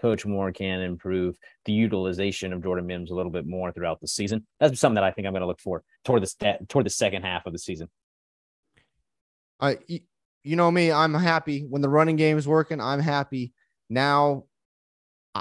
Coach 0.00 0.24
Moore 0.24 0.52
can 0.52 0.80
improve 0.80 1.36
the 1.64 1.72
utilization 1.72 2.52
of 2.52 2.62
Jordan 2.62 2.86
Mims 2.86 3.10
a 3.10 3.14
little 3.14 3.32
bit 3.32 3.46
more 3.46 3.72
throughout 3.72 4.00
the 4.00 4.08
season. 4.08 4.46
That's 4.60 4.78
something 4.80 4.94
that 4.94 5.04
I 5.04 5.10
think 5.10 5.26
I'm 5.26 5.32
going 5.32 5.42
to 5.42 5.46
look 5.46 5.60
for 5.60 5.82
toward 6.04 6.22
the 6.22 6.58
toward 6.68 6.86
the 6.86 6.90
second 6.90 7.22
half 7.22 7.46
of 7.46 7.52
the 7.52 7.58
season. 7.58 7.88
I, 9.60 9.78
you 9.88 10.56
know 10.56 10.70
me, 10.70 10.92
I'm 10.92 11.14
happy 11.14 11.66
when 11.68 11.82
the 11.82 11.88
running 11.88 12.16
game 12.16 12.38
is 12.38 12.46
working. 12.46 12.80
I'm 12.80 13.00
happy 13.00 13.52
now. 13.88 14.44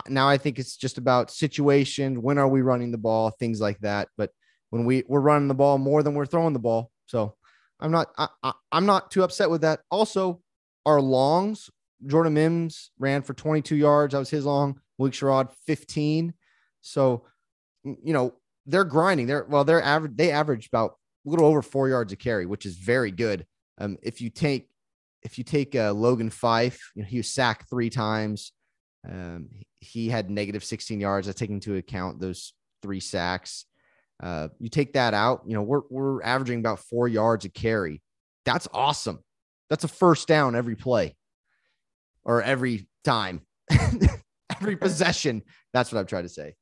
Now 0.08 0.30
I 0.30 0.38
think 0.38 0.60
it's 0.60 0.78
just 0.78 0.98
about 0.98 1.32
situation. 1.32 2.22
When 2.22 2.38
are 2.38 2.48
we 2.48 2.62
running 2.62 2.92
the 2.92 2.98
ball? 2.98 3.32
Things 3.32 3.60
like 3.60 3.80
that. 3.80 4.10
But 4.18 4.32
when 4.70 4.86
we 4.86 5.04
we're 5.08 5.22
running 5.22 5.48
the 5.48 5.56
ball 5.56 5.78
more 5.78 6.04
than 6.04 6.14
we're 6.14 6.26
throwing 6.26 6.54
the 6.54 6.60
ball, 6.60 6.92
so 7.08 7.36
I'm 7.80 7.92
not 7.92 8.10
I, 8.18 8.28
I, 8.44 8.54
I'm 8.72 8.86
not 8.86 9.12
too 9.12 9.24
upset 9.24 9.50
with 9.50 9.62
that. 9.62 9.80
Also, 9.90 10.42
our 10.86 11.02
longs 11.02 11.70
Jordan 12.06 12.34
Mims 12.34 12.92
ran 13.00 13.22
for 13.24 13.34
22 13.34 13.76
yards. 13.76 14.12
That 14.12 14.20
was 14.20 14.30
his 14.30 14.46
long. 14.46 14.80
Malik 15.00 15.14
Sherrod 15.14 15.52
15. 15.66 16.34
So, 16.82 17.26
you 17.84 18.14
know, 18.14 18.34
they're 18.66 18.84
grinding. 18.84 19.28
They're 19.28 19.46
well, 19.50 19.64
they're 19.64 19.82
average. 19.82 20.16
They 20.16 20.32
average 20.32 20.68
about 20.68 20.96
a 21.26 21.30
little 21.30 21.46
over 21.46 21.62
four 21.62 21.90
yards 21.90 22.14
a 22.14 22.16
carry, 22.16 22.46
which 22.46 22.66
is 22.66 22.76
very 22.76 23.12
good. 23.12 23.46
Um, 23.80 23.98
if 24.04 24.22
you 24.22 24.30
take 24.30 24.70
if 25.24 25.38
you 25.38 25.44
take 25.44 25.76
uh, 25.76 25.92
Logan 25.94 26.30
Fife, 26.30 26.92
you 26.96 27.02
know, 27.02 27.08
he 27.08 27.18
was 27.18 27.30
sacked 27.30 27.70
three 27.70 27.90
times. 27.90 28.52
Um, 29.08 29.50
he 29.80 30.10
had 30.10 30.30
negative 30.30 30.64
16 30.64 31.00
yards. 31.00 31.30
I 31.30 31.32
take 31.32 31.50
into 31.50 31.76
account 31.76 32.20
those 32.20 32.54
three 32.82 33.00
sacks. 33.00 33.66
Uh, 34.22 34.48
you 34.60 34.70
take 34.70 34.94
that 34.94 35.14
out, 35.14 35.44
you 35.46 35.54
know, 35.54 35.62
we're 35.62 35.82
we're 35.90 36.24
averaging 36.24 36.60
about 36.60 36.80
four 36.80 37.08
yards 37.08 37.46
a 37.46 37.50
carry. 37.50 38.02
That's 38.46 38.68
awesome. 38.74 39.20
That's 39.70 39.84
a 39.84 39.88
first 39.88 40.28
down 40.28 40.56
every 40.56 40.76
play 40.76 41.16
or 42.24 42.42
every 42.42 42.88
time, 43.04 43.42
every 44.56 44.76
possession. 44.78 45.44
That's 45.72 45.92
what 45.92 46.00
I'm 46.00 46.08
trying 46.08 46.24
to 46.24 46.30
say. 46.30 46.56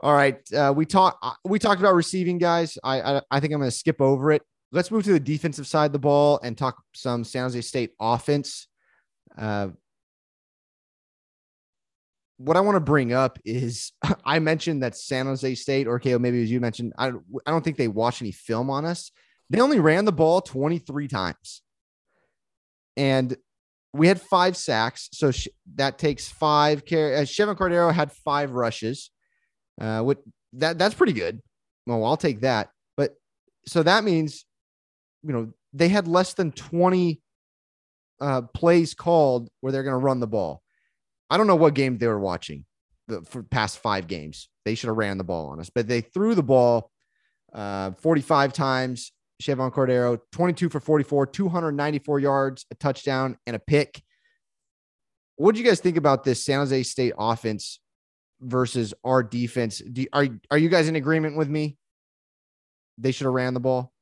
All 0.00 0.14
right, 0.14 0.38
uh, 0.54 0.72
we 0.74 0.86
talked 0.86 1.18
uh, 1.22 1.34
we 1.44 1.58
talked 1.58 1.80
about 1.80 1.94
receiving 1.94 2.38
guys. 2.38 2.78
I 2.82 3.00
I, 3.02 3.22
I 3.30 3.40
think 3.40 3.52
I'm 3.52 3.60
going 3.60 3.70
to 3.70 3.76
skip 3.76 4.00
over 4.00 4.32
it. 4.32 4.42
Let's 4.72 4.90
move 4.90 5.04
to 5.04 5.12
the 5.12 5.20
defensive 5.20 5.66
side 5.66 5.86
of 5.86 5.92
the 5.92 5.98
ball 5.98 6.38
and 6.42 6.56
talk 6.56 6.82
some 6.94 7.24
San 7.24 7.44
Jose 7.44 7.60
State 7.62 7.90
offense. 8.00 8.68
Uh, 9.36 9.68
what 12.36 12.56
I 12.56 12.60
want 12.60 12.76
to 12.76 12.80
bring 12.80 13.12
up 13.12 13.38
is 13.44 13.92
I 14.24 14.38
mentioned 14.38 14.82
that 14.82 14.96
San 14.96 15.26
Jose 15.26 15.54
State, 15.56 15.86
or 15.86 16.00
KO, 16.00 16.18
maybe 16.18 16.42
as 16.42 16.50
you 16.50 16.60
mentioned, 16.60 16.92
I, 16.98 17.08
I 17.08 17.50
don't 17.50 17.62
think 17.62 17.76
they 17.76 17.88
watch 17.88 18.22
any 18.22 18.32
film 18.32 18.70
on 18.70 18.84
us. 18.84 19.10
They 19.50 19.60
only 19.60 19.80
ran 19.80 20.04
the 20.04 20.12
ball 20.12 20.40
23 20.40 21.08
times. 21.08 21.62
And 22.96 23.36
we 23.92 24.06
had 24.06 24.20
five 24.20 24.56
sacks, 24.56 25.08
so 25.12 25.32
sh- 25.32 25.48
that 25.74 25.98
takes 25.98 26.28
five. 26.28 26.86
Car- 26.86 27.14
uh, 27.14 27.20
Chevan 27.22 27.56
Cordeiro 27.56 27.92
had 27.92 28.12
five 28.12 28.52
rushes. 28.52 29.10
Uh, 29.80 30.02
what 30.02 30.18
that 30.54 30.78
that's 30.78 30.94
pretty 30.94 31.12
good. 31.12 31.40
Well, 31.86 32.04
I'll 32.04 32.16
take 32.16 32.40
that. 32.40 32.70
But 32.96 33.14
so 33.66 33.82
that 33.82 34.04
means, 34.04 34.44
you 35.22 35.32
know, 35.32 35.52
they 35.72 35.88
had 35.88 36.08
less 36.08 36.34
than 36.34 36.52
twenty 36.52 37.20
uh, 38.20 38.42
plays 38.42 38.94
called 38.94 39.48
where 39.60 39.72
they're 39.72 39.82
going 39.82 39.98
to 39.98 40.04
run 40.04 40.20
the 40.20 40.26
ball. 40.26 40.62
I 41.28 41.36
don't 41.36 41.46
know 41.46 41.56
what 41.56 41.74
game 41.74 41.98
they 41.98 42.06
were 42.06 42.18
watching 42.18 42.64
the 43.08 43.22
for 43.22 43.42
past 43.42 43.78
five 43.78 44.06
games. 44.06 44.48
They 44.64 44.74
should 44.74 44.88
have 44.88 44.96
ran 44.96 45.18
the 45.18 45.24
ball 45.24 45.48
on 45.48 45.60
us, 45.60 45.70
but 45.70 45.88
they 45.88 46.00
threw 46.00 46.34
the 46.34 46.42
ball 46.42 46.90
uh, 47.52 47.92
45 47.92 48.52
times 48.52 49.12
Chevan 49.40 49.72
Cordeiro, 49.72 50.18
22 50.32 50.68
for 50.68 50.80
44, 50.80 51.26
294 51.26 52.20
yards, 52.20 52.66
a 52.70 52.74
touchdown, 52.74 53.38
and 53.46 53.56
a 53.56 53.58
pick. 53.58 54.02
What 55.36 55.54
do 55.54 55.60
you 55.60 55.66
guys 55.66 55.80
think 55.80 55.96
about 55.96 56.24
this 56.24 56.44
San 56.44 56.58
Jose 56.58 56.82
State 56.82 57.14
offense 57.18 57.80
versus 58.40 58.92
our 59.02 59.22
defense? 59.22 59.78
Do, 59.78 60.04
are, 60.12 60.28
are 60.50 60.58
you 60.58 60.68
guys 60.68 60.88
in 60.88 60.96
agreement 60.96 61.36
with 61.36 61.48
me? 61.48 61.78
They 62.98 63.12
should 63.12 63.24
have 63.24 63.32
ran 63.32 63.54
the 63.54 63.60
ball. 63.60 63.92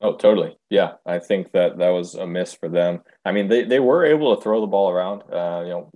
Oh, 0.00 0.14
totally. 0.14 0.56
Yeah, 0.70 0.92
I 1.04 1.18
think 1.18 1.52
that 1.52 1.78
that 1.78 1.90
was 1.90 2.14
a 2.14 2.26
miss 2.26 2.54
for 2.54 2.68
them. 2.68 3.00
I 3.24 3.32
mean, 3.32 3.48
they, 3.48 3.64
they 3.64 3.80
were 3.80 4.04
able 4.04 4.34
to 4.34 4.42
throw 4.42 4.60
the 4.60 4.66
ball 4.66 4.90
around. 4.90 5.22
Uh, 5.22 5.62
you 5.64 5.70
know, 5.70 5.90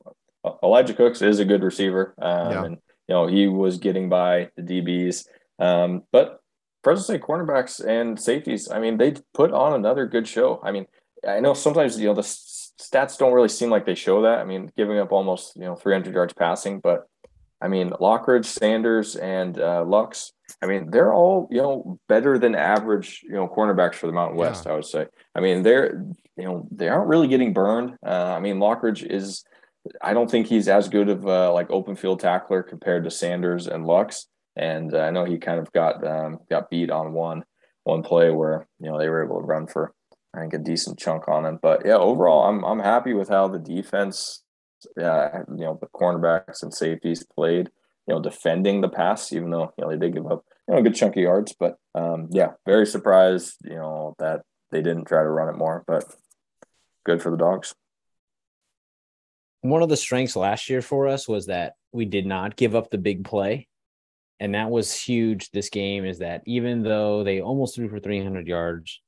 Elijah 0.63 0.95
Cooks 0.95 1.23
is 1.23 1.39
a 1.39 1.45
good 1.45 1.63
receiver, 1.63 2.15
um, 2.21 2.51
yeah. 2.51 2.65
and 2.65 2.77
you 3.09 3.15
know 3.15 3.27
he 3.29 3.47
was 3.47 3.79
getting 3.79 4.09
by 4.09 4.51
the 4.57 4.63
DBs. 4.63 5.27
Um, 5.61 6.03
but 6.11 6.41
Fresno 6.83 7.03
State 7.03 7.23
cornerbacks 7.23 7.85
and 7.85 8.21
safeties, 8.21 8.69
I 8.71 8.81
mean, 8.81 8.99
they 8.99 9.15
put 9.35 9.53
on 9.53 9.75
another 9.75 10.07
good 10.07 10.27
show. 10.27 10.61
I 10.65 10.73
mean, 10.73 10.87
I 11.27 11.39
know 11.39 11.55
sometimes 11.55 11.99
you 12.01 12.09
know 12.09 12.15
the 12.15 12.23
stats 12.23 13.17
don't 13.17 13.33
really 13.33 13.49
seem 13.49 13.71
like 13.71 13.87
they 13.87 13.95
show 13.95 14.23
that. 14.23 14.41
I 14.41 14.45
mean, 14.45 14.73
giving 14.77 14.99
up 14.99 15.13
almost 15.13 15.55
you 15.55 15.63
know 15.63 15.77
300 15.77 16.13
yards 16.13 16.33
passing, 16.33 16.81
but 16.81 17.07
I 17.61 17.69
mean, 17.69 17.91
Lockridge, 17.91 18.47
Sanders, 18.47 19.15
and 19.15 19.59
uh, 19.61 19.85
Lux. 19.85 20.33
I 20.61 20.67
mean, 20.67 20.91
they're 20.91 21.13
all 21.13 21.49
you 21.51 21.59
know 21.59 21.99
better 22.09 22.39
than 22.39 22.55
average 22.55 23.23
you 23.23 23.33
know 23.33 23.49
cornerbacks 23.49 23.95
for 23.95 24.07
the 24.07 24.13
Mountain 24.13 24.37
West. 24.37 24.65
Yeah. 24.65 24.73
I 24.73 24.75
would 24.75 24.85
say. 24.85 25.07
I 25.35 25.41
mean, 25.41 25.63
they're 25.63 26.05
you 26.37 26.45
know 26.45 26.69
they 26.71 26.89
aren't 26.89 27.09
really 27.09 27.29
getting 27.29 27.53
burned. 27.53 27.97
Uh, 28.05 28.35
I 28.37 28.41
mean, 28.41 28.57
Lockridge 28.59 29.05
is. 29.05 29.45
I 30.01 30.13
don't 30.13 30.31
think 30.31 30.47
he's 30.47 30.69
as 30.69 30.89
good 30.89 31.09
of 31.09 31.25
a, 31.25 31.51
like 31.51 31.69
open 31.71 31.97
field 31.97 32.21
tackler 32.21 32.63
compared 32.63 33.03
to 33.03 33.11
Sanders 33.11 33.67
and 33.67 33.85
Lux. 33.85 34.29
And 34.55 34.95
uh, 34.95 35.01
I 35.01 35.11
know 35.11 35.25
he 35.25 35.39
kind 35.39 35.59
of 35.59 35.73
got 35.73 36.07
um, 36.07 36.39
got 36.51 36.71
beat 36.71 36.91
on 36.91 37.13
one 37.13 37.45
one 37.85 38.03
play 38.03 38.31
where 38.31 38.69
you 38.81 38.91
know 38.91 38.99
they 38.99 39.09
were 39.09 39.25
able 39.25 39.41
to 39.41 39.47
run 39.47 39.67
for 39.67 39.93
I 40.35 40.41
think 40.41 40.55
a 40.55 40.59
decent 40.59 40.99
chunk 40.99 41.29
on 41.29 41.45
him. 41.45 41.59
But 41.61 41.85
yeah, 41.85 41.97
overall, 41.97 42.49
I'm 42.49 42.65
I'm 42.65 42.79
happy 42.79 43.13
with 43.13 43.29
how 43.29 43.49
the 43.49 43.59
defense, 43.59 44.43
yeah, 44.97 45.43
you 45.49 45.65
know, 45.65 45.79
the 45.81 45.89
cornerbacks 45.89 46.63
and 46.63 46.73
safeties 46.73 47.25
played. 47.25 47.71
You 48.07 48.15
know, 48.15 48.21
defending 48.21 48.81
the 48.81 48.89
pass, 48.89 49.33
even 49.33 49.51
though 49.51 49.73
you 49.77 49.85
know 49.85 49.91
they 49.91 49.99
did 49.99 50.15
give 50.15 50.27
up 50.27 50.45
you 50.69 50.75
know 50.75 50.81
a 50.81 50.83
good 50.83 50.95
chunk 50.95 51.17
of 51.17 51.23
yards. 51.23 51.55
But 51.59 51.77
um, 51.95 52.29
yeah, 52.31 52.53
very 52.67 52.87
surprised 52.87 53.57
you 53.65 53.77
know 53.77 54.15
that 54.19 54.43
they 54.71 54.83
didn't 54.83 55.05
try 55.05 55.23
to 55.23 55.29
run 55.29 55.49
it 55.49 55.59
more. 55.59 55.85
But 55.87 56.05
good 57.05 57.23
for 57.23 57.31
the 57.31 57.37
dogs. 57.37 57.75
One 59.61 59.83
of 59.83 59.89
the 59.89 59.97
strengths 59.97 60.35
last 60.35 60.69
year 60.69 60.83
for 60.83 61.07
us 61.07 61.29
was 61.29 61.47
that 61.47 61.75
we 61.93 62.05
did 62.05 62.27
not 62.27 62.57
give 62.57 62.75
up 62.75 62.91
the 62.91 62.99
big 62.99 63.25
play 63.25 63.69
and 64.43 64.57
that 64.57 64.71
was 64.71 64.93
huge 64.93 65.51
this 65.51 65.71
game 65.71 66.05
is 66.05 66.19
that 66.19 66.43
even 66.47 66.83
though 66.83 67.23
they 67.23 67.41
almost 67.41 67.77
threw 67.77 67.89
for 67.89 68.01
300 68.01 68.49
yards 68.49 69.01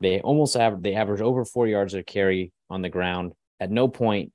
they 0.00 0.20
almost 0.20 0.56
average 0.56 0.82
they 0.82 0.94
averaged 0.94 1.20
over 1.20 1.44
four 1.44 1.66
yards 1.66 1.94
of 1.94 2.06
carry 2.06 2.52
on 2.70 2.80
the 2.80 2.88
ground 2.88 3.32
at 3.58 3.72
no 3.72 3.88
point 3.88 4.32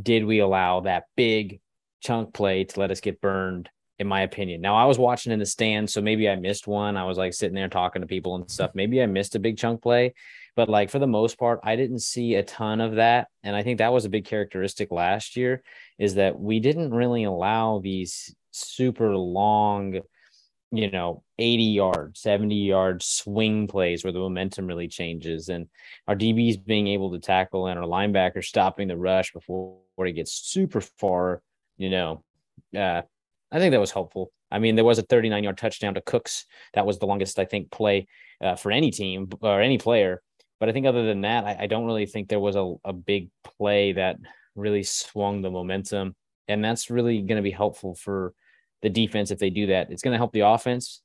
did 0.00 0.24
we 0.24 0.38
allow 0.38 0.80
that 0.80 1.04
big 1.14 1.60
chunk 2.04 2.34
play 2.34 2.64
to 2.64 2.80
let 2.80 2.90
us 2.90 3.00
get 3.00 3.20
burned 3.20 3.68
in 3.98 4.06
my 4.06 4.22
opinion. 4.22 4.60
Now 4.60 4.76
i 4.76 4.84
was 4.84 4.98
watching 4.98 5.32
in 5.32 5.38
the 5.38 5.46
stands 5.46 5.92
so 5.92 6.00
maybe 6.00 6.28
i 6.28 6.36
missed 6.36 6.66
one. 6.66 6.96
I 6.96 7.04
was 7.04 7.18
like 7.18 7.32
sitting 7.32 7.54
there 7.54 7.68
talking 7.68 8.02
to 8.02 8.08
people 8.08 8.34
and 8.34 8.50
stuff. 8.50 8.72
Maybe 8.74 9.02
i 9.02 9.06
missed 9.06 9.34
a 9.34 9.40
big 9.40 9.56
chunk 9.56 9.82
play 9.82 10.14
but 10.56 10.68
like 10.68 10.88
for 10.88 11.00
the 11.00 11.06
most 11.06 11.36
part 11.36 11.58
i 11.64 11.74
didn't 11.74 11.98
see 12.00 12.34
a 12.34 12.42
ton 12.42 12.80
of 12.80 12.96
that. 12.96 13.28
And 13.42 13.56
i 13.56 13.62
think 13.62 13.78
that 13.78 13.92
was 13.92 14.04
a 14.04 14.10
big 14.10 14.24
characteristic 14.24 14.90
last 14.90 15.36
year 15.36 15.62
is 15.98 16.14
that 16.16 16.38
we 16.38 16.60
didn't 16.60 16.92
really 16.92 17.24
allow 17.24 17.78
these 17.78 18.34
super 18.54 19.16
long, 19.16 20.00
you 20.70 20.90
know, 20.90 21.22
80 21.38 21.62
yard, 21.64 22.16
70 22.16 22.54
yard 22.54 23.02
swing 23.02 23.66
plays 23.66 24.04
where 24.04 24.12
the 24.12 24.18
momentum 24.18 24.66
really 24.66 24.88
changes. 24.88 25.48
And 25.48 25.68
our 26.06 26.16
DBs 26.16 26.64
being 26.64 26.88
able 26.88 27.12
to 27.12 27.18
tackle 27.18 27.66
and 27.66 27.78
our 27.78 27.86
linebackers 27.86 28.44
stopping 28.44 28.88
the 28.88 28.96
rush 28.96 29.32
before 29.32 29.78
it 29.98 30.12
gets 30.12 30.32
super 30.32 30.80
far, 30.80 31.42
you 31.76 31.90
know, 31.90 32.24
uh, 32.76 33.02
I 33.50 33.58
think 33.58 33.72
that 33.72 33.80
was 33.80 33.90
helpful. 33.90 34.32
I 34.50 34.58
mean, 34.58 34.76
there 34.76 34.84
was 34.84 34.98
a 34.98 35.02
39 35.02 35.44
yard 35.44 35.58
touchdown 35.58 35.94
to 35.94 36.00
Cooks. 36.00 36.46
That 36.74 36.86
was 36.86 36.98
the 36.98 37.06
longest, 37.06 37.38
I 37.38 37.44
think, 37.44 37.70
play 37.70 38.06
uh, 38.40 38.56
for 38.56 38.70
any 38.70 38.90
team 38.90 39.28
or 39.40 39.60
any 39.60 39.78
player. 39.78 40.22
But 40.60 40.68
I 40.68 40.72
think 40.72 40.86
other 40.86 41.04
than 41.04 41.22
that, 41.22 41.44
I, 41.44 41.56
I 41.60 41.66
don't 41.66 41.86
really 41.86 42.06
think 42.06 42.28
there 42.28 42.40
was 42.40 42.56
a, 42.56 42.74
a 42.84 42.92
big 42.92 43.30
play 43.42 43.92
that 43.92 44.16
really 44.54 44.82
swung 44.82 45.42
the 45.42 45.50
momentum. 45.50 46.14
And 46.46 46.64
that's 46.64 46.90
really 46.90 47.22
going 47.22 47.36
to 47.36 47.42
be 47.42 47.50
helpful 47.50 47.94
for 47.94 48.32
the 48.82 48.90
defense 48.90 49.30
if 49.30 49.38
they 49.38 49.50
do 49.50 49.66
that. 49.68 49.90
It's 49.90 50.02
going 50.02 50.12
to 50.12 50.18
help 50.18 50.32
the 50.32 50.40
offense 50.40 51.00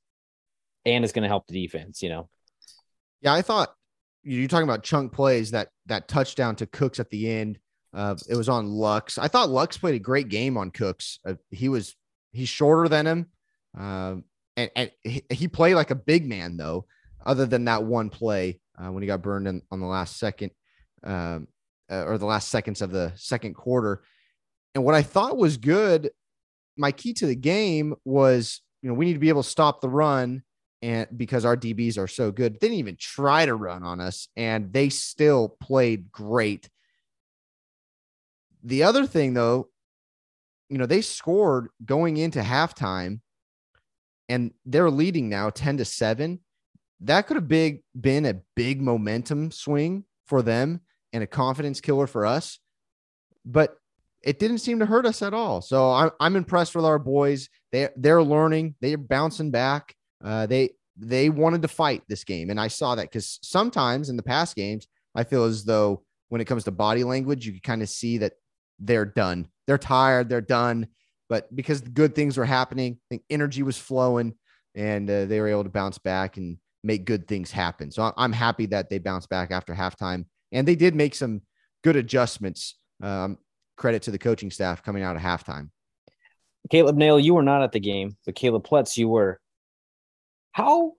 and 0.86 1.04
it's 1.04 1.14
going 1.14 1.24
to 1.24 1.30
help 1.30 1.48
the 1.48 1.62
defense, 1.62 2.02
you 2.02 2.10
know. 2.10 2.30
Yeah, 3.22 3.34
I 3.34 3.42
thought 3.42 3.74
you're 4.24 4.48
talking 4.48 4.68
about 4.68 4.84
chunk 4.84 5.14
plays 5.14 5.52
that 5.52 5.70
that 5.88 6.08
touchdown 6.08 6.56
to 6.58 6.66
Cooks 6.66 7.00
at 7.00 7.10
the 7.10 7.32
end. 7.32 7.58
Uh, 7.94 8.16
it 8.30 8.36
was 8.36 8.50
on 8.50 8.68
Lux. 8.68 9.18
I 9.18 9.28
thought 9.28 9.50
Lux 9.50 9.78
played 9.78 9.96
a 9.96 10.00
great 10.00 10.30
game 10.30 10.58
on 10.58 10.72
Cooks. 10.72 11.20
Uh, 11.26 11.36
he 11.50 11.70
was 11.70 11.96
he's 12.32 12.50
shorter 12.50 12.88
than 12.88 13.08
him, 13.08 13.26
uh, 13.78 14.16
and 14.56 14.72
and 14.76 14.92
he, 15.04 15.24
he, 15.32 15.48
played 15.48 15.76
like 15.76 15.92
a 15.92 15.96
big 15.96 16.28
man 16.28 16.58
though. 16.58 16.86
Other 17.26 17.46
than 17.46 17.66
that 17.66 17.84
one 17.84 18.10
play 18.10 18.60
uh, 18.78 18.92
when 18.92 19.04
he 19.04 19.08
got 19.08 19.22
burned 19.22 19.48
in, 19.48 19.62
on 19.72 19.80
the 19.80 19.86
last 19.86 20.18
second, 20.18 20.52
um, 21.04 21.48
uh, 21.92 22.06
or 22.06 22.18
the 22.18 22.26
last 22.26 22.50
seconds 22.50 22.82
of 22.82 22.92
the 22.92 23.12
second 23.16 23.56
quarter, 23.56 24.04
and 24.76 24.84
what 24.84 24.96
I 24.96 25.02
thought 25.02 25.38
was 25.38 25.58
good 25.58 26.12
my 26.80 26.92
key 26.92 27.14
to 27.14 27.28
the 27.28 27.36
game 27.36 27.94
was, 28.06 28.62
you 28.82 28.90
know, 28.90 28.96
we 28.96 29.06
need 29.06 29.14
to 29.14 29.20
be 29.20 29.30
able 29.30 29.44
to 29.44 29.50
stop 29.50 29.82
the 29.82 29.90
run 29.90 30.42
and 30.82 31.08
because 31.16 31.44
our 31.44 31.58
DBs 31.58 31.98
are 31.98 32.08
so 32.08 32.32
good, 32.32 32.54
they 32.54 32.68
didn't 32.68 32.80
even 32.80 32.96
try 32.98 33.46
to 33.46 33.54
run 33.54 33.84
on 33.84 34.00
us 34.00 34.30
and 34.38 34.72
they 34.72 34.88
still 34.88 35.58
played 35.62 36.10
great. 36.10 36.70
The 38.64 38.84
other 38.84 39.06
thing 39.06 39.34
though, 39.34 39.70
you 40.70 40.78
know, 40.78 40.86
they 40.86 41.02
scored 41.02 41.70
going 41.84 42.18
into 42.18 42.42
halftime 42.42 43.22
and 44.28 44.52
they're 44.66 44.92
leading 44.92 45.30
now 45.30 45.50
10 45.50 45.78
to 45.78 45.86
7. 45.86 46.40
That 47.02 47.28
could 47.28 47.36
have 47.36 47.48
big 47.48 47.82
been 48.00 48.26
a 48.26 48.42
big 48.56 48.82
momentum 48.82 49.52
swing 49.52 50.04
for 50.26 50.42
them 50.42 50.82
and 51.12 51.24
a 51.24 51.28
confidence 51.28 51.82
killer 51.82 52.08
for 52.08 52.26
us. 52.26 52.60
But 53.46 53.76
it 54.22 54.40
didn't 54.40 54.60
seem 54.60 54.80
to 54.80 54.86
hurt 54.86 55.06
us 55.06 55.22
at 55.22 55.34
all. 55.34 55.62
So 55.62 55.92
I'm, 55.92 56.12
I'm 56.20 56.36
impressed 56.36 56.76
with 56.76 56.86
our 56.86 57.00
boys. 57.00 57.50
They 57.72 57.90
they're 57.96 58.24
learning. 58.24 58.76
They're 58.82 58.98
bouncing 58.98 59.52
back. 59.52 59.96
Uh, 60.24 60.46
they 60.46 60.72
they 60.98 61.30
wanted 61.30 61.62
to 61.62 61.68
fight 61.68 62.04
this 62.10 62.24
game, 62.24 62.50
and 62.50 62.60
I 62.60 62.68
saw 62.68 62.96
that 62.96 63.04
because 63.04 63.40
sometimes 63.42 64.10
in 64.10 64.18
the 64.18 64.24
past 64.24 64.56
games, 64.56 64.88
I 65.16 65.24
feel 65.24 65.46
as 65.46 65.64
though 65.64 66.04
when 66.28 66.42
it 66.42 66.46
comes 66.46 66.66
to 66.66 66.72
body 66.72 67.04
language, 67.04 67.46
you 67.46 67.54
can 67.54 67.62
kind 67.62 67.82
of 67.82 67.90
see 67.90 68.18
that 68.20 68.34
they're 68.80 69.06
done. 69.06 69.48
They're 69.68 69.78
tired. 69.78 70.30
They're 70.30 70.42
done. 70.42 70.88
But 71.28 71.54
because 71.56 71.82
good 71.82 72.16
things 72.16 72.38
were 72.38 72.46
happening, 72.46 72.98
I 73.00 73.06
think 73.10 73.24
energy 73.30 73.62
was 73.62 73.78
flowing, 73.78 74.34
and 74.76 75.10
uh, 75.10 75.26
they 75.26 75.40
were 75.40 75.48
able 75.48 75.64
to 75.64 75.70
bounce 75.70 76.00
back 76.00 76.38
and 76.38 76.58
make 76.84 77.06
good 77.06 77.28
things 77.28 77.52
happen. 77.52 77.92
So 77.92 78.12
I'm 78.18 78.32
happy 78.32 78.66
that 78.68 78.90
they 78.90 78.98
bounced 78.98 79.30
back 79.30 79.52
after 79.52 79.76
halftime, 79.76 80.26
and 80.52 80.68
they 80.68 80.76
did 80.76 80.96
make 80.96 81.14
some 81.14 81.42
good 81.84 81.96
adjustments. 81.96 82.76
Um, 83.02 83.38
credit 83.78 84.02
to 84.04 84.12
the 84.12 84.18
coaching 84.18 84.52
staff 84.52 84.84
coming 84.84 85.04
out 85.04 85.16
of 85.16 85.22
halftime. 85.22 85.70
Caleb 86.70 86.98
Nail, 86.98 87.20
you 87.20 87.34
were 87.34 87.44
not 87.44 87.64
at 87.64 87.72
the 87.72 87.80
game, 87.80 88.18
but 88.26 88.36
Caleb 88.36 88.68
Pletz, 88.68 88.98
you 88.98 89.08
were. 89.08 89.40
How 90.52 90.94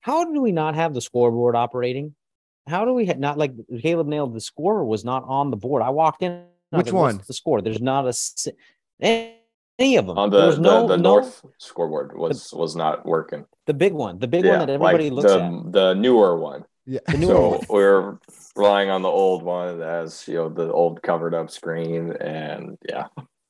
how 0.00 0.32
do 0.32 0.40
we 0.40 0.52
not 0.52 0.74
have 0.74 0.94
the 0.94 1.00
scoreboard 1.00 1.56
operating? 1.56 2.14
How 2.66 2.84
do 2.84 2.94
we 2.94 3.04
not 3.04 3.38
like 3.38 3.52
Caleb 3.82 4.06
Nail? 4.06 4.26
The 4.26 4.40
score 4.40 4.84
was 4.84 5.04
not 5.04 5.24
on 5.26 5.50
the 5.50 5.56
board. 5.56 5.82
I 5.82 5.90
walked 5.90 6.22
in. 6.22 6.44
Which 6.78 6.92
one? 6.92 7.20
The 7.26 7.32
score. 7.32 7.62
There's 7.62 7.80
not 7.80 8.06
a 8.06 8.12
any 9.78 9.96
of 9.96 10.06
them. 10.06 10.18
On 10.18 10.30
the 10.30 10.52
the, 10.52 10.60
no, 10.60 10.86
the 10.86 10.96
no, 10.96 11.14
north 11.14 11.44
scoreboard 11.58 12.16
was 12.16 12.50
the, 12.50 12.56
was 12.56 12.76
not 12.76 13.04
working. 13.04 13.44
The 13.66 13.74
big 13.74 13.92
one, 13.92 14.18
the 14.18 14.28
big 14.28 14.44
yeah, 14.44 14.50
one 14.50 14.58
that 14.60 14.70
everybody 14.70 15.10
like 15.10 15.24
looks 15.24 15.32
the, 15.32 15.42
at. 15.42 15.72
The 15.72 15.94
newer 15.94 16.38
one. 16.38 16.64
Yeah. 16.86 17.00
so 17.20 17.60
we're 17.68 18.18
relying 18.56 18.90
on 18.90 19.02
the 19.02 19.08
old 19.08 19.42
one 19.42 19.80
as 19.80 20.28
you 20.28 20.34
know 20.34 20.48
the 20.48 20.70
old 20.70 21.02
covered 21.02 21.34
up 21.34 21.50
screen 21.50 22.12
and 22.20 22.76
yeah. 22.88 23.06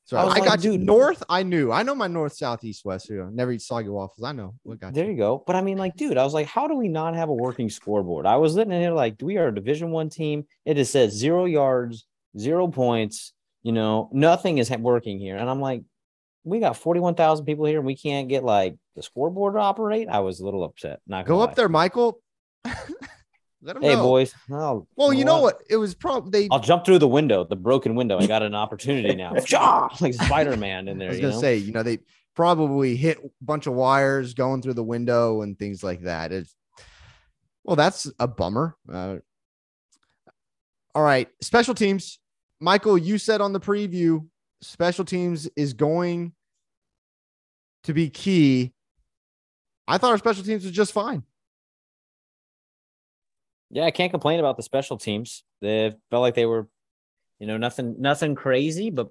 So 0.07 0.19
I, 0.19 0.23
I 0.23 0.27
like, 0.27 0.45
got 0.45 0.61
dude, 0.61 0.83
north. 0.83 1.23
I 1.31 1.43
knew. 1.43 1.73
I 1.73 1.83
know 1.83 1.95
my 1.95 2.09
north, 2.09 2.35
south, 2.35 2.63
east, 2.63 2.85
west. 2.85 3.09
You 3.09 3.17
know, 3.17 3.31
never 3.31 3.53
eat 3.53 3.63
soggy 3.63 3.89
waffles. 3.89 4.23
I 4.23 4.33
know. 4.33 4.55
What 4.63 4.79
got 4.79 4.93
there 4.93 5.07
you. 5.07 5.13
you 5.13 5.17
go. 5.17 5.43
But 5.47 5.57
I 5.57 5.63
mean, 5.63 5.79
like, 5.79 5.97
dude, 5.97 6.19
I 6.19 6.25
was 6.25 6.35
like, 6.35 6.47
how 6.47 6.69
do 6.69 6.75
we 6.75 6.89
not 6.89 7.15
have 7.15 7.31
a 7.31 7.35
working 7.35 7.71
scoreboard? 7.71 8.27
I 8.27 8.37
was 8.37 8.53
sitting 8.53 8.71
here 8.71 8.93
like, 8.93 9.17
we 9.23 9.39
are 9.39 9.49
a 9.49 9.55
Division 9.55 9.91
One 9.91 10.11
team. 10.11 10.45
It 10.67 10.75
just 10.75 10.93
says 10.93 11.13
zero 11.13 11.47
yards, 11.47 12.05
zero 12.39 12.69
points. 12.69 13.33
You 13.63 13.73
know, 13.73 14.11
nothing 14.13 14.59
is 14.59 14.71
working 14.71 15.19
here, 15.19 15.37
and 15.37 15.49
I'm 15.49 15.61
like, 15.61 15.83
we 16.45 16.61
got 16.61 16.77
41,000 16.77 17.47
people 17.47 17.65
here 17.65 17.79
and 17.79 17.87
we 17.87 17.97
can't 17.97 18.29
get 18.29 18.45
like 18.45 18.77
the 18.97 19.03
scoreboard 19.03 19.55
to 19.55 19.61
operate. 19.61 20.09
I 20.09 20.21
was 20.21 20.41
a 20.41 20.45
little 20.45 20.63
upset. 20.63 21.01
Not 21.07 21.27
go 21.27 21.41
up 21.41 21.55
there, 21.55 21.69
Michael. 21.69 22.21
Let 22.65 23.77
them 23.77 23.83
hey, 23.83 23.95
know. 23.95 24.03
boys. 24.03 24.35
Oh, 24.51 24.87
well, 24.95 25.11
you 25.15 25.25
know 25.25 25.41
what? 25.41 25.63
It 25.71 25.79
was 25.79 25.95
probably 25.95 26.31
they. 26.31 26.49
I'll 26.51 26.61
jump 26.61 26.85
through 26.85 26.99
the 26.99 27.09
window, 27.09 27.45
the 27.45 27.57
broken 27.57 27.95
window. 27.95 28.19
I 28.19 28.27
got 28.27 28.43
an 28.43 28.55
opportunity 28.55 29.15
now. 29.15 29.33
like 30.01 30.13
Spider 30.13 30.59
Man 30.59 30.87
in 30.87 30.99
there. 30.99 31.09
I 31.09 31.13
was 31.13 31.21
gonna 31.21 31.41
say, 31.41 31.57
you 31.57 31.73
know, 31.73 31.83
they 31.83 32.01
probably 32.37 32.95
hit 32.95 33.19
a 33.25 33.31
bunch 33.41 33.67
of 33.67 33.73
wires 33.73 34.35
going 34.35 34.61
through 34.61 34.75
the 34.75 34.85
window 34.85 35.41
and 35.41 35.59
things 35.59 35.83
like 35.83 36.03
that. 36.03 36.31
It's 36.31 36.55
well, 37.65 37.77
that's 37.77 38.11
a 38.19 38.29
bummer. 38.29 38.77
Uh, 38.93 39.17
all 40.95 41.03
right, 41.03 41.29
special 41.41 41.75
teams. 41.75 42.19
Michael, 42.65 42.97
you 42.97 43.19
said 43.19 43.43
on 43.43 43.53
the 43.53 43.61
preview, 43.61 44.27
special 44.63 45.05
teams 45.05 45.47
is 45.55 45.75
going 45.75 46.33
to 47.83 47.93
be 47.93 48.09
key. 48.09 48.73
I 49.87 49.99
thought 49.99 50.13
our 50.13 50.19
special 50.19 50.45
teams 50.45 50.65
was 50.65 50.73
just 50.73 50.93
fine. 50.93 51.25
Yeah, 53.69 53.85
I 53.85 53.91
can't 53.91 54.11
complain 54.11 54.41
about 54.41 54.57
the 54.57 54.63
special 54.63 54.97
teams. 54.97 55.45
They 55.61 55.93
felt 56.11 56.23
like 56.23 56.37
they 56.37 56.47
were, 56.47 56.67
you 57.39 57.47
know, 57.47 57.59
nothing 57.59 57.97
nothing 57.99 58.35
crazy, 58.35 58.89
but 58.89 59.09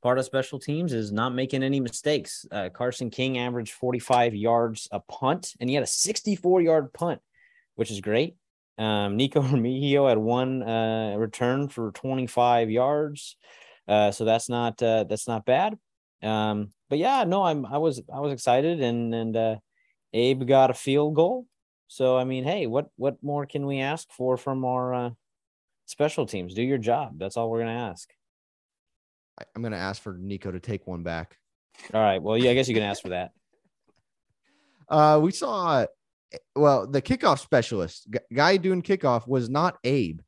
part 0.00 0.20
of 0.20 0.24
special 0.24 0.60
teams 0.60 0.92
is 0.92 1.10
not 1.10 1.34
making 1.34 1.64
any 1.64 1.80
mistakes. 1.80 2.46
Uh, 2.52 2.68
Carson 2.72 3.10
King 3.10 3.36
averaged 3.36 3.72
45 3.72 4.36
yards 4.36 4.86
a 4.92 5.00
punt, 5.00 5.54
and 5.58 5.68
he 5.68 5.74
had 5.74 5.82
a 5.82 5.88
64 5.88 6.60
yard 6.60 6.92
punt, 6.92 7.20
which 7.74 7.90
is 7.90 8.00
great. 8.00 8.36
Um, 8.82 9.16
Nikko 9.16 9.42
Remigio 9.42 10.08
had 10.08 10.18
one 10.18 10.62
uh, 10.62 11.14
return 11.16 11.68
for 11.68 11.92
25 11.92 12.68
yards, 12.68 13.36
uh, 13.86 14.10
so 14.10 14.24
that's 14.24 14.48
not 14.48 14.82
uh, 14.82 15.04
that's 15.04 15.28
not 15.28 15.44
bad. 15.44 15.78
Um, 16.20 16.70
but 16.90 16.98
yeah, 16.98 17.22
no, 17.24 17.44
I'm 17.44 17.64
I 17.64 17.78
was 17.78 18.02
I 18.12 18.18
was 18.18 18.32
excited, 18.32 18.82
and 18.82 19.14
and 19.14 19.36
uh, 19.36 19.56
Abe 20.12 20.46
got 20.46 20.70
a 20.70 20.74
field 20.74 21.14
goal. 21.14 21.46
So 21.86 22.16
I 22.16 22.24
mean, 22.24 22.42
hey, 22.42 22.66
what 22.66 22.88
what 22.96 23.22
more 23.22 23.46
can 23.46 23.66
we 23.66 23.78
ask 23.78 24.10
for 24.10 24.36
from 24.36 24.64
our 24.64 24.94
uh, 24.94 25.10
special 25.86 26.26
teams? 26.26 26.54
Do 26.54 26.62
your 26.62 26.78
job. 26.78 27.18
That's 27.18 27.36
all 27.36 27.50
we're 27.50 27.60
gonna 27.60 27.90
ask. 27.90 28.12
I'm 29.54 29.62
gonna 29.62 29.76
ask 29.76 30.02
for 30.02 30.18
Nikko 30.18 30.52
to 30.52 30.60
take 30.60 30.88
one 30.88 31.04
back. 31.04 31.38
All 31.94 32.00
right. 32.00 32.20
Well, 32.20 32.36
yeah, 32.36 32.50
I 32.50 32.54
guess 32.54 32.68
you 32.68 32.74
can 32.74 32.82
ask 32.82 33.00
for 33.00 33.10
that. 33.10 33.30
Uh, 34.88 35.18
we 35.22 35.30
saw, 35.30 35.86
well, 36.54 36.86
the 36.86 37.02
kickoff 37.02 37.38
specialist 37.40 38.08
guy 38.34 38.56
doing 38.56 38.82
kickoff 38.82 39.26
was 39.26 39.48
not 39.48 39.78
Abe. 39.84 40.20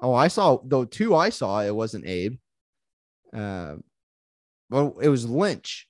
Oh, 0.00 0.14
I 0.14 0.28
saw 0.28 0.58
though 0.64 0.84
two. 0.84 1.14
I 1.14 1.28
saw 1.30 1.60
it 1.60 1.74
wasn't 1.74 2.06
Abe. 2.06 2.36
Uh, 3.32 3.76
well, 4.70 4.96
it 5.00 5.08
was 5.08 5.28
Lynch. 5.28 5.86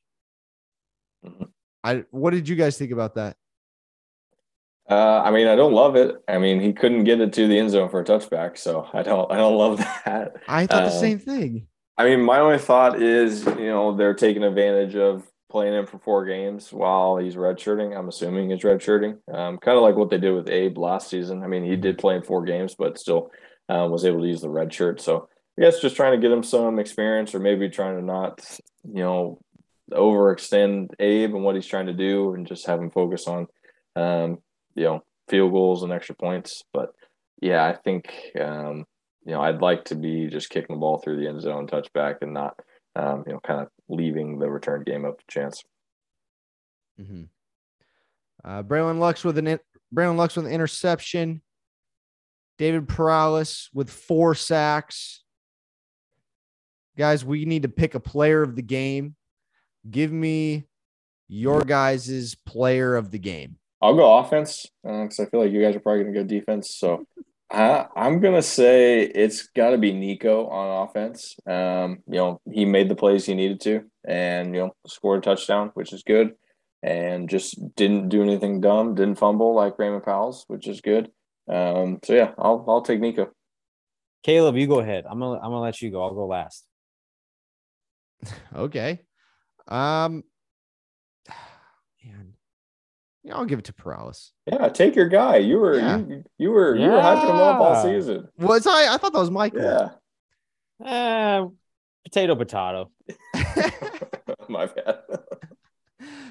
I. 1.84 2.04
What 2.10 2.30
did 2.30 2.48
you 2.48 2.56
guys 2.56 2.76
think 2.76 2.90
about 2.92 3.14
that? 3.14 3.36
Uh, 4.90 5.22
I 5.24 5.30
mean, 5.30 5.46
I 5.46 5.54
don't 5.56 5.72
love 5.72 5.96
it. 5.96 6.16
I 6.28 6.38
mean, 6.38 6.60
he 6.60 6.72
couldn't 6.72 7.04
get 7.04 7.20
it 7.20 7.32
to 7.34 7.46
the 7.46 7.58
end 7.58 7.70
zone 7.70 7.88
for 7.88 8.00
a 8.00 8.04
touchback, 8.04 8.58
so 8.58 8.88
I 8.92 9.02
don't. 9.02 9.30
I 9.32 9.36
don't 9.36 9.56
love 9.56 9.78
that. 10.04 10.34
I 10.48 10.66
thought 10.66 10.84
the 10.84 10.92
Um, 10.94 11.00
same 11.00 11.18
thing. 11.18 11.66
I 11.96 12.04
mean, 12.04 12.22
my 12.22 12.38
only 12.40 12.58
thought 12.58 13.00
is, 13.00 13.44
you 13.46 13.66
know, 13.66 13.94
they're 13.96 14.14
taking 14.14 14.42
advantage 14.42 14.96
of 14.96 15.24
playing 15.52 15.74
him 15.74 15.86
for 15.86 15.98
four 15.98 16.24
games 16.24 16.72
while 16.72 17.18
he's 17.18 17.36
redshirting. 17.36 17.96
I'm 17.96 18.08
assuming 18.08 18.50
he's 18.50 18.62
redshirting, 18.62 19.18
um, 19.32 19.58
kind 19.58 19.76
of 19.76 19.82
like 19.82 19.94
what 19.94 20.10
they 20.10 20.18
did 20.18 20.32
with 20.32 20.48
Abe 20.48 20.78
last 20.78 21.08
season. 21.08 21.44
I 21.44 21.46
mean, 21.46 21.62
he 21.62 21.76
did 21.76 21.98
play 21.98 22.16
in 22.16 22.22
four 22.22 22.42
games, 22.44 22.74
but 22.74 22.98
still 22.98 23.30
um, 23.68 23.90
was 23.90 24.04
able 24.04 24.22
to 24.22 24.26
use 24.26 24.40
the 24.40 24.48
red 24.48 24.72
shirt. 24.72 25.00
So 25.00 25.28
I 25.56 25.62
guess 25.62 25.80
just 25.80 25.94
trying 25.94 26.18
to 26.18 26.20
get 26.20 26.36
him 26.36 26.42
some 26.42 26.78
experience, 26.78 27.34
or 27.34 27.38
maybe 27.38 27.68
trying 27.68 27.96
to 27.96 28.04
not, 28.04 28.44
you 28.82 29.02
know, 29.02 29.38
overextend 29.92 30.88
Abe 30.98 31.34
and 31.34 31.44
what 31.44 31.54
he's 31.54 31.66
trying 31.66 31.86
to 31.86 31.92
do, 31.92 32.34
and 32.34 32.46
just 32.46 32.66
have 32.66 32.80
him 32.80 32.90
focus 32.90 33.28
on, 33.28 33.46
um, 33.94 34.38
you 34.74 34.84
know, 34.84 35.04
field 35.28 35.52
goals 35.52 35.82
and 35.82 35.92
extra 35.92 36.14
points. 36.14 36.64
But 36.72 36.92
yeah, 37.40 37.64
I 37.64 37.74
think 37.74 38.10
um, 38.40 38.86
you 39.24 39.32
know, 39.32 39.40
I'd 39.40 39.62
like 39.62 39.84
to 39.86 39.94
be 39.94 40.26
just 40.26 40.50
kicking 40.50 40.74
the 40.74 40.80
ball 40.80 40.98
through 40.98 41.18
the 41.18 41.28
end 41.28 41.40
zone, 41.40 41.66
touchback, 41.66 42.16
and 42.22 42.34
not, 42.34 42.58
um, 42.96 43.24
you 43.26 43.32
know, 43.32 43.40
kind 43.44 43.60
of 43.60 43.68
leaving 43.88 44.38
the 44.38 44.50
return 44.50 44.82
game 44.84 45.04
up 45.04 45.18
to 45.18 45.24
chance. 45.28 45.62
Mm-hmm. 47.00 47.22
Uh, 48.44 48.62
Braylon 48.62 48.98
Lux 48.98 49.24
with 49.24 49.38
an 49.38 49.46
in- 49.46 49.60
Braylon 49.94 50.16
Lux 50.16 50.36
with 50.36 50.46
an 50.46 50.52
interception. 50.52 51.42
David 52.58 52.88
Perales 52.88 53.70
with 53.72 53.90
four 53.90 54.34
sacks. 54.34 55.22
Guys, 56.96 57.24
we 57.24 57.44
need 57.44 57.62
to 57.62 57.68
pick 57.68 57.94
a 57.94 58.00
player 58.00 58.42
of 58.42 58.54
the 58.54 58.62
game. 58.62 59.16
Give 59.90 60.12
me 60.12 60.66
your 61.28 61.62
guys' 61.62 62.36
player 62.46 62.94
of 62.94 63.10
the 63.10 63.18
game. 63.18 63.56
I'll 63.80 63.96
go 63.96 64.18
offense 64.18 64.66
because 64.84 65.18
I 65.18 65.26
feel 65.26 65.40
like 65.40 65.50
you 65.50 65.62
guys 65.62 65.74
are 65.74 65.80
probably 65.80 66.04
going 66.04 66.14
to 66.14 66.20
go 66.20 66.26
defense. 66.26 66.76
So 66.76 67.04
I, 67.52 67.86
I'm 67.94 68.20
going 68.20 68.34
to 68.34 68.42
say 68.42 69.02
it's 69.02 69.48
got 69.48 69.70
to 69.70 69.78
be 69.78 69.92
Nikko 69.92 70.46
on 70.46 70.88
offense. 70.88 71.36
Um, 71.46 71.98
you 72.06 72.16
know, 72.16 72.40
he 72.50 72.64
made 72.64 72.88
the 72.88 72.96
plays 72.96 73.26
he 73.26 73.34
needed 73.34 73.60
to 73.62 73.82
and, 74.06 74.54
you 74.54 74.62
know, 74.62 74.70
scored 74.86 75.18
a 75.18 75.22
touchdown, 75.22 75.70
which 75.74 75.92
is 75.92 76.02
good. 76.02 76.32
And 76.82 77.28
just 77.28 77.76
didn't 77.76 78.08
do 78.08 78.22
anything 78.22 78.60
dumb, 78.60 78.96
didn't 78.96 79.18
fumble 79.18 79.54
like 79.54 79.78
Raymond 79.78 80.02
Powell's, 80.02 80.44
which 80.48 80.66
is 80.66 80.80
good. 80.80 81.10
Um, 81.48 81.98
so 82.04 82.14
yeah, 82.14 82.32
I'll 82.38 82.64
I'll 82.68 82.82
take 82.82 83.00
Nikko. 83.00 83.30
Caleb, 84.22 84.56
you 84.56 84.66
go 84.66 84.80
ahead. 84.80 85.04
I'm 85.08 85.18
gonna 85.18 85.38
I'm 85.38 85.50
gonna 85.50 85.60
let 85.60 85.80
you 85.82 85.90
go. 85.90 86.02
I'll 86.02 86.14
go 86.14 86.26
last. 86.26 86.66
Okay. 88.54 89.00
Um, 89.66 90.22
man, 92.04 92.31
yeah, 93.24 93.36
I'll 93.36 93.44
give 93.44 93.58
it 93.58 93.64
to 93.66 93.72
Perales. 93.74 94.32
Yeah, 94.46 94.68
take 94.68 94.94
your 94.96 95.08
guy. 95.08 95.36
You 95.36 95.58
were 95.58 95.78
Yeah. 95.78 95.98
you, 95.98 96.24
you 96.38 96.50
were 96.50 96.74
you 96.76 96.88
were 96.90 96.98
hyping 96.98 97.24
him 97.30 97.36
up 97.36 97.60
all 97.60 97.82
season. 97.82 98.28
Was 98.38 98.66
I? 98.66 98.92
I 98.94 98.96
thought 98.96 99.12
that 99.12 99.18
was 99.18 99.30
Michael. 99.30 99.62
Yeah. 99.62 99.90
Uh, 100.84 101.46
potato, 102.04 102.34
potato. 102.34 102.90
My 104.48 104.66
bad. 104.66 104.98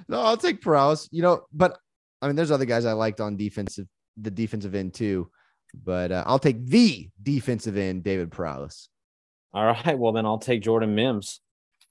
no, 0.07 0.21
I'll 0.21 0.37
take 0.37 0.61
Perales. 0.61 1.07
You 1.11 1.21
know, 1.21 1.45
but 1.53 1.77
I 2.21 2.27
mean, 2.27 2.35
there's 2.35 2.51
other 2.51 2.65
guys 2.65 2.85
I 2.85 2.91
liked 2.93 3.21
on 3.21 3.37
defensive, 3.37 3.87
the 4.17 4.31
defensive 4.31 4.75
end 4.75 4.93
too. 4.93 5.29
But 5.73 6.11
uh, 6.11 6.23
I'll 6.27 6.39
take 6.39 6.65
the 6.65 7.07
defensive 7.23 7.77
end, 7.77 8.03
David 8.03 8.31
Perales. 8.31 8.89
All 9.53 9.65
right. 9.65 9.97
Well, 9.97 10.11
then 10.11 10.25
I'll 10.25 10.37
take 10.39 10.61
Jordan 10.61 10.95
Mims. 10.95 11.39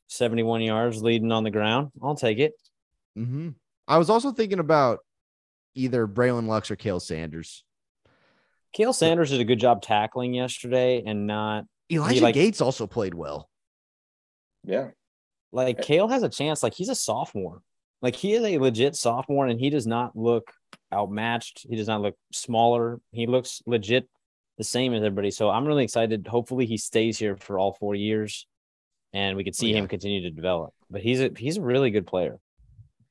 71 0.08 0.62
yards 0.62 1.02
leading 1.02 1.30
on 1.32 1.44
the 1.44 1.50
ground. 1.50 1.90
I'll 2.02 2.16
take 2.16 2.38
it. 2.38 2.52
hmm 3.14 3.50
I 3.88 3.98
was 3.98 4.10
also 4.10 4.32
thinking 4.32 4.58
about 4.60 5.00
either 5.74 6.06
Braylon 6.06 6.46
Lux 6.46 6.70
or 6.70 6.76
Kale 6.76 7.00
Sanders. 7.00 7.64
Kale 8.72 8.92
Sanders 8.92 9.30
did 9.30 9.40
a 9.40 9.44
good 9.44 9.58
job 9.60 9.82
tackling 9.82 10.32
yesterday 10.34 11.02
and 11.04 11.26
not 11.26 11.64
Elijah 11.90 12.22
like- 12.22 12.34
Gates 12.34 12.60
also 12.60 12.86
played 12.86 13.14
well. 13.14 13.48
Yeah. 14.64 14.90
like 15.52 15.80
Kale 15.82 16.06
has 16.08 16.22
a 16.22 16.28
chance. 16.28 16.62
Like 16.62 16.74
he's 16.74 16.88
a 16.90 16.94
sophomore. 16.94 17.62
Like 18.02 18.14
he 18.14 18.34
is 18.34 18.44
a 18.44 18.58
legit 18.58 18.94
sophomore 18.94 19.46
and 19.46 19.58
he 19.58 19.70
does 19.70 19.86
not 19.86 20.16
look 20.16 20.52
outmatched. 20.92 21.66
He 21.68 21.76
does 21.76 21.88
not 21.88 22.00
look 22.02 22.14
smaller. 22.32 23.00
He 23.12 23.26
looks 23.26 23.62
legit 23.66 24.08
the 24.58 24.64
same 24.64 24.92
as 24.94 24.98
everybody. 25.02 25.30
So 25.30 25.50
I'm 25.50 25.66
really 25.66 25.84
excited. 25.84 26.26
Hopefully 26.26 26.66
he 26.66 26.76
stays 26.76 27.18
here 27.18 27.36
for 27.36 27.58
all 27.58 27.72
four 27.72 27.94
years 27.94 28.46
and 29.12 29.36
we 29.36 29.42
could 29.44 29.56
see 29.56 29.70
Oh, 29.70 29.74
yeah. 29.74 29.78
him 29.80 29.88
continue 29.88 30.22
to 30.22 30.30
develop. 30.30 30.72
But 30.90 31.00
he's 31.02 31.20
a 31.20 31.30
he's 31.36 31.56
a 31.56 31.62
really 31.62 31.90
good 31.90 32.06
player. 32.06 32.38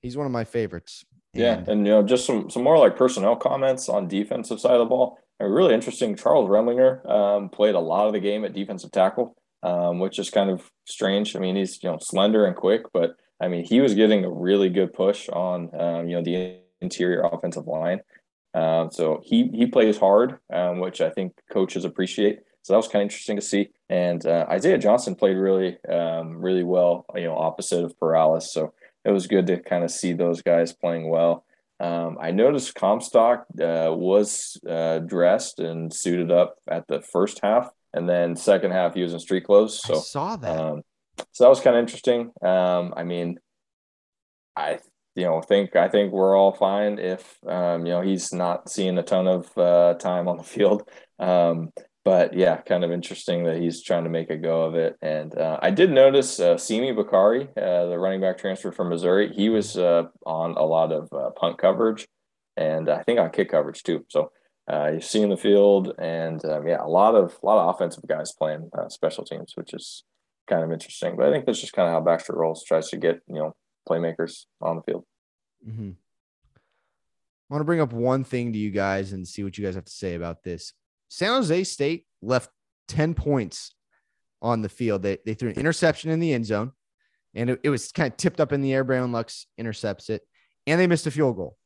He's 0.02 0.18
one 0.18 0.26
of 0.26 0.32
my 0.32 0.44
favorites. 0.44 1.06
Yeah, 1.34 1.58
And- 1.60 1.68
and 1.68 1.88
you 1.88 1.94
know, 1.94 2.04
just 2.04 2.26
some 2.26 2.50
some 2.50 2.64
more 2.64 2.78
like 2.78 2.96
personnel 2.96 3.36
comments 3.36 3.88
on 3.90 4.08
defensive 4.08 4.60
side 4.60 4.74
of 4.74 4.80
the 4.80 4.86
ball. 4.86 5.18
And 5.40 5.54
really 5.54 5.74
interesting. 5.74 6.16
Charles 6.16 6.50
Remlinger 6.50 7.08
um, 7.10 7.50
played 7.50 7.76
a 7.76 7.80
lot 7.80 8.08
of 8.08 8.14
the 8.14 8.20
game 8.20 8.44
at 8.44 8.54
defensive 8.54 8.92
tackle, 8.92 9.36
um, 9.64 10.00
which 10.00 10.20
is 10.20 10.30
kind 10.30 10.50
of 10.50 10.70
strange. 10.86 11.36
I 11.36 11.40
mean, 11.40 11.56
he's 11.56 11.82
you 11.84 11.90
know 11.92 11.98
slender 12.00 12.46
and 12.46 12.56
quick, 12.56 12.84
but 12.94 13.16
I 13.40 13.48
mean 13.48 13.64
he 13.64 13.80
was 13.80 13.94
getting 13.94 14.26
a 14.26 14.30
really 14.30 14.70
good 14.70 14.92
push 14.94 15.30
on 15.30 15.70
um, 15.80 16.10
you 16.10 16.16
know 16.16 16.24
the 16.24 16.60
interior 16.82 17.22
offensive 17.22 17.68
line. 17.68 18.02
Um, 18.54 18.90
so 18.92 19.22
he 19.24 19.48
he 19.54 19.68
plays 19.68 19.98
hard, 19.98 20.40
um, 20.52 20.80
which 20.80 21.00
I 21.00 21.10
think 21.12 21.34
coaches 21.52 21.86
appreciate. 21.86 22.40
So 22.64 22.74
that 22.74 22.78
was 22.78 22.88
kind 22.88 23.02
of 23.04 23.06
interesting 23.06 23.36
to 23.38 23.42
see. 23.42 23.70
And 23.90 24.26
uh, 24.26 24.46
Isaiah 24.50 24.78
Johnson 24.78 25.16
played 25.16 25.38
really 25.38 25.78
um, 25.88 26.38
really 26.38 26.64
well, 26.64 27.06
you 27.16 27.24
know, 27.26 27.38
opposite 27.38 27.84
of 27.86 27.98
Perales. 28.00 28.52
So 28.52 28.74
it 29.10 29.14
was 29.14 29.28
good 29.28 29.48
to 29.48 29.58
kind 29.58 29.84
of 29.84 29.92
see 29.92 30.14
those 30.14 30.42
guys 30.42 30.72
playing 30.72 31.10
well. 31.10 31.46
Um, 31.80 32.18
I 32.20 32.32
noticed 32.32 32.76
Comstock 32.76 33.46
uh, 33.62 33.92
was 33.92 34.60
uh, 34.70 35.00
dressed 35.00 35.60
and 35.60 35.94
suited 35.94 36.32
up 36.32 36.56
at 36.70 36.88
the 36.88 37.02
first 37.02 37.40
half, 37.42 37.70
and 37.94 38.08
then 38.08 38.36
second 38.36 38.72
half 38.72 38.94
he 38.94 39.02
was 39.02 39.14
in 39.14 39.20
street 39.20 39.46
clothes. 39.46 39.82
So 39.82 39.96
I 39.96 40.00
saw 40.00 40.36
that. 40.38 40.60
um, 40.60 40.82
so 41.32 41.44
that 41.44 41.50
was 41.50 41.62
kind 41.62 41.76
of 41.76 41.82
interesting. 41.82 42.32
Um, 42.42 42.94
I 42.96 43.04
mean, 43.04 43.40
I 44.56 44.80
you 45.16 45.24
know 45.26 45.42
think 45.42 45.76
I 45.76 45.88
think 45.88 46.12
we're 46.12 46.36
all 46.36 46.52
fine 46.52 47.00
if 47.00 47.38
um, 47.48 47.86
you 47.86 47.94
know 47.94 48.02
he's 48.02 48.34
not 48.34 48.70
seeing 48.70 48.98
a 48.98 49.04
ton 49.04 49.28
of 49.28 49.58
uh, 49.58 49.94
time 49.96 50.28
on 50.28 50.38
the 50.38 50.44
field. 50.56 50.88
But 52.10 52.34
yeah, 52.34 52.58
kind 52.62 52.84
of 52.84 52.92
interesting 52.92 53.44
that 53.44 53.58
he's 53.58 53.84
trying 53.84 54.04
to 54.04 54.10
make 54.10 54.32
a 54.32 54.36
go 54.36 54.64
of 54.64 54.74
it. 54.74 54.98
And 55.00 55.38
uh, 55.38 55.60
I 55.62 55.70
did 55.70 55.92
notice 55.92 56.40
uh, 56.40 56.58
Simi 56.58 56.92
Bakare, 56.92 57.50
uh, 57.56 57.86
the 57.86 58.00
running 58.00 58.20
back 58.20 58.40
transfer 58.40 58.72
from 58.72 58.90
Missouri, 58.90 59.32
he 59.32 59.50
was 59.50 59.78
uh, 59.78 60.06
on 60.26 60.58
a 60.58 60.64
lot 60.64 60.92
of 60.92 61.14
uh, 61.14 61.30
punt 61.40 61.60
coverage 61.60 62.08
and 62.58 62.90
I 62.90 63.04
think 63.04 63.20
on 63.20 63.30
kick 63.30 63.52
coverage 63.52 63.84
too. 63.84 64.08
So 64.10 64.32
uh, 64.68 64.90
you're 64.94 65.02
seeing 65.02 65.30
the 65.30 65.38
field, 65.38 65.94
and 66.00 66.44
um, 66.46 66.68
yeah, 66.68 66.82
a 66.82 66.90
lot 66.90 67.14
of 67.14 67.38
a 67.44 67.46
lot 67.46 67.60
of 67.60 67.76
offensive 67.76 68.08
guys 68.08 68.34
playing 68.34 68.72
special 68.88 69.24
teams, 69.24 69.52
which 69.54 69.76
is 69.76 70.04
kind 70.48 70.64
of 70.64 70.72
interesting. 70.72 71.16
But 71.16 71.28
I 71.28 71.32
think 71.32 71.46
that's 71.46 71.62
just 71.62 71.74
kind 71.74 71.90
of 71.90 71.94
how 71.94 72.02
Baxter 72.02 72.34
rolls, 72.36 72.64
tries 72.64 72.90
to 72.90 72.98
get 72.98 73.22
you 73.28 73.36
know 73.36 73.56
playmakers 73.88 74.46
on 74.64 74.78
the 74.78 74.82
field. 74.82 75.06
Mm-hmm. 75.64 75.92
I 75.92 77.54
want 77.54 77.62
to 77.62 77.66
bring 77.66 77.82
up 77.82 77.94
one 77.94 78.24
thing 78.24 78.52
to 78.54 78.58
you 78.58 78.72
guys 78.72 79.14
and 79.14 79.28
see 79.28 79.44
what 79.44 79.60
you 79.60 79.64
guys 79.64 79.76
have 79.76 79.86
to 79.86 79.92
say 79.92 80.16
about 80.16 80.44
this. 80.44 80.74
San 81.10 81.30
Jose 81.30 81.64
State 81.66 82.06
left 82.22 82.50
10 82.88 83.14
points 83.14 83.74
on 84.42 84.62
the 84.62 84.70
field. 84.70 85.02
They, 85.02 85.18
they 85.26 85.34
threw 85.34 85.50
an 85.50 85.58
interception 85.58 86.12
in 86.12 86.20
the 86.20 86.34
end 86.34 86.46
zone, 86.46 86.72
and 87.36 87.50
it, 87.50 87.60
it 87.64 87.70
was 87.70 87.92
kind 87.92 88.12
of 88.12 88.18
tipped 88.18 88.40
up 88.40 88.54
in 88.54 88.62
the 88.62 88.74
air. 88.74 88.86
Braylon 88.86 89.12
Lux 89.12 89.48
intercepts 89.58 90.10
it, 90.10 90.22
and 90.66 90.80
they 90.80 90.88
missed 90.88 91.08
a 91.08 91.12
field 91.12 91.36
goal. 91.36 91.58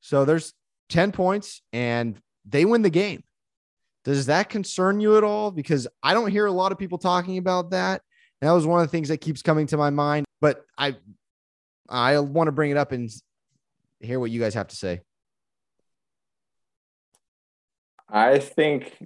So 0.00 0.24
there's 0.24 0.54
10 0.88 1.12
points, 1.12 1.62
and 1.72 2.20
they 2.44 2.64
win 2.64 2.82
the 2.82 2.90
game. 2.90 3.22
Does 4.04 4.26
that 4.26 4.48
concern 4.48 5.00
you 5.00 5.16
at 5.16 5.24
all? 5.24 5.50
Because 5.50 5.86
I 6.02 6.14
don't 6.14 6.30
hear 6.30 6.46
a 6.46 6.52
lot 6.52 6.72
of 6.72 6.78
people 6.78 6.98
talking 6.98 7.36
about 7.36 7.70
that. 7.70 8.00
And 8.40 8.48
that 8.48 8.54
was 8.54 8.66
one 8.66 8.80
of 8.80 8.86
the 8.86 8.90
things 8.90 9.08
that 9.08 9.18
keeps 9.18 9.42
coming 9.42 9.66
to 9.66 9.76
my 9.76 9.90
mind. 9.90 10.24
But 10.40 10.64
I 10.76 10.96
I 11.88 12.18
want 12.20 12.48
to 12.48 12.52
bring 12.52 12.70
it 12.70 12.76
up 12.76 12.92
and 12.92 13.10
hear 14.00 14.20
what 14.20 14.30
you 14.30 14.40
guys 14.40 14.54
have 14.54 14.68
to 14.68 14.76
say. 14.76 15.00
I 18.10 18.38
think, 18.38 18.96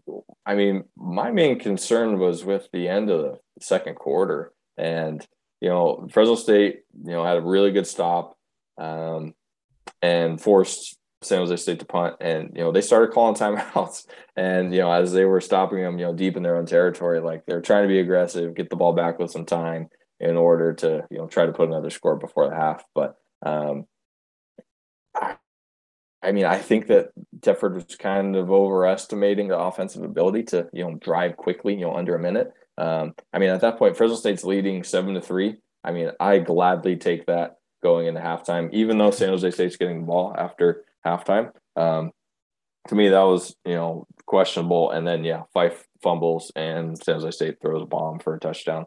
I 0.46 0.54
mean, 0.54 0.84
my 0.96 1.30
main 1.30 1.58
concern 1.58 2.18
was 2.18 2.44
with 2.44 2.68
the 2.72 2.88
end 2.88 3.10
of 3.10 3.22
the 3.22 3.38
second 3.60 3.96
quarter. 3.96 4.52
And, 4.76 5.26
you 5.60 5.68
know, 5.68 6.08
Fresno 6.12 6.36
State, 6.36 6.82
you 7.04 7.12
know, 7.12 7.24
had 7.24 7.36
a 7.36 7.42
really 7.42 7.72
good 7.72 7.86
stop 7.86 8.36
um, 8.78 9.34
and 10.00 10.40
forced 10.40 10.96
San 11.22 11.38
Jose 11.38 11.56
State 11.56 11.80
to 11.80 11.84
punt. 11.84 12.16
And, 12.20 12.52
you 12.54 12.62
know, 12.62 12.70
they 12.70 12.80
started 12.80 13.12
calling 13.12 13.34
timeouts. 13.36 14.06
And, 14.36 14.72
you 14.72 14.80
know, 14.80 14.92
as 14.92 15.12
they 15.12 15.24
were 15.24 15.40
stopping 15.40 15.82
them, 15.82 15.98
you 15.98 16.06
know, 16.06 16.14
deep 16.14 16.36
in 16.36 16.44
their 16.44 16.56
own 16.56 16.66
territory, 16.66 17.20
like 17.20 17.44
they're 17.46 17.60
trying 17.60 17.82
to 17.82 17.88
be 17.88 18.00
aggressive, 18.00 18.54
get 18.54 18.70
the 18.70 18.76
ball 18.76 18.92
back 18.92 19.18
with 19.18 19.32
some 19.32 19.46
time 19.46 19.88
in 20.20 20.36
order 20.36 20.72
to, 20.74 21.04
you 21.10 21.18
know, 21.18 21.26
try 21.26 21.44
to 21.44 21.52
put 21.52 21.68
another 21.68 21.90
score 21.90 22.16
before 22.16 22.48
the 22.48 22.54
half. 22.54 22.84
But, 22.94 23.16
um, 23.44 23.86
I 26.22 26.32
mean, 26.32 26.44
I 26.44 26.58
think 26.58 26.86
that 26.86 27.10
Tedford 27.40 27.74
was 27.74 27.96
kind 27.96 28.36
of 28.36 28.50
overestimating 28.50 29.48
the 29.48 29.58
offensive 29.58 30.02
ability 30.02 30.44
to, 30.44 30.68
you 30.72 30.84
know, 30.84 30.94
drive 30.94 31.36
quickly, 31.36 31.74
you 31.74 31.80
know, 31.80 31.94
under 31.94 32.14
a 32.14 32.20
minute. 32.20 32.52
Um, 32.78 33.14
I 33.32 33.38
mean, 33.38 33.50
at 33.50 33.60
that 33.62 33.78
point, 33.78 33.96
Fresno 33.96 34.16
State's 34.16 34.44
leading 34.44 34.84
seven 34.84 35.14
to 35.14 35.20
three. 35.20 35.56
I 35.84 35.92
mean, 35.92 36.10
I 36.20 36.38
gladly 36.38 36.96
take 36.96 37.26
that 37.26 37.56
going 37.82 38.06
into 38.06 38.20
halftime, 38.20 38.72
even 38.72 38.98
though 38.98 39.10
San 39.10 39.30
Jose 39.30 39.50
State's 39.50 39.76
getting 39.76 40.00
the 40.00 40.06
ball 40.06 40.34
after 40.38 40.84
halftime. 41.04 41.50
Um, 41.74 42.12
to 42.88 42.94
me, 42.94 43.08
that 43.08 43.22
was, 43.22 43.56
you 43.64 43.74
know, 43.74 44.06
questionable. 44.26 44.90
And 44.92 45.06
then, 45.06 45.24
yeah, 45.24 45.42
five 45.52 45.84
fumbles 46.02 46.52
and 46.54 46.96
San 47.02 47.16
Jose 47.16 47.30
State 47.32 47.56
throws 47.60 47.82
a 47.82 47.86
bomb 47.86 48.20
for 48.20 48.34
a 48.34 48.40
touchdown. 48.40 48.86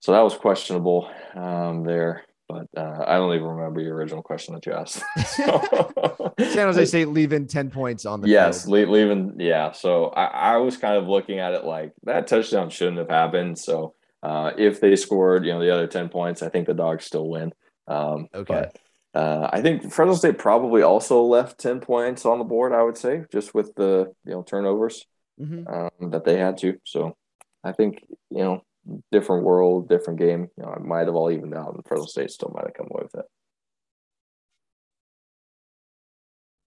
So 0.00 0.12
that 0.12 0.20
was 0.20 0.34
questionable 0.34 1.10
um, 1.34 1.84
there 1.84 2.24
but 2.52 2.80
uh, 2.80 3.04
I 3.06 3.14
don't 3.14 3.34
even 3.34 3.46
remember 3.46 3.80
your 3.80 3.96
original 3.96 4.22
question 4.22 4.54
that 4.54 4.66
you 4.66 4.72
asked. 4.72 5.02
San 6.52 6.66
Jose 6.66 6.84
State 6.86 7.08
leaving 7.08 7.46
10 7.46 7.70
points 7.70 8.04
on 8.04 8.20
the 8.20 8.28
yes, 8.28 8.64
field. 8.64 8.90
leaving. 8.90 9.36
Yeah. 9.38 9.72
So 9.72 10.06
I, 10.06 10.24
I, 10.24 10.56
was 10.58 10.76
kind 10.76 10.96
of 10.96 11.08
looking 11.08 11.38
at 11.38 11.54
it 11.54 11.64
like 11.64 11.92
that 12.04 12.26
touchdown 12.26 12.70
shouldn't 12.70 12.98
have 12.98 13.08
happened. 13.08 13.58
So 13.58 13.94
uh, 14.22 14.52
if 14.56 14.80
they 14.80 14.96
scored, 14.96 15.46
you 15.46 15.52
know, 15.52 15.60
the 15.60 15.72
other 15.72 15.86
10 15.86 16.08
points, 16.08 16.42
I 16.42 16.48
think 16.48 16.66
the 16.66 16.74
dogs 16.74 17.04
still 17.04 17.28
win. 17.28 17.52
Um, 17.88 18.28
okay. 18.34 18.70
But, 19.14 19.20
uh, 19.20 19.50
I 19.52 19.60
think 19.60 19.92
Fresno 19.92 20.14
State 20.14 20.38
probably 20.38 20.82
also 20.82 21.22
left 21.22 21.58
10 21.58 21.80
points 21.80 22.24
on 22.24 22.38
the 22.38 22.44
board, 22.44 22.72
I 22.72 22.82
would 22.82 22.96
say, 22.96 23.24
just 23.30 23.54
with 23.54 23.74
the, 23.74 24.12
you 24.24 24.32
know, 24.32 24.42
turnovers 24.42 25.06
mm-hmm. 25.40 25.66
um, 25.66 26.10
that 26.10 26.24
they 26.24 26.38
had 26.38 26.58
to. 26.58 26.78
So 26.84 27.16
I 27.62 27.72
think, 27.72 28.02
you 28.30 28.38
know, 28.38 28.64
different 29.10 29.44
world, 29.44 29.88
different 29.88 30.18
game. 30.18 30.48
You 30.56 30.64
know, 30.64 30.72
it 30.72 30.82
might 30.82 31.06
have 31.06 31.14
all 31.14 31.30
evened 31.30 31.54
out, 31.54 31.74
and 31.74 31.84
Fresno 31.86 32.06
State 32.06 32.30
still 32.30 32.52
might 32.54 32.64
have 32.64 32.74
come 32.74 32.88
away 32.90 33.02
with 33.04 33.14
it. 33.14 33.24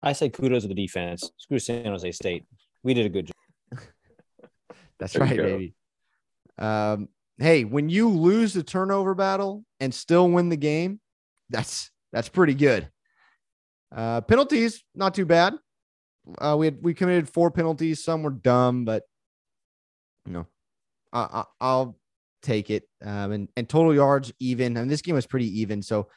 I 0.02 0.12
say 0.12 0.30
kudos 0.30 0.62
to 0.62 0.68
the 0.68 0.74
defense. 0.74 1.30
Screw 1.36 1.58
San 1.58 1.84
Jose 1.84 2.10
State. 2.12 2.44
We 2.82 2.94
did 2.94 3.06
a 3.06 3.10
good 3.10 3.26
job. 3.26 3.80
That's 4.98 5.12
there 5.12 5.22
right, 5.22 5.36
baby. 5.36 5.74
Um, 6.58 7.08
hey, 7.38 7.64
when 7.64 7.88
you 7.88 8.08
lose 8.08 8.54
the 8.54 8.62
turnover 8.62 9.14
battle 9.14 9.64
and 9.78 9.94
still 9.94 10.28
win 10.28 10.48
the 10.48 10.56
game, 10.56 11.00
that's 11.48 11.90
that's 12.12 12.28
pretty 12.28 12.54
good. 12.54 12.88
Uh, 13.94 14.20
penalties, 14.20 14.84
not 14.94 15.14
too 15.14 15.26
bad. 15.26 15.54
Uh, 16.38 16.56
we 16.58 16.66
had 16.66 16.78
we 16.82 16.94
committed 16.94 17.28
four 17.28 17.50
penalties. 17.50 18.04
Some 18.04 18.22
were 18.22 18.30
dumb, 18.30 18.84
but 18.84 19.04
you 20.26 20.32
know, 20.32 20.46
I 21.12 21.44
I, 21.60 21.74
will 21.74 21.98
take 22.42 22.70
it. 22.70 22.84
Um, 23.04 23.32
and, 23.32 23.48
and 23.56 23.68
total 23.68 23.94
yards 23.94 24.32
even. 24.38 24.76
And 24.76 24.90
this 24.90 25.02
game 25.02 25.14
was 25.14 25.26
pretty 25.26 25.60
even. 25.60 25.82
So 25.82 26.08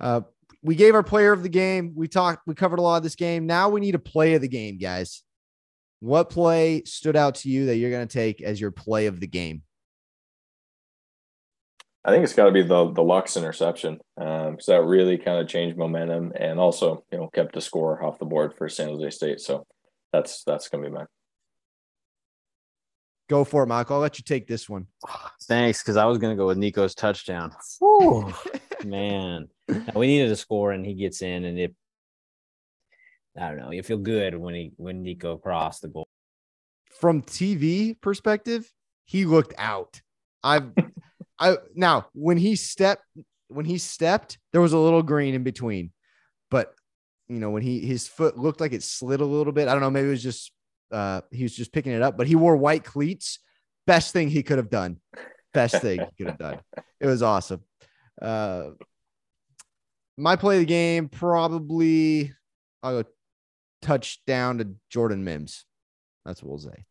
uh, 0.00 0.22
we 0.62 0.74
gave 0.74 0.94
our 0.94 1.02
player 1.02 1.32
of 1.32 1.42
the 1.42 1.48
game. 1.48 1.92
We 1.94 2.08
talked, 2.08 2.46
we 2.46 2.54
covered 2.54 2.78
a 2.78 2.82
lot 2.82 2.96
of 2.96 3.02
this 3.02 3.16
game. 3.16 3.46
Now 3.46 3.68
we 3.68 3.80
need 3.80 3.94
a 3.94 4.00
play 4.00 4.34
of 4.34 4.42
the 4.42 4.48
game, 4.48 4.78
guys. 4.78 5.22
What 6.00 6.30
play 6.30 6.84
stood 6.84 7.16
out 7.16 7.36
to 7.36 7.48
you 7.48 7.66
that 7.66 7.76
you're 7.76 7.90
going 7.90 8.06
to 8.06 8.12
take 8.12 8.40
as 8.40 8.60
your 8.60 8.70
play 8.70 9.06
of 9.06 9.20
the 9.20 9.26
game? 9.26 9.62
I 12.04 12.10
think 12.10 12.24
it's 12.24 12.32
got 12.32 12.46
to 12.46 12.52
be 12.52 12.62
the 12.62 12.90
the 12.92 13.02
Lux 13.02 13.36
interception 13.36 13.98
because 14.16 14.48
um, 14.48 14.56
that 14.66 14.84
really 14.84 15.18
kind 15.18 15.40
of 15.40 15.48
changed 15.48 15.76
momentum 15.76 16.32
and 16.36 16.58
also 16.58 17.04
you 17.12 17.18
know 17.18 17.28
kept 17.28 17.54
the 17.54 17.60
score 17.60 18.02
off 18.02 18.18
the 18.18 18.24
board 18.24 18.54
for 18.56 18.68
San 18.68 18.88
Jose 18.88 19.10
State. 19.10 19.40
So 19.40 19.66
that's 20.12 20.42
that's 20.44 20.68
going 20.68 20.84
to 20.84 20.88
be 20.88 20.94
mine. 20.94 21.06
Go 23.28 23.44
for 23.44 23.62
it, 23.62 23.66
Michael. 23.66 23.96
I'll 23.96 24.02
let 24.02 24.18
you 24.18 24.24
take 24.24 24.46
this 24.46 24.68
one. 24.68 24.86
Thanks, 25.42 25.82
because 25.82 25.96
I 25.96 26.06
was 26.06 26.16
going 26.18 26.34
to 26.34 26.40
go 26.40 26.46
with 26.46 26.56
Nikko's 26.56 26.94
touchdown. 26.94 27.52
Whew, 27.78 28.32
man, 28.84 29.48
now, 29.68 29.92
we 29.94 30.06
needed 30.06 30.30
a 30.30 30.36
score, 30.36 30.72
and 30.72 30.84
he 30.84 30.94
gets 30.94 31.20
in, 31.20 31.44
and 31.44 31.58
it. 31.58 31.74
I 33.38 33.48
don't 33.48 33.58
know. 33.58 33.70
You 33.70 33.82
feel 33.82 33.98
good 33.98 34.36
when 34.36 34.54
he 34.54 34.72
when 34.76 35.02
Nico 35.02 35.36
crossed 35.36 35.82
the 35.82 35.88
goal. 35.88 36.08
From 37.00 37.22
TV 37.22 38.00
perspective, 38.00 38.72
he 39.04 39.26
looked 39.26 39.54
out. 39.58 40.00
I've, 40.42 40.72
I 41.38 41.58
now 41.74 42.06
when 42.14 42.38
he 42.38 42.56
stepped 42.56 43.02
when 43.48 43.66
he 43.66 43.78
stepped, 43.78 44.38
there 44.52 44.60
was 44.60 44.72
a 44.72 44.78
little 44.78 45.02
green 45.02 45.34
in 45.34 45.42
between, 45.42 45.92
but 46.50 46.74
you 47.28 47.38
know 47.38 47.50
when 47.50 47.62
he 47.62 47.80
his 47.80 48.08
foot 48.08 48.38
looked 48.38 48.60
like 48.60 48.72
it 48.72 48.82
slid 48.82 49.20
a 49.20 49.26
little 49.26 49.52
bit. 49.52 49.68
I 49.68 49.72
don't 49.72 49.82
know. 49.82 49.90
Maybe 49.90 50.08
it 50.08 50.12
was 50.12 50.22
just 50.22 50.50
uh, 50.90 51.22
he 51.30 51.42
was 51.42 51.54
just 51.54 51.72
picking 51.72 51.92
it 51.92 52.02
up, 52.02 52.16
but 52.16 52.26
he 52.26 52.34
wore 52.34 52.56
white 52.56 52.84
cleats. 52.84 53.38
Best 53.86 54.12
thing 54.12 54.28
he 54.28 54.42
could 54.42 54.58
have 54.58 54.70
done. 54.70 55.00
Best 55.54 55.80
thing 55.80 56.00
he 56.00 56.24
could 56.24 56.30
have 56.30 56.38
done. 56.38 56.60
It 57.00 57.06
was 57.06 57.22
awesome. 57.22 57.62
Uh, 58.20 58.70
my 60.16 60.36
play 60.36 60.56
of 60.56 60.60
the 60.60 60.66
game 60.66 61.08
probably 61.08 62.32
I'll 62.82 63.02
go 63.02 63.08
touchdown 63.82 64.58
to 64.58 64.68
Jordan 64.90 65.24
Mims. 65.24 65.64
That's 66.24 66.42
what 66.42 66.50
we'll 66.50 66.72
say. 66.72 66.84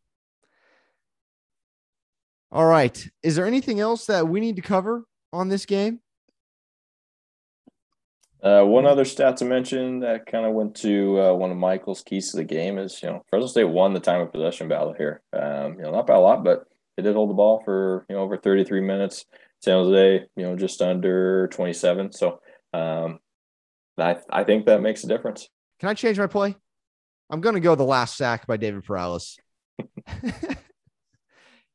All 2.51 2.65
right. 2.65 3.07
Is 3.23 3.35
there 3.35 3.45
anything 3.45 3.79
else 3.79 4.05
that 4.05 4.27
we 4.27 4.39
need 4.39 4.55
to 4.55 4.61
cover 4.61 5.03
on 5.33 5.49
this 5.49 5.65
game? 5.65 5.99
Uh, 8.43 8.63
one 8.63 8.85
other 8.85 9.05
stat 9.05 9.38
to 9.38 9.45
mention 9.45 9.99
that 9.99 10.27
kind 10.27 10.45
of 10.45 10.53
went 10.53 10.75
to 10.75 11.19
uh, 11.19 11.33
one 11.33 11.49
of 11.49 11.57
Michael's 11.57 12.03
keys 12.03 12.31
to 12.31 12.38
the 12.38 12.43
game 12.43 12.77
is, 12.77 13.01
you 13.01 13.09
know, 13.09 13.23
Fresno 13.29 13.47
State 13.47 13.63
won 13.63 13.93
the 13.93 13.99
time 13.99 14.21
of 14.21 14.31
possession 14.31 14.67
battle 14.67 14.93
here. 14.93 15.21
Um, 15.33 15.73
you 15.73 15.81
know, 15.81 15.91
not 15.91 16.05
by 16.05 16.13
a 16.13 16.19
lot, 16.19 16.43
but 16.43 16.67
they 16.95 17.03
did 17.03 17.15
hold 17.15 17.31
the 17.31 17.33
ball 17.33 17.61
for, 17.65 18.05
you 18.09 18.15
know, 18.15 18.21
over 18.21 18.38
33 18.38 18.81
minutes. 18.81 19.25
San 19.59 19.73
Jose, 19.73 20.25
you 20.35 20.43
know, 20.43 20.55
just 20.55 20.81
under 20.81 21.47
27. 21.47 22.11
So 22.11 22.39
um, 22.73 23.19
I, 23.97 24.17
I 24.29 24.43
think 24.43 24.67
that 24.67 24.81
makes 24.81 25.03
a 25.03 25.07
difference. 25.07 25.49
Can 25.79 25.89
I 25.89 25.95
change 25.95 26.19
my 26.19 26.27
play? 26.27 26.55
I'm 27.29 27.41
going 27.41 27.55
to 27.55 27.61
go 27.61 27.73
the 27.75 27.83
last 27.83 28.17
sack 28.17 28.45
by 28.45 28.57
David 28.57 28.85
Perales. 28.85 29.38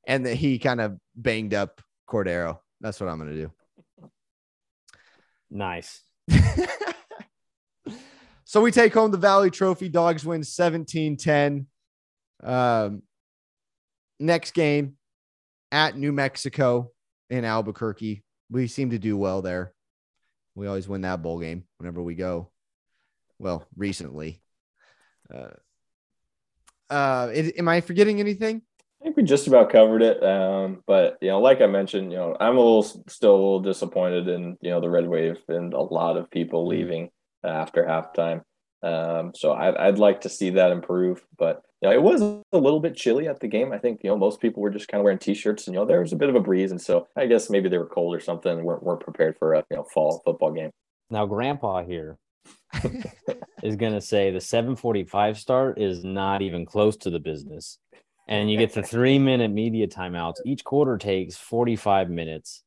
and 0.07 0.27
that 0.27 0.37
he 0.37 0.59
kind 0.59 0.81
of 0.81 0.97
banged 1.15 1.55
up 1.55 1.81
Cordeiro. 2.09 2.59
That's 2.81 3.01
what 3.01 3.09
I'm 3.09 3.19
going 3.19 3.31
to 3.31 3.43
do. 3.43 3.53
Nice. 5.51 6.03
so 8.45 8.61
we 8.61 8.71
take 8.71 8.95
home 8.95 9.11
the 9.11 9.19
Valley 9.19 9.51
Trophy. 9.51 9.89
Dogs 9.89 10.25
win 10.25 10.45
17 10.45 11.17
10. 11.17 11.67
Um, 12.43 13.03
next 14.19 14.55
game 14.55 14.97
at 15.71 15.97
New 15.97 16.13
Mexico 16.13 16.91
in 17.31 17.45
Albuquerque. 17.45 18.23
We 18.51 18.67
seem 18.67 18.91
to 18.91 18.99
do 18.99 19.17
well 19.17 19.43
there. 19.43 19.73
We 20.55 20.67
always 20.67 20.89
win 20.89 21.01
that 21.03 21.23
bowl 21.23 21.41
game 21.41 21.65
whenever 21.79 22.03
we 22.03 22.15
go. 22.15 22.51
Well, 23.39 23.67
recently. 23.77 24.43
Uh, 25.33 25.49
uh, 26.91 27.31
am 27.33 27.69
I 27.69 27.81
forgetting 27.81 28.21
anything? 28.21 28.63
I 29.03 29.05
think 29.05 29.17
we 29.17 29.25
just 29.25 29.49
about 29.49 29.71
covered 29.71 30.01
it. 30.01 30.23
Um, 30.23 30.85
but 30.87 31.19
you 31.21 31.29
know, 31.29 31.41
like 31.41 31.61
I 31.61 31.67
mentioned, 31.67 32.13
you 32.13 32.19
know, 32.19 32.37
I'm 32.39 32.57
a 32.57 32.61
little 32.61 32.85
still 33.09 33.33
a 33.33 33.35
little 33.35 33.61
disappointed 33.61 34.29
in 34.29 34.57
you 34.61 34.71
know 34.71 34.81
the 34.81 34.91
red 34.91 35.09
wave 35.09 35.39
and 35.49 35.75
a 35.75 35.81
lot 35.81 36.17
of 36.17 36.31
people 36.31 36.61
mm-hmm. 36.61 36.71
leaving 36.71 37.11
after 37.43 37.83
halftime. 37.83 38.43
Um, 38.85 39.33
so 39.35 39.53
I, 39.53 39.89
I'd 39.89 39.99
like 39.99 40.21
to 40.21 40.29
see 40.29 40.51
that 40.51 40.71
improve. 40.71 41.25
But 41.37 41.63
you 41.81 41.89
know, 41.89 41.95
it 41.95 42.01
was 42.03 42.23
a 42.23 42.59
little 42.59 42.79
bit 42.79 42.95
chilly 42.95 43.27
at 43.27 43.41
the 43.41 43.49
game. 43.49 43.73
I 43.73 43.79
think 43.79 44.03
you 44.05 44.11
know 44.11 44.17
most 44.17 44.41
people 44.41 44.63
were 44.63 44.71
just 44.71 44.87
kind 44.87 45.01
of 45.01 45.05
wearing 45.05 45.19
t-shirts, 45.19 45.67
and 45.67 45.75
you 45.75 45.81
know 45.81 45.87
there 45.87 46.01
was 46.01 46.13
a 46.13 46.17
bit 46.17 46.29
of 46.29 46.37
a 46.37 46.41
breeze, 46.41 46.71
and 46.71 46.81
so 46.81 47.09
I 47.17 47.27
guess 47.27 47.51
maybe 47.51 47.69
they 47.69 47.79
were 47.79 47.87
cold 47.87 48.15
or 48.15 48.21
something, 48.21 48.53
and 48.53 48.63
weren't 48.65 48.85
weren't 48.85 49.01
prepared 49.01 49.37
for 49.37 49.55
a 49.55 49.65
you 49.69 49.79
know 49.79 49.85
fall 49.85 50.23
football 50.25 50.53
game. 50.53 50.71
Now, 51.11 51.27
Grandpa 51.27 51.83
here 51.83 52.19
is 53.65 53.75
going 53.75 53.95
to 53.95 54.01
say 54.01 54.31
the 54.31 54.39
7:45 54.39 55.37
start 55.39 55.81
is 55.81 56.05
not 56.05 56.41
even 56.41 56.65
close 56.65 56.97
to 56.99 57.11
the 57.11 57.19
business 57.19 57.79
and 58.29 58.51
you 58.51 58.59
get 58.59 58.73
the 58.73 58.83
three 58.83 59.19
minute 59.19 59.51
media 59.51 59.87
timeouts. 59.87 60.37
Each 60.45 60.65
quarter 60.65 60.99
takes 60.99 61.37
45 61.37 62.11
minutes. 62.11 62.63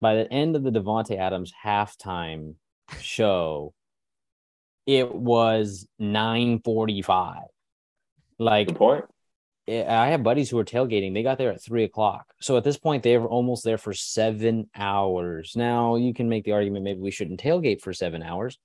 By 0.00 0.14
the 0.14 0.32
end 0.32 0.56
of 0.56 0.62
the 0.62 0.70
Davante 0.70 1.18
Adams 1.18 1.52
halftime 1.64 2.54
show, 3.00 3.74
it 4.86 5.14
was 5.14 5.86
945. 5.98 7.42
Like 8.38 8.68
Good 8.68 8.76
point. 8.76 9.04
I 9.68 10.08
have 10.08 10.22
buddies 10.22 10.50
who 10.50 10.58
are 10.58 10.64
tailgating. 10.64 11.14
They 11.14 11.22
got 11.22 11.38
there 11.38 11.52
at 11.52 11.62
three 11.62 11.84
o'clock. 11.84 12.26
So 12.40 12.56
at 12.56 12.64
this 12.64 12.78
point, 12.78 13.02
they 13.02 13.16
were 13.18 13.28
almost 13.28 13.62
there 13.62 13.78
for 13.78 13.92
seven 13.92 14.68
hours. 14.74 15.52
Now 15.54 15.96
you 15.96 16.12
can 16.12 16.28
make 16.28 16.44
the 16.44 16.52
argument 16.52 16.84
maybe 16.84 16.98
we 16.98 17.10
shouldn't 17.10 17.40
tailgate 17.40 17.80
for 17.80 17.92
seven 17.92 18.22
hours, 18.22 18.58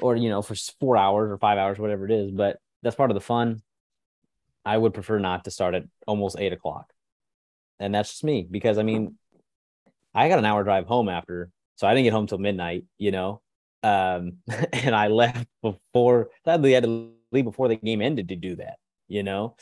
or 0.00 0.16
you 0.16 0.28
know, 0.28 0.42
for 0.42 0.56
four 0.80 0.96
hours 0.96 1.30
or 1.30 1.38
five 1.38 1.58
hours, 1.58 1.78
whatever 1.78 2.04
it 2.06 2.10
is. 2.10 2.32
But 2.32 2.56
that's 2.82 2.96
part 2.96 3.10
of 3.10 3.14
the 3.14 3.20
fun 3.20 3.62
I 4.64 4.76
would 4.76 4.94
prefer 4.94 5.18
not 5.18 5.44
to 5.44 5.50
start 5.50 5.74
at 5.74 5.84
almost 6.06 6.38
eight 6.38 6.52
o'clock. 6.52 6.92
And 7.78 7.94
that's 7.94 8.10
just 8.10 8.24
me 8.24 8.46
because 8.48 8.78
I 8.78 8.82
mean, 8.82 9.16
I 10.14 10.28
got 10.28 10.38
an 10.38 10.44
hour 10.44 10.64
drive 10.64 10.86
home 10.86 11.08
after, 11.08 11.50
so 11.76 11.86
I 11.86 11.94
didn't 11.94 12.04
get 12.04 12.12
home 12.12 12.26
till 12.26 12.38
midnight, 12.38 12.84
you 12.98 13.10
know. 13.10 13.40
Um, 13.82 14.38
and 14.72 14.94
I 14.94 15.08
left 15.08 15.46
before 15.62 16.30
sadly 16.44 16.72
I 16.72 16.74
had 16.74 16.84
to 16.84 17.12
leave 17.32 17.44
before 17.44 17.68
the 17.68 17.76
game 17.76 18.02
ended 18.02 18.28
to 18.28 18.36
do 18.36 18.56
that, 18.56 18.76
you 19.08 19.22
know. 19.22 19.56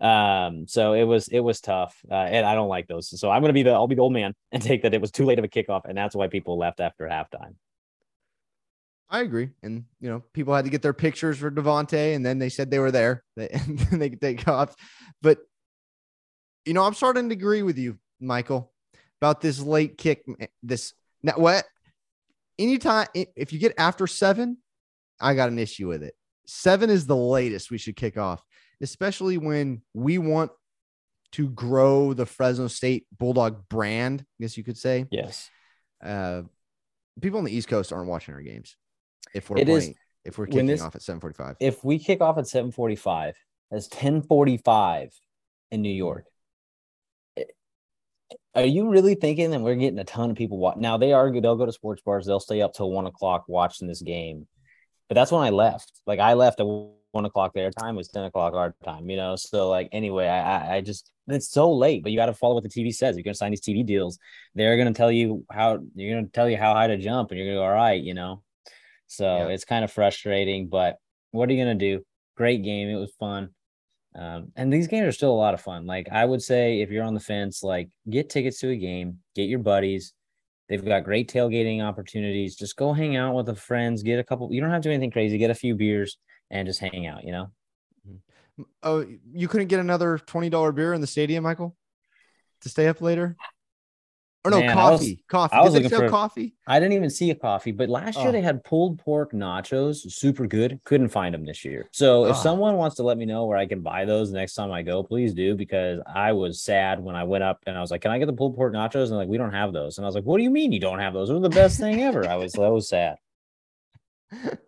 Um, 0.00 0.66
so 0.66 0.92
it 0.92 1.04
was 1.04 1.28
it 1.28 1.40
was 1.40 1.60
tough, 1.60 1.96
uh, 2.10 2.14
and 2.14 2.44
I 2.44 2.54
don't 2.54 2.68
like 2.68 2.88
those. 2.88 3.18
So 3.18 3.30
I'm 3.30 3.42
gonna 3.42 3.52
be 3.52 3.62
the 3.62 3.70
I'll 3.70 3.86
be 3.86 3.94
the 3.94 4.02
old 4.02 4.12
man 4.12 4.34
and 4.52 4.62
take 4.62 4.82
that 4.82 4.94
it 4.94 5.00
was 5.00 5.10
too 5.10 5.24
late 5.24 5.38
of 5.38 5.44
a 5.44 5.48
kickoff, 5.48 5.82
and 5.84 5.96
that's 5.96 6.14
why 6.14 6.28
people 6.28 6.58
left 6.58 6.80
after 6.80 7.06
halftime. 7.06 7.54
I 9.14 9.20
agree. 9.20 9.50
And, 9.62 9.84
you 10.00 10.10
know, 10.10 10.24
people 10.32 10.52
had 10.52 10.64
to 10.64 10.72
get 10.72 10.82
their 10.82 10.92
pictures 10.92 11.38
for 11.38 11.48
Davante 11.48 12.16
and 12.16 12.26
then 12.26 12.40
they 12.40 12.48
said 12.48 12.68
they 12.68 12.80
were 12.80 12.90
there 12.90 13.22
and 13.36 13.78
then 13.78 14.00
they 14.00 14.10
could 14.10 14.20
take 14.20 14.48
off. 14.48 14.74
But, 15.22 15.38
you 16.64 16.74
know, 16.74 16.82
I'm 16.82 16.94
starting 16.94 17.28
to 17.28 17.32
agree 17.32 17.62
with 17.62 17.78
you, 17.78 17.96
Michael, 18.18 18.72
about 19.20 19.40
this 19.40 19.60
late 19.60 19.98
kick. 19.98 20.24
This, 20.64 20.94
now 21.22 21.34
what? 21.36 21.64
Anytime, 22.58 23.06
if 23.14 23.52
you 23.52 23.60
get 23.60 23.74
after 23.78 24.08
seven, 24.08 24.56
I 25.20 25.36
got 25.36 25.48
an 25.48 25.60
issue 25.60 25.86
with 25.86 26.02
it. 26.02 26.14
Seven 26.46 26.90
is 26.90 27.06
the 27.06 27.14
latest 27.14 27.70
we 27.70 27.78
should 27.78 27.94
kick 27.94 28.18
off, 28.18 28.44
especially 28.80 29.38
when 29.38 29.82
we 29.94 30.18
want 30.18 30.50
to 31.32 31.50
grow 31.50 32.14
the 32.14 32.26
Fresno 32.26 32.66
State 32.66 33.06
Bulldog 33.16 33.68
brand, 33.68 34.22
I 34.22 34.42
guess 34.42 34.56
you 34.56 34.64
could 34.64 34.76
say. 34.76 35.06
Yes. 35.12 35.50
Uh, 36.04 36.42
people 37.20 37.38
on 37.38 37.44
the 37.44 37.54
East 37.54 37.68
Coast 37.68 37.92
aren't 37.92 38.08
watching 38.08 38.34
our 38.34 38.42
games 38.42 38.76
if 39.34 39.50
we're 39.50 39.58
It 39.58 39.66
playing, 39.66 39.90
is- 39.90 39.96
if 40.24 40.38
we're 40.38 40.46
kicking 40.46 40.66
this- 40.66 40.80
off 40.80 40.94
at 40.94 41.02
7:45. 41.02 41.56
If 41.60 41.84
we 41.84 41.98
kick 41.98 42.20
off 42.20 42.38
at 42.38 42.46
7:45, 42.46 43.34
that's 43.70 43.88
10:45 43.88 45.12
in 45.70 45.82
New 45.82 45.90
mm-hmm. 45.90 45.98
York. 45.98 46.26
Are 48.54 48.64
you 48.64 48.88
really 48.88 49.16
thinking 49.16 49.50
that 49.50 49.60
we're 49.60 49.74
getting 49.74 49.98
a 49.98 50.04
ton 50.04 50.30
of 50.30 50.36
people 50.36 50.58
watch? 50.58 50.76
Now 50.76 50.96
they 50.96 51.12
are 51.12 51.30
they'll 51.40 51.56
go 51.56 51.66
to 51.66 51.72
sports 51.72 52.02
bars, 52.02 52.24
they'll 52.24 52.38
stay 52.38 52.62
up 52.62 52.72
till 52.72 52.90
one 52.90 53.06
o'clock 53.06 53.44
watching 53.48 53.88
this 53.88 54.00
game. 54.00 54.46
But 55.08 55.16
that's 55.16 55.32
when 55.32 55.42
I 55.42 55.50
left. 55.50 55.90
Like 56.06 56.20
I 56.20 56.34
left 56.34 56.60
at 56.60 56.66
one 56.66 57.24
o'clock 57.24 57.52
their 57.52 57.72
time, 57.72 57.96
it 57.96 57.98
was 57.98 58.08
10 58.08 58.24
o'clock 58.24 58.54
our 58.54 58.74
time, 58.84 59.10
you 59.10 59.16
know. 59.16 59.34
So 59.34 59.68
like 59.68 59.88
anyway, 59.90 60.28
I 60.28 60.58
I- 60.58 60.74
I 60.76 60.80
just 60.82 61.10
it's 61.26 61.48
so 61.50 61.72
late, 61.72 62.02
but 62.04 62.12
you 62.12 62.18
got 62.18 62.26
to 62.26 62.34
follow 62.34 62.54
what 62.54 62.62
the 62.62 62.68
TV 62.68 62.92
says. 62.94 63.16
You're 63.16 63.24
gonna 63.24 63.34
sign 63.34 63.50
these 63.50 63.60
TV 63.60 63.82
deals. 63.84 64.18
They're 64.54 64.76
gonna 64.76 64.94
tell 64.94 65.10
you 65.10 65.44
how 65.50 65.80
you're 65.96 66.14
gonna 66.14 66.28
tell 66.28 66.48
you 66.48 66.56
how 66.56 66.74
high 66.74 66.86
to 66.86 66.96
jump, 66.96 67.30
and 67.32 67.38
you're 67.38 67.48
gonna 67.48 67.58
go, 67.58 67.64
all 67.64 67.74
right, 67.74 68.00
you 68.00 68.14
know. 68.14 68.43
So 69.16 69.48
Yeah. 69.48 69.48
it's 69.48 69.64
kind 69.64 69.84
of 69.84 69.92
frustrating, 69.92 70.68
but 70.68 70.98
what 71.30 71.48
are 71.48 71.52
you 71.52 71.62
gonna 71.62 71.74
do? 71.74 72.04
Great 72.36 72.62
game. 72.62 72.88
It 72.88 72.96
was 72.96 73.12
fun. 73.18 73.50
Um, 74.14 74.52
and 74.54 74.72
these 74.72 74.86
games 74.86 75.06
are 75.06 75.12
still 75.12 75.32
a 75.32 75.36
lot 75.36 75.54
of 75.54 75.60
fun. 75.60 75.86
Like 75.86 76.08
I 76.10 76.24
would 76.24 76.42
say, 76.42 76.80
if 76.80 76.90
you're 76.90 77.04
on 77.04 77.14
the 77.14 77.20
fence, 77.20 77.62
like 77.62 77.88
get 78.08 78.30
tickets 78.30 78.60
to 78.60 78.70
a 78.70 78.76
game, 78.76 79.18
get 79.34 79.48
your 79.48 79.58
buddies. 79.58 80.12
They've 80.68 80.84
got 80.84 81.04
great 81.04 81.30
tailgating 81.30 81.82
opportunities. 81.82 82.56
Just 82.56 82.76
go 82.76 82.92
hang 82.92 83.16
out 83.16 83.34
with 83.34 83.46
the 83.46 83.54
friends. 83.54 84.02
Get 84.02 84.18
a 84.18 84.24
couple. 84.24 84.52
You 84.52 84.60
don't 84.60 84.70
have 84.70 84.82
to 84.82 84.88
do 84.88 84.92
anything 84.92 85.10
crazy. 85.10 85.36
Get 85.36 85.50
a 85.50 85.54
few 85.54 85.74
beers 85.74 86.16
and 86.50 86.66
just 86.66 86.80
hang 86.80 87.06
out. 87.06 87.24
You 87.24 87.32
know. 87.32 87.50
Oh, 88.82 89.04
you 89.32 89.48
couldn't 89.48 89.66
get 89.66 89.80
another 89.80 90.18
$20 90.18 90.74
beer 90.74 90.94
in 90.94 91.00
the 91.00 91.06
stadium, 91.08 91.42
Michael, 91.42 91.76
to 92.60 92.68
stay 92.68 92.86
up 92.86 93.00
later? 93.00 93.36
Or 94.46 94.50
no, 94.50 94.60
Man, 94.60 94.76
I 94.76 94.90
was- 94.90 95.00
coffee. 95.00 95.24
coffee. 95.26 95.56
I 95.56 95.62
was 95.62 95.72
looking 95.72 95.88
for- 95.88 96.06
coffee? 96.08 96.54
I 96.66 96.78
didn't 96.78 96.92
even 96.92 97.08
see 97.08 97.30
a 97.30 97.34
coffee, 97.34 97.72
but 97.72 97.88
last 97.88 98.18
year 98.18 98.28
Oh. 98.28 98.32
they 98.32 98.42
had 98.42 98.62
pulled 98.62 98.98
pork 98.98 99.32
nachos, 99.32 100.10
super 100.12 100.46
good. 100.46 100.80
Couldn't 100.84 101.08
find 101.08 101.32
them 101.34 101.46
this 101.46 101.64
year. 101.64 101.88
So 101.92 102.26
if 102.26 102.32
Ah. 102.32 102.42
someone 102.42 102.76
wants 102.76 102.96
to 102.96 103.02
let 103.04 103.16
me 103.16 103.24
know 103.24 103.46
where 103.46 103.56
I 103.56 103.64
can 103.64 103.80
buy 103.80 104.04
those 104.04 104.32
next 104.32 104.54
time 104.54 104.70
I 104.70 104.82
go, 104.82 105.02
please 105.02 105.32
do 105.32 105.54
because 105.56 106.00
I 106.06 106.32
was 106.32 106.60
sad 106.60 107.02
when 107.02 107.16
I 107.16 107.24
went 107.24 107.42
up 107.42 107.62
and 107.66 107.74
I 107.76 107.80
was 107.80 107.90
like, 107.90 108.02
"Can 108.02 108.10
I 108.10 108.18
get 108.18 108.26
the 108.26 108.34
pulled 108.34 108.54
pork 108.54 108.74
nachos?" 108.74 109.04
And 109.08 109.16
like, 109.16 109.28
"We 109.28 109.38
don't 109.38 109.52
have 109.54 109.72
those." 109.72 109.96
And 109.96 110.04
I 110.04 110.08
was 110.08 110.14
like, 110.14 110.24
"What 110.24 110.36
do 110.36 110.42
you 110.42 110.50
mean 110.50 110.72
you 110.72 110.80
don't 110.80 110.98
have 110.98 111.14
those? 111.14 111.28
Those 111.28 111.38
are 111.38 111.48
the 111.48 111.48
best 111.48 111.80
thing 111.80 112.02
ever." 112.02 112.28
I 112.28 112.36
was 112.36 112.52
that 112.52 112.70
was 112.70 112.86
sad, 112.88 113.16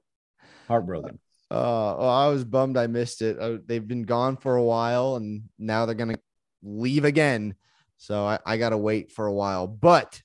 heartbroken. 0.69 1.19
Uh, 1.51 1.97
oh, 1.99 2.09
I 2.09 2.29
was 2.29 2.45
bummed 2.45 2.77
I 2.77 2.87
missed 2.87 3.23
it. 3.23 3.39
Uh, 3.39 3.59
they've 3.67 3.87
been 3.87 4.03
gone 4.03 4.37
for 4.37 4.57
a 4.57 4.65
while 4.65 5.17
and 5.17 5.43
now 5.59 5.87
they're 5.87 5.95
going 5.95 6.15
to 6.15 6.21
leave 6.63 7.05
again. 7.05 7.55
So 7.99 8.25
I, 8.25 8.39
I 8.45 8.57
got 8.57 8.71
to 8.71 8.79
wait 8.79 9.13
for 9.13 9.27
a 9.27 9.33
while. 9.33 9.67
But 9.67 10.23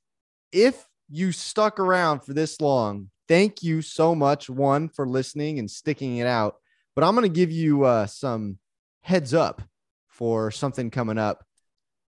if 0.51 0.87
you 1.09 1.31
stuck 1.31 1.79
around 1.79 2.21
for 2.21 2.33
this 2.33 2.59
long, 2.61 3.09
thank 3.27 3.63
you 3.63 3.81
so 3.81 4.13
much, 4.15 4.49
one, 4.49 4.89
for 4.89 5.07
listening 5.07 5.59
and 5.59 5.69
sticking 5.69 6.17
it 6.17 6.27
out. 6.27 6.55
But 6.95 7.03
I'm 7.03 7.15
going 7.15 7.27
to 7.27 7.33
give 7.33 7.51
you 7.51 7.83
uh, 7.83 8.05
some 8.07 8.57
heads 9.01 9.33
up 9.33 9.61
for 10.07 10.51
something 10.51 10.91
coming 10.91 11.17
up 11.17 11.43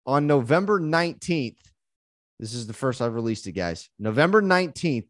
on 0.06 0.26
November 0.26 0.80
19th. 0.80 1.58
This 2.38 2.54
is 2.54 2.66
the 2.66 2.72
first 2.72 3.00
I've 3.00 3.14
released 3.14 3.46
it, 3.46 3.52
guys. 3.52 3.88
November 3.98 4.42
19th, 4.42 5.06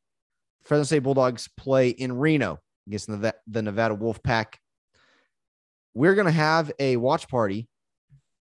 Fresno 0.62 0.84
State 0.84 1.01
Bulldogs 1.01 1.49
play 1.57 1.90
in 1.90 2.16
Reno 2.16 2.61
against 2.86 3.09
the, 3.09 3.34
the 3.47 3.62
Nevada 3.62 3.97
Wolfpack. 3.97 4.55
We're 5.94 6.14
going 6.14 6.26
to 6.26 6.32
have 6.32 6.72
a 6.78 6.97
watch 6.97 7.28
party 7.28 7.68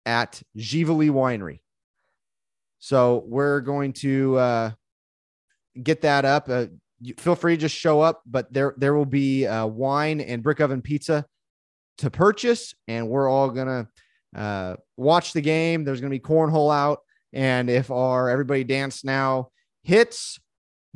at 0.06 0.42
Ziveli 0.56 1.10
Winery. 1.10 1.60
So 2.84 3.22
we're 3.28 3.60
going 3.60 3.92
to 3.94 4.36
uh, 4.38 4.70
get 5.80 6.00
that 6.00 6.24
up. 6.24 6.48
Uh, 6.48 6.66
feel 7.16 7.36
free 7.36 7.54
to 7.54 7.60
just 7.60 7.76
show 7.76 8.00
up, 8.00 8.22
but 8.26 8.52
there 8.52 8.74
there 8.76 8.92
will 8.92 9.06
be 9.06 9.46
uh, 9.46 9.66
wine 9.66 10.20
and 10.20 10.42
brick 10.42 10.58
oven 10.58 10.82
pizza 10.82 11.24
to 11.98 12.10
purchase, 12.10 12.74
and 12.88 13.08
we're 13.08 13.28
all 13.28 13.50
gonna 13.50 13.86
uh, 14.34 14.74
watch 14.96 15.32
the 15.32 15.40
game. 15.40 15.84
There's 15.84 16.00
gonna 16.00 16.10
be 16.10 16.18
cornhole 16.18 16.74
out, 16.74 17.02
and 17.32 17.70
if 17.70 17.92
our 17.92 18.28
everybody 18.28 18.64
dance 18.64 19.04
now 19.04 19.50
hits, 19.84 20.40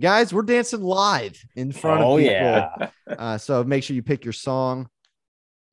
guys, 0.00 0.34
we're 0.34 0.42
dancing 0.42 0.82
live 0.82 1.40
in 1.54 1.70
front 1.70 2.02
Oh 2.02 2.16
of 2.16 2.18
people. 2.18 2.32
yeah, 2.34 2.88
Uh, 3.16 3.38
so 3.38 3.62
make 3.62 3.84
sure 3.84 3.94
you 3.94 4.02
pick 4.02 4.24
your 4.24 4.32
song. 4.32 4.88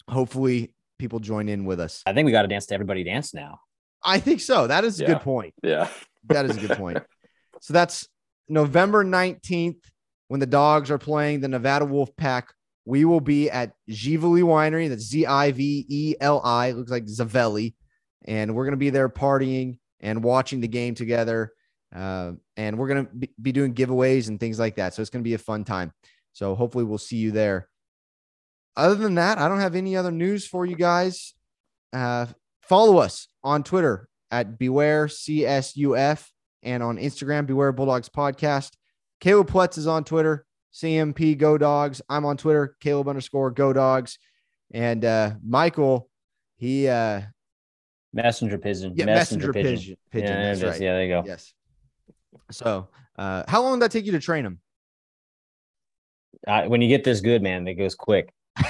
Hopefully, 0.07 0.75
people 0.99 1.17
join 1.17 1.49
in 1.49 1.65
with 1.65 1.79
us. 1.79 2.03
I 2.05 2.13
think 2.13 2.27
we 2.27 2.31
got 2.31 2.43
to 2.43 2.47
dance 2.47 2.67
to 2.67 2.75
everybody 2.75 3.03
dance 3.03 3.33
now. 3.33 3.57
I 4.03 4.19
think 4.19 4.41
so. 4.41 4.67
That 4.67 4.83
is 4.83 4.99
a 4.99 5.03
Yeah. 5.03 5.07
good 5.13 5.21
point. 5.21 5.53
Yeah. 5.63 5.89
That 6.25 6.45
is 6.45 6.57
a 6.57 6.67
good 6.67 6.77
point. 6.77 6.99
So 7.61 7.73
that's 7.73 8.07
November 8.49 9.03
19th 9.03 9.79
when 10.27 10.39
the 10.39 10.45
dogs 10.45 10.91
are 10.91 10.97
playing 10.97 11.39
the 11.41 11.47
Nevada 11.47 11.85
Wolf 11.85 12.15
Pack. 12.15 12.53
We 12.85 13.05
will 13.05 13.21
be 13.21 13.49
at 13.49 13.71
Ziveli 13.89 14.43
Winery. 14.43 14.89
That's 14.89 15.03
Z 15.03 15.25
I 15.25 15.51
V 15.51 15.85
E 15.87 16.15
L 16.19 16.41
I. 16.43 16.71
Looks 16.71 16.91
like 16.91 17.05
Zavelli. 17.05 17.75
And 18.25 18.55
we're 18.55 18.65
going 18.65 18.73
to 18.73 18.77
be 18.77 18.89
there 18.89 19.07
partying 19.09 19.79
and 20.01 20.23
watching 20.23 20.59
the 20.59 20.67
game 20.67 20.95
together. 20.95 21.53
Uh, 21.95 22.33
and 22.57 22.77
we're 22.77 22.87
going 22.87 23.05
to 23.05 23.27
be, 23.41 23.51
doing 23.51 23.73
giveaways 23.73 24.27
and 24.27 24.39
things 24.39 24.59
like 24.59 24.75
that. 24.75 24.93
So 24.93 25.01
it's 25.01 25.09
going 25.11 25.23
to 25.23 25.27
be 25.29 25.35
a 25.35 25.37
fun 25.37 25.63
time. 25.63 25.93
So 26.33 26.55
hopefully 26.55 26.83
we'll 26.83 26.97
see 26.97 27.17
you 27.17 27.31
there. 27.31 27.69
Other 28.75 28.95
than 28.95 29.15
that, 29.15 29.37
I 29.37 29.47
don't 29.47 29.59
have 29.59 29.75
any 29.75 29.95
other 29.95 30.11
news 30.11 30.47
for 30.47 30.65
you 30.65 30.75
guys. 30.75 31.33
Uh, 31.93 32.25
follow 32.67 32.97
us 32.97 33.27
on 33.43 33.63
Twitter 33.63 34.07
at 34.31 34.57
Beware 34.57 35.07
CSUF 35.07 36.27
and 36.63 36.81
on 36.81 36.97
Instagram, 36.97 37.45
Beware 37.45 37.71
Bulldogs 37.71 38.09
Podcast. 38.09 38.71
Caleb 39.19 39.49
Pletz 39.49 39.77
is 39.77 39.87
on 39.87 40.03
Twitter, 40.03 40.45
CMP 40.73 41.37
Go 41.37 41.57
Dogs. 41.57 42.01
I'm 42.09 42.25
on 42.25 42.37
Twitter, 42.37 42.75
Caleb 42.79 43.07
underscore 43.07 43.51
Go 43.51 43.73
Dogs. 43.73 44.17
And 44.73 45.05
uh, 45.05 45.33
Michael, 45.45 46.09
he, 46.57 46.87
uh, 46.87 47.21
Messenger 48.13 48.57
pigeon. 48.59 48.93
yeah, 48.95 49.05
messenger, 49.05 49.51
pigeon. 49.51 49.97
pigeon. 50.11 50.27
Yeah, 50.27 50.35
there 50.35 50.55
that's 50.55 50.63
right. 50.63 50.81
yeah, 50.81 50.93
there 50.93 51.03
you 51.03 51.09
go. 51.09 51.23
Yes. 51.25 51.53
So, 52.51 52.87
uh, 53.17 53.43
how 53.47 53.63
long 53.63 53.79
did 53.79 53.85
that 53.85 53.91
take 53.91 54.05
you 54.05 54.11
to 54.11 54.19
train 54.19 54.45
him? 54.45 54.59
Uh, 56.47 56.65
when 56.65 56.81
you 56.81 56.89
get 56.89 57.03
this 57.03 57.21
good, 57.21 57.41
man, 57.41 57.67
it 57.67 57.75
goes 57.75 57.95
quick. 57.95 58.33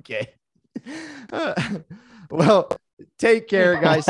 Okay. 0.00 0.28
Uh, 1.32 1.54
well, 2.30 2.70
take 3.18 3.48
care, 3.48 3.80
guys. 3.80 4.06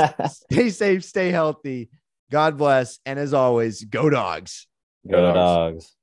stay 0.51 0.71
safe, 0.71 1.05
stay 1.05 1.31
healthy. 1.31 1.91
God 2.31 2.59
bless. 2.59 2.99
And 3.07 3.19
as 3.19 3.33
always, 3.35 3.85
go 3.85 4.11
dogs. 4.11 4.67
Go 5.11 5.17
Go 5.19 5.33
dogs. 5.35 5.37
dogs. 5.37 5.95